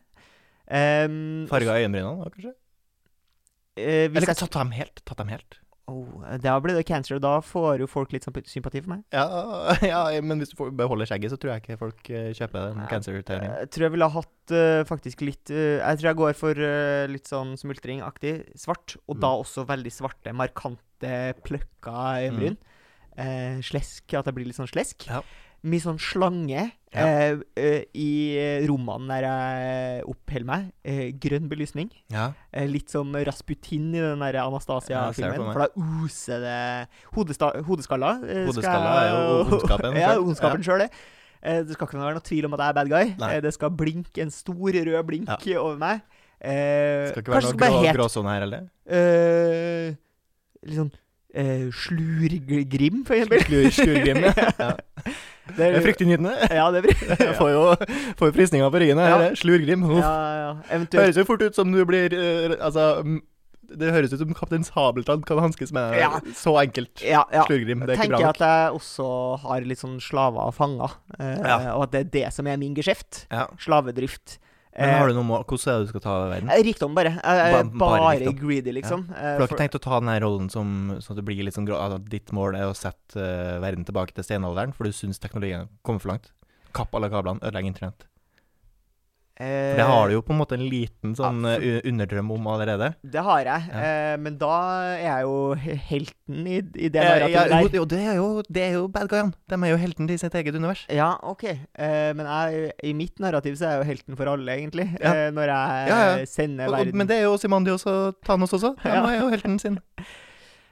Um, 0.69 1.47
Farga 1.49 1.75
øyenbrynene, 1.81 2.29
kanskje? 2.31 2.53
eh, 3.79 4.05
Eller 4.09 4.27
jeg, 4.27 4.37
tatt 4.37 4.53
dem 4.59 4.71
helt? 4.77 5.03
Tatt 5.05 5.19
dem 5.23 5.29
helt? 5.33 5.59
Oh, 5.89 6.23
da 6.45 6.55
blir 6.63 6.77
det 6.77 6.85
cancer, 6.89 7.17
og 7.17 7.23
da 7.25 7.39
får 7.45 7.81
jo 7.83 7.89
folk 7.91 8.13
litt 8.15 8.27
sympati 8.29 8.83
for 8.85 8.93
meg. 8.95 9.03
Ja, 9.15 9.25
ja, 9.93 10.03
men 10.21 10.39
hvis 10.43 10.53
du 10.53 10.57
får 10.61 10.71
beholder 10.77 11.09
skjegget, 11.11 11.33
så 11.33 11.39
tror 11.41 11.55
jeg 11.55 11.65
ikke 11.65 11.79
folk 11.81 12.11
eh, 12.13 12.31
kjøper 12.37 12.69
den 12.69 12.83
Ja. 12.85 12.89
cancer-teorien. 12.93 13.57
Jeg 13.65 13.71
tror 13.75 13.87
jeg 13.89 13.95
ville 13.97 14.09
ha 14.13 14.21
hatt 14.21 14.55
uh, 14.55 14.83
faktisk 14.89 15.25
litt 15.27 15.51
uh, 15.53 15.81
Jeg 15.83 15.99
tror 16.01 16.11
jeg 16.13 16.21
går 16.23 16.39
for 16.39 16.63
uh, 16.69 17.05
litt 17.11 17.27
sånn 17.31 17.57
smultringaktig 17.61 18.35
svart, 18.61 18.97
og 19.09 19.17
Mm. 19.19 19.23
da 19.25 19.33
også 19.43 19.67
veldig 19.67 19.93
svarte, 19.97 20.33
markante, 20.37 21.15
pløkka 21.43 21.97
øyenbryn. 22.23 22.57
Eh, 23.19 23.59
slesk, 23.67 24.13
at 24.15 24.29
jeg 24.31 24.35
blir 24.37 24.47
litt 24.47 24.55
sånn 24.61 24.69
slesk. 24.71 25.09
Ja. 25.11 25.23
Mye 25.65 25.81
sånn 25.83 25.99
slange 25.99 26.71
Ja. 26.95 27.03
eh, 27.05 27.37
eh, 27.59 27.83
i 27.99 28.65
rommene 28.69 29.09
der 29.11 29.25
jeg 29.27 30.05
oppholder 30.09 30.47
meg. 30.47 30.69
Eh, 30.85 31.11
grønn 31.19 31.49
belysning. 31.51 31.91
Ja. 32.15 32.31
Eh, 32.53 32.67
litt 32.71 32.89
som 32.89 33.11
Rasputin 33.13 33.91
i 33.95 33.99
den 34.01 34.21
der 34.21 34.39
Anastasia-filmen. 34.45 35.53
for 35.53 35.53
for 35.53 35.67
da 35.67 35.69
oser 36.07 36.41
det 36.41 36.89
Hodeskalla. 37.67 38.13
eh, 38.23 38.47
skal 38.47 38.47
Hodeskalla 38.47 38.93
er 39.03 39.11
jo 39.11 39.45
ondskapen 39.59 39.99
ja, 40.01 40.15
ondskapen 40.19 40.63
sjøl, 40.65 40.79
det. 40.87 40.91
Eh, 41.43 41.63
det 41.63 41.75
skal 41.77 41.87
ikke 41.89 41.99
være 42.01 42.15
noe 42.17 42.25
tvil 42.31 42.45
om 42.47 42.55
at 42.55 42.61
jeg 42.61 42.69
er 42.69 42.79
bad 42.79 42.89
guy. 42.89 43.13
Eh, 43.35 43.41
det 43.41 43.53
skal 43.55 43.71
blinke 43.71 44.23
en 44.23 44.31
stor 44.31 44.73
rød 44.73 45.05
blink 45.07 45.29
over 45.59 45.77
meg. 45.77 46.01
Eh, 46.41 47.11
Skal 47.11 47.23
ikke 47.23 47.35
være 47.35 47.43
noe 47.43 47.59
grå, 47.59 47.83
skal 47.83 47.97
gråsone 47.99 48.31
her 48.33 48.41
heller. 48.47 48.71
eh, 48.87 49.95
Litt 50.65 50.79
sånn 50.79 50.93
eh, 51.35 51.69
Slurgrim, 51.75 53.05
for 53.07 53.15
eksempel. 53.15 53.43
Slur- 53.45 53.71
slurgrim, 53.75 54.23
ja. 54.25 54.73
ja. 55.57 55.57
Det 55.59 55.71
er 55.81 55.87
fryktinngytende. 55.87 56.35
Ja, 56.59 56.69
det 56.75 56.85
er 56.85 57.25
Jeg 57.27 57.35
får 57.39 57.51
jo, 57.55 57.63
får 58.21 58.33
frysninger 58.37 58.71
på 58.75 58.81
ryggen. 58.83 58.99
her. 59.03 59.25
Ja. 59.29 59.35
Slurgrim. 59.39 59.83
Uff. 59.89 59.99
ja, 60.03 60.13
ja. 60.43 60.51
Eventuelt 60.77 61.03
Høres 61.05 61.17
jo 61.21 61.25
fort 61.29 61.43
ut 61.43 61.55
som 61.59 61.73
du 61.73 61.81
blir 61.89 62.15
uh, 62.15 62.55
Altså 62.65 62.87
Det 63.69 63.91
høres 63.93 64.13
ut 64.15 64.23
som 64.23 64.33
Kaptein 64.37 64.65
Sabeltann 64.65 65.23
kan 65.29 65.41
hanskes 65.45 65.73
med 65.77 65.93
deg. 65.93 66.01
Ja. 66.01 66.21
Så 66.37 66.55
enkelt. 66.63 67.03
ja, 67.05 67.23
ja. 67.35 67.43
Slurgrim. 67.49 67.83
Det 67.85 67.93
er 67.93 67.99
ikke 67.99 68.07
tenker 68.09 68.17
bra 68.17 68.21
jeg 68.25 68.35
Tenker 68.39 68.49
at 68.49 68.49
jeg 68.49 68.77
også 68.81 69.09
har 69.45 69.67
litt 69.69 69.83
sånn 69.83 69.99
slaver 70.01 70.49
og 70.49 70.55
fanger, 70.57 70.95
eh, 71.19 71.35
Ja. 71.45 71.59
og 71.77 71.83
at 71.89 71.93
det 71.93 72.01
er 72.01 72.13
det 72.17 72.27
som 72.33 72.47
er 72.49 72.57
min 72.61 72.73
geskjeft. 72.79 73.27
Ja. 73.31 73.45
Slavedrift. 73.61 74.39
Men 74.79 74.95
har 74.95 75.09
du 75.11 75.15
noe 75.19 75.27
mål? 75.27 75.45
Hvordan 75.51 75.73
er 75.73 75.79
det 75.79 75.87
du 75.87 75.93
skal 75.93 76.05
ta 76.05 76.15
verden? 76.31 76.51
Eh, 76.55 76.63
Rikdom, 76.69 76.95
bare. 76.95 77.13
Er 77.23 77.53
Ba- 77.57 77.63
bare 77.83 78.01
bare, 78.23 78.33
greedy, 78.39 78.73
liksom. 78.77 79.07
Ja. 79.11 79.15
For 79.15 79.39
du 79.39 79.45
har 79.45 79.49
ikke 79.51 79.61
tenkt 79.65 79.79
å 79.79 79.83
ta 79.85 79.99
den 80.01 80.13
rollen 80.23 80.51
som 80.51 80.73
sånn 81.03 81.15
at 81.17 81.21
det 81.21 81.25
blir 81.29 81.43
litt 81.45 81.55
sånn 81.59 81.69
at 81.75 82.05
ditt 82.09 82.33
mål 82.33 82.55
er 82.57 82.69
å 82.71 82.77
sette 82.79 83.19
eh, 83.19 83.59
verden 83.63 83.85
tilbake 83.89 84.15
til 84.15 84.25
steinalderen, 84.25 84.73
for 84.75 84.85
du 84.85 84.91
syns 84.93 85.19
teknologien 85.19 85.69
kommer 85.83 86.01
for 86.01 86.15
langt? 86.15 86.31
Kapp 86.77 86.95
alle 86.95 87.11
kablene, 87.11 87.41
ødelegg 87.43 87.67
internett. 87.75 88.07
Eh, 89.39 89.71
For 89.73 89.79
det 89.81 89.87
har 89.89 90.09
du 90.09 90.15
jo 90.17 90.23
på 90.27 90.33
en 90.35 90.39
måte 90.41 90.57
en 90.59 90.65
liten 90.69 91.15
sånn 91.19 91.41
Ja, 91.47 91.55
for, 91.61 91.89
underdrøm 91.93 92.31
om 92.35 92.47
allerede. 92.53 92.89
Det 93.03 93.23
har 93.23 93.41
jeg, 93.47 93.63
Ja. 93.71 93.83
eh, 93.89 94.17
men 94.19 94.37
da 94.39 94.53
er 94.97 95.03
jeg 95.07 95.23
jo 95.29 95.55
helten 95.89 96.47
i, 96.47 96.59
i 96.59 96.89
det 96.91 97.03
narrativet 97.03 97.33
ja, 97.35 97.45
der. 97.49 97.77
jo, 97.79 97.85
det 97.85 98.01
er 98.03 98.15
jo, 98.19 98.29
det 98.49 98.63
er 98.67 98.73
jo 98.79 98.85
bad 98.89 99.09
guyene. 99.09 99.33
De 99.49 99.55
er 99.63 99.71
jo 99.73 99.81
helten 99.85 100.09
til 100.11 100.19
sitt 100.19 100.35
eget 100.35 100.55
univers. 100.59 100.85
Ja, 100.91 101.11
OK. 101.23 101.45
Eh, 101.45 102.13
men 102.19 102.27
jeg, 102.27 102.73
i 102.83 102.93
mitt 102.93 103.19
narrativ 103.21 103.57
så 103.57 103.67
er 103.67 103.77
jeg 103.77 103.85
jo 103.85 103.89
helten 103.93 104.17
for 104.17 104.33
alle, 104.35 104.53
egentlig. 104.59 104.89
Eh, 105.01 105.31
når 105.31 105.53
jeg 105.55 105.89
Ja, 105.89 105.99
ja. 106.19 106.25
sender 106.25 106.67
Og, 106.67 106.73
og, 106.75 106.79
verden 106.79 106.97
men 106.99 107.07
det 107.07 107.17
er 107.19 107.23
jo 107.29 107.37
Simandios 107.39 107.87
og 107.87 108.17
Thanos 108.27 108.53
også. 108.53 108.75
Han 108.83 109.05
er 109.11 109.21
jo 109.23 109.29
helten 109.35 109.59
sin. 109.59 109.79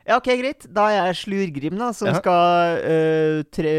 Ja, 0.06 0.20
OK, 0.20 0.28
greit. 0.38 0.68
Da 0.70 0.84
er 0.86 1.08
jeg 1.08 1.16
Slurgrim, 1.18 1.74
da, 1.80 1.88
som 1.90 2.06
skal 2.14 2.76
uh, 2.78 3.40
tre, 3.50 3.72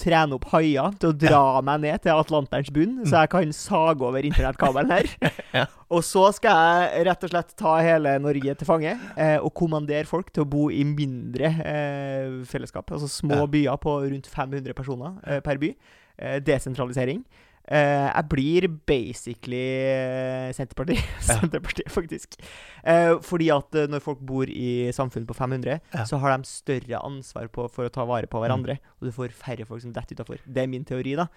trene 0.00 0.36
opp 0.38 0.46
haier 0.54 0.94
til 1.00 1.10
å 1.12 1.16
dra 1.20 1.42
meg 1.66 1.82
ned 1.84 2.02
til 2.04 2.16
Atlanterens 2.16 2.70
bunn, 2.74 2.96
så 3.04 3.22
jeg 3.22 3.30
kan 3.34 3.52
sage 3.56 4.06
over 4.08 4.24
internettkabelen 4.26 4.94
her. 4.96 5.10
Ja. 5.50 5.64
Og 5.90 6.04
så 6.06 6.28
skal 6.36 6.54
jeg 6.54 7.06
rett 7.08 7.24
og 7.26 7.30
slett 7.32 7.48
ta 7.58 7.72
hele 7.82 8.12
Norge 8.22 8.52
til 8.60 8.68
fange 8.68 8.92
eh, 9.18 9.36
og 9.42 9.50
kommandere 9.58 10.06
folk 10.06 10.28
til 10.30 10.44
å 10.44 10.48
bo 10.52 10.68
i 10.70 10.84
mindre 10.86 11.48
eh, 11.66 12.36
fellesskap. 12.46 12.86
Altså 12.94 13.08
små 13.10 13.40
Ja. 13.42 13.48
byer 13.50 13.80
på 13.82 13.96
rundt 14.04 14.28
500 14.30 14.76
personer 14.78 15.16
eh, 15.26 15.40
per 15.42 15.58
by. 15.58 15.72
Eh, 16.20 16.38
desentralisering. 16.46 17.24
Eh, 17.68 18.08
jeg 18.08 18.26
blir 18.32 18.66
basically 18.88 19.60
eh, 19.60 20.48
Senterpartiet, 20.56 21.02
Ja. 21.28 21.36
Senterpartiet 21.38 21.92
faktisk. 21.92 22.38
Uh, 22.82 23.20
fordi 23.22 23.50
at 23.54 23.76
uh, 23.78 23.84
når 23.90 24.02
folk 24.02 24.22
bor 24.26 24.48
i 24.50 24.90
samfunn 24.96 25.28
på 25.28 25.36
500, 25.36 25.78
Ja. 25.94 26.04
så 26.08 26.18
har 26.18 26.34
de 26.34 26.48
større 26.50 26.98
ansvar 27.04 27.46
på, 27.52 27.68
for 27.70 27.86
å 27.86 27.92
ta 27.94 28.06
vare 28.08 28.26
på 28.30 28.42
hverandre. 28.42 28.80
Og 28.98 29.10
du 29.10 29.14
får 29.14 29.36
færre 29.36 29.68
folk 29.68 29.84
som 29.84 29.92
detter 29.94 30.18
utafor. 30.18 30.40
Det 30.46 30.64
er 30.64 30.72
min 30.72 30.84
teori, 30.88 31.14
da. 31.20 31.28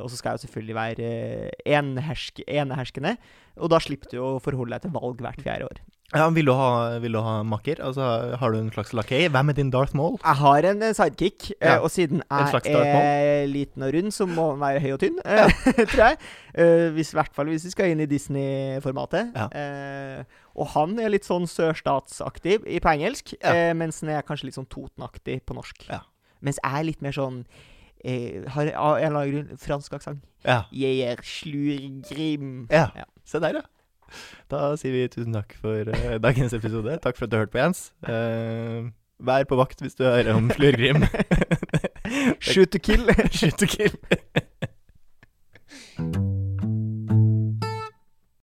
Og 0.00 0.06
så 0.08 0.16
skal 0.16 0.32
jeg 0.32 0.38
jo 0.38 0.46
selvfølgelig 0.46 0.74
være 0.78 1.08
enhersk, 1.76 2.40
eneherskende. 2.48 3.18
Og 3.60 3.68
da 3.68 3.76
slipper 3.84 4.08
du 4.14 4.22
å 4.24 4.30
forholde 4.40 4.72
deg 4.78 4.86
til 4.86 4.94
valg 4.94 5.20
hvert 5.20 5.42
fjerde 5.44 5.66
år. 5.68 5.82
Ja, 6.12 6.26
vil, 6.30 6.44
du 6.46 6.52
ha, 6.52 6.98
vil 7.02 7.16
du 7.16 7.18
ha 7.24 7.38
makker? 7.48 7.80
Altså, 7.82 8.04
har 8.38 8.52
du 8.52 8.58
en 8.58 8.70
slags 8.74 8.92
lakei? 8.94 9.22
Hvem 9.32 9.50
er 9.50 9.56
din 9.56 9.70
Darth 9.72 9.96
Maul? 9.96 10.18
Jeg 10.20 10.38
har 10.42 10.66
en 10.68 10.84
eh, 10.84 10.92
sidekick, 10.94 11.48
eh, 11.56 11.64
Ja, 11.64 11.78
og 11.80 11.90
siden 11.90 12.20
jeg 12.28 12.60
er 12.68 13.48
liten 13.50 13.82
og 13.82 13.94
rund, 13.96 14.12
så 14.14 14.26
må 14.28 14.50
den 14.52 14.60
være 14.60 14.82
høy 14.84 14.92
og 14.94 15.00
tynn, 15.02 15.16
ja. 15.24 15.48
tror 15.90 16.02
jeg. 16.04 16.20
Eh, 16.54 16.86
hvis, 16.94 17.14
I 17.14 17.18
hvert 17.18 17.34
fall 17.34 17.50
hvis 17.50 17.64
vi 17.66 17.72
skal 17.72 17.90
inn 17.94 18.04
i 18.04 18.08
Disney-formatet. 18.10 19.32
Ja. 19.34 19.48
Eh, 19.48 20.40
og 20.54 20.70
han 20.76 20.94
er 21.02 21.10
litt 21.10 21.26
sånn 21.26 21.48
sørstatsaktig 21.50 22.60
på 22.62 22.92
engelsk, 22.92 23.34
eh, 23.40 23.72
mens 23.74 24.04
han 24.04 24.12
er 24.14 24.28
kanskje 24.28 24.52
litt 24.52 24.60
sånn 24.60 24.70
Toten-aktig 24.70 25.40
på 25.48 25.56
norsk. 25.56 25.88
Ja. 25.88 26.04
Mens 26.44 26.60
jeg 26.62 26.78
er 26.78 26.86
litt 26.92 27.02
mer 27.02 27.16
sånn 27.16 27.46
eh, 28.04 28.44
Har 28.52 28.68
av 28.76 28.98
en 29.00 29.06
eller 29.08 29.22
annen 29.24 29.32
grunn 29.32 29.62
fransk 29.64 29.96
aksent. 29.96 30.22
Ja. 30.44 30.66
Jeg 30.70 31.00
er 31.08 31.24
slurgrim. 31.24 32.66
Ja. 32.68 32.90
Ja. 33.00 33.08
Se 33.24 33.40
der, 33.42 33.62
ja. 33.62 33.68
Da 34.52 34.74
sier 34.80 34.94
vi 34.94 35.06
tusen 35.12 35.36
takk 35.36 35.56
for 35.60 35.90
uh, 35.90 36.16
dagens 36.22 36.56
episode. 36.56 36.98
Takk 37.04 37.18
for 37.18 37.28
at 37.28 37.32
du 37.32 37.38
hørte 37.40 37.54
på, 37.54 37.62
Jens. 37.62 37.88
Uh, 38.06 38.90
vær 39.24 39.46
på 39.48 39.58
vakt 39.60 39.80
hvis 39.84 39.96
du 39.98 40.04
hører 40.06 40.34
om 40.34 40.50
slurgrim. 40.54 41.06
Shoot 42.40 42.68
to 42.68 42.78
kill. 42.78 43.08
Shoot 43.30 43.58
to 43.58 43.66
kill. 43.66 43.96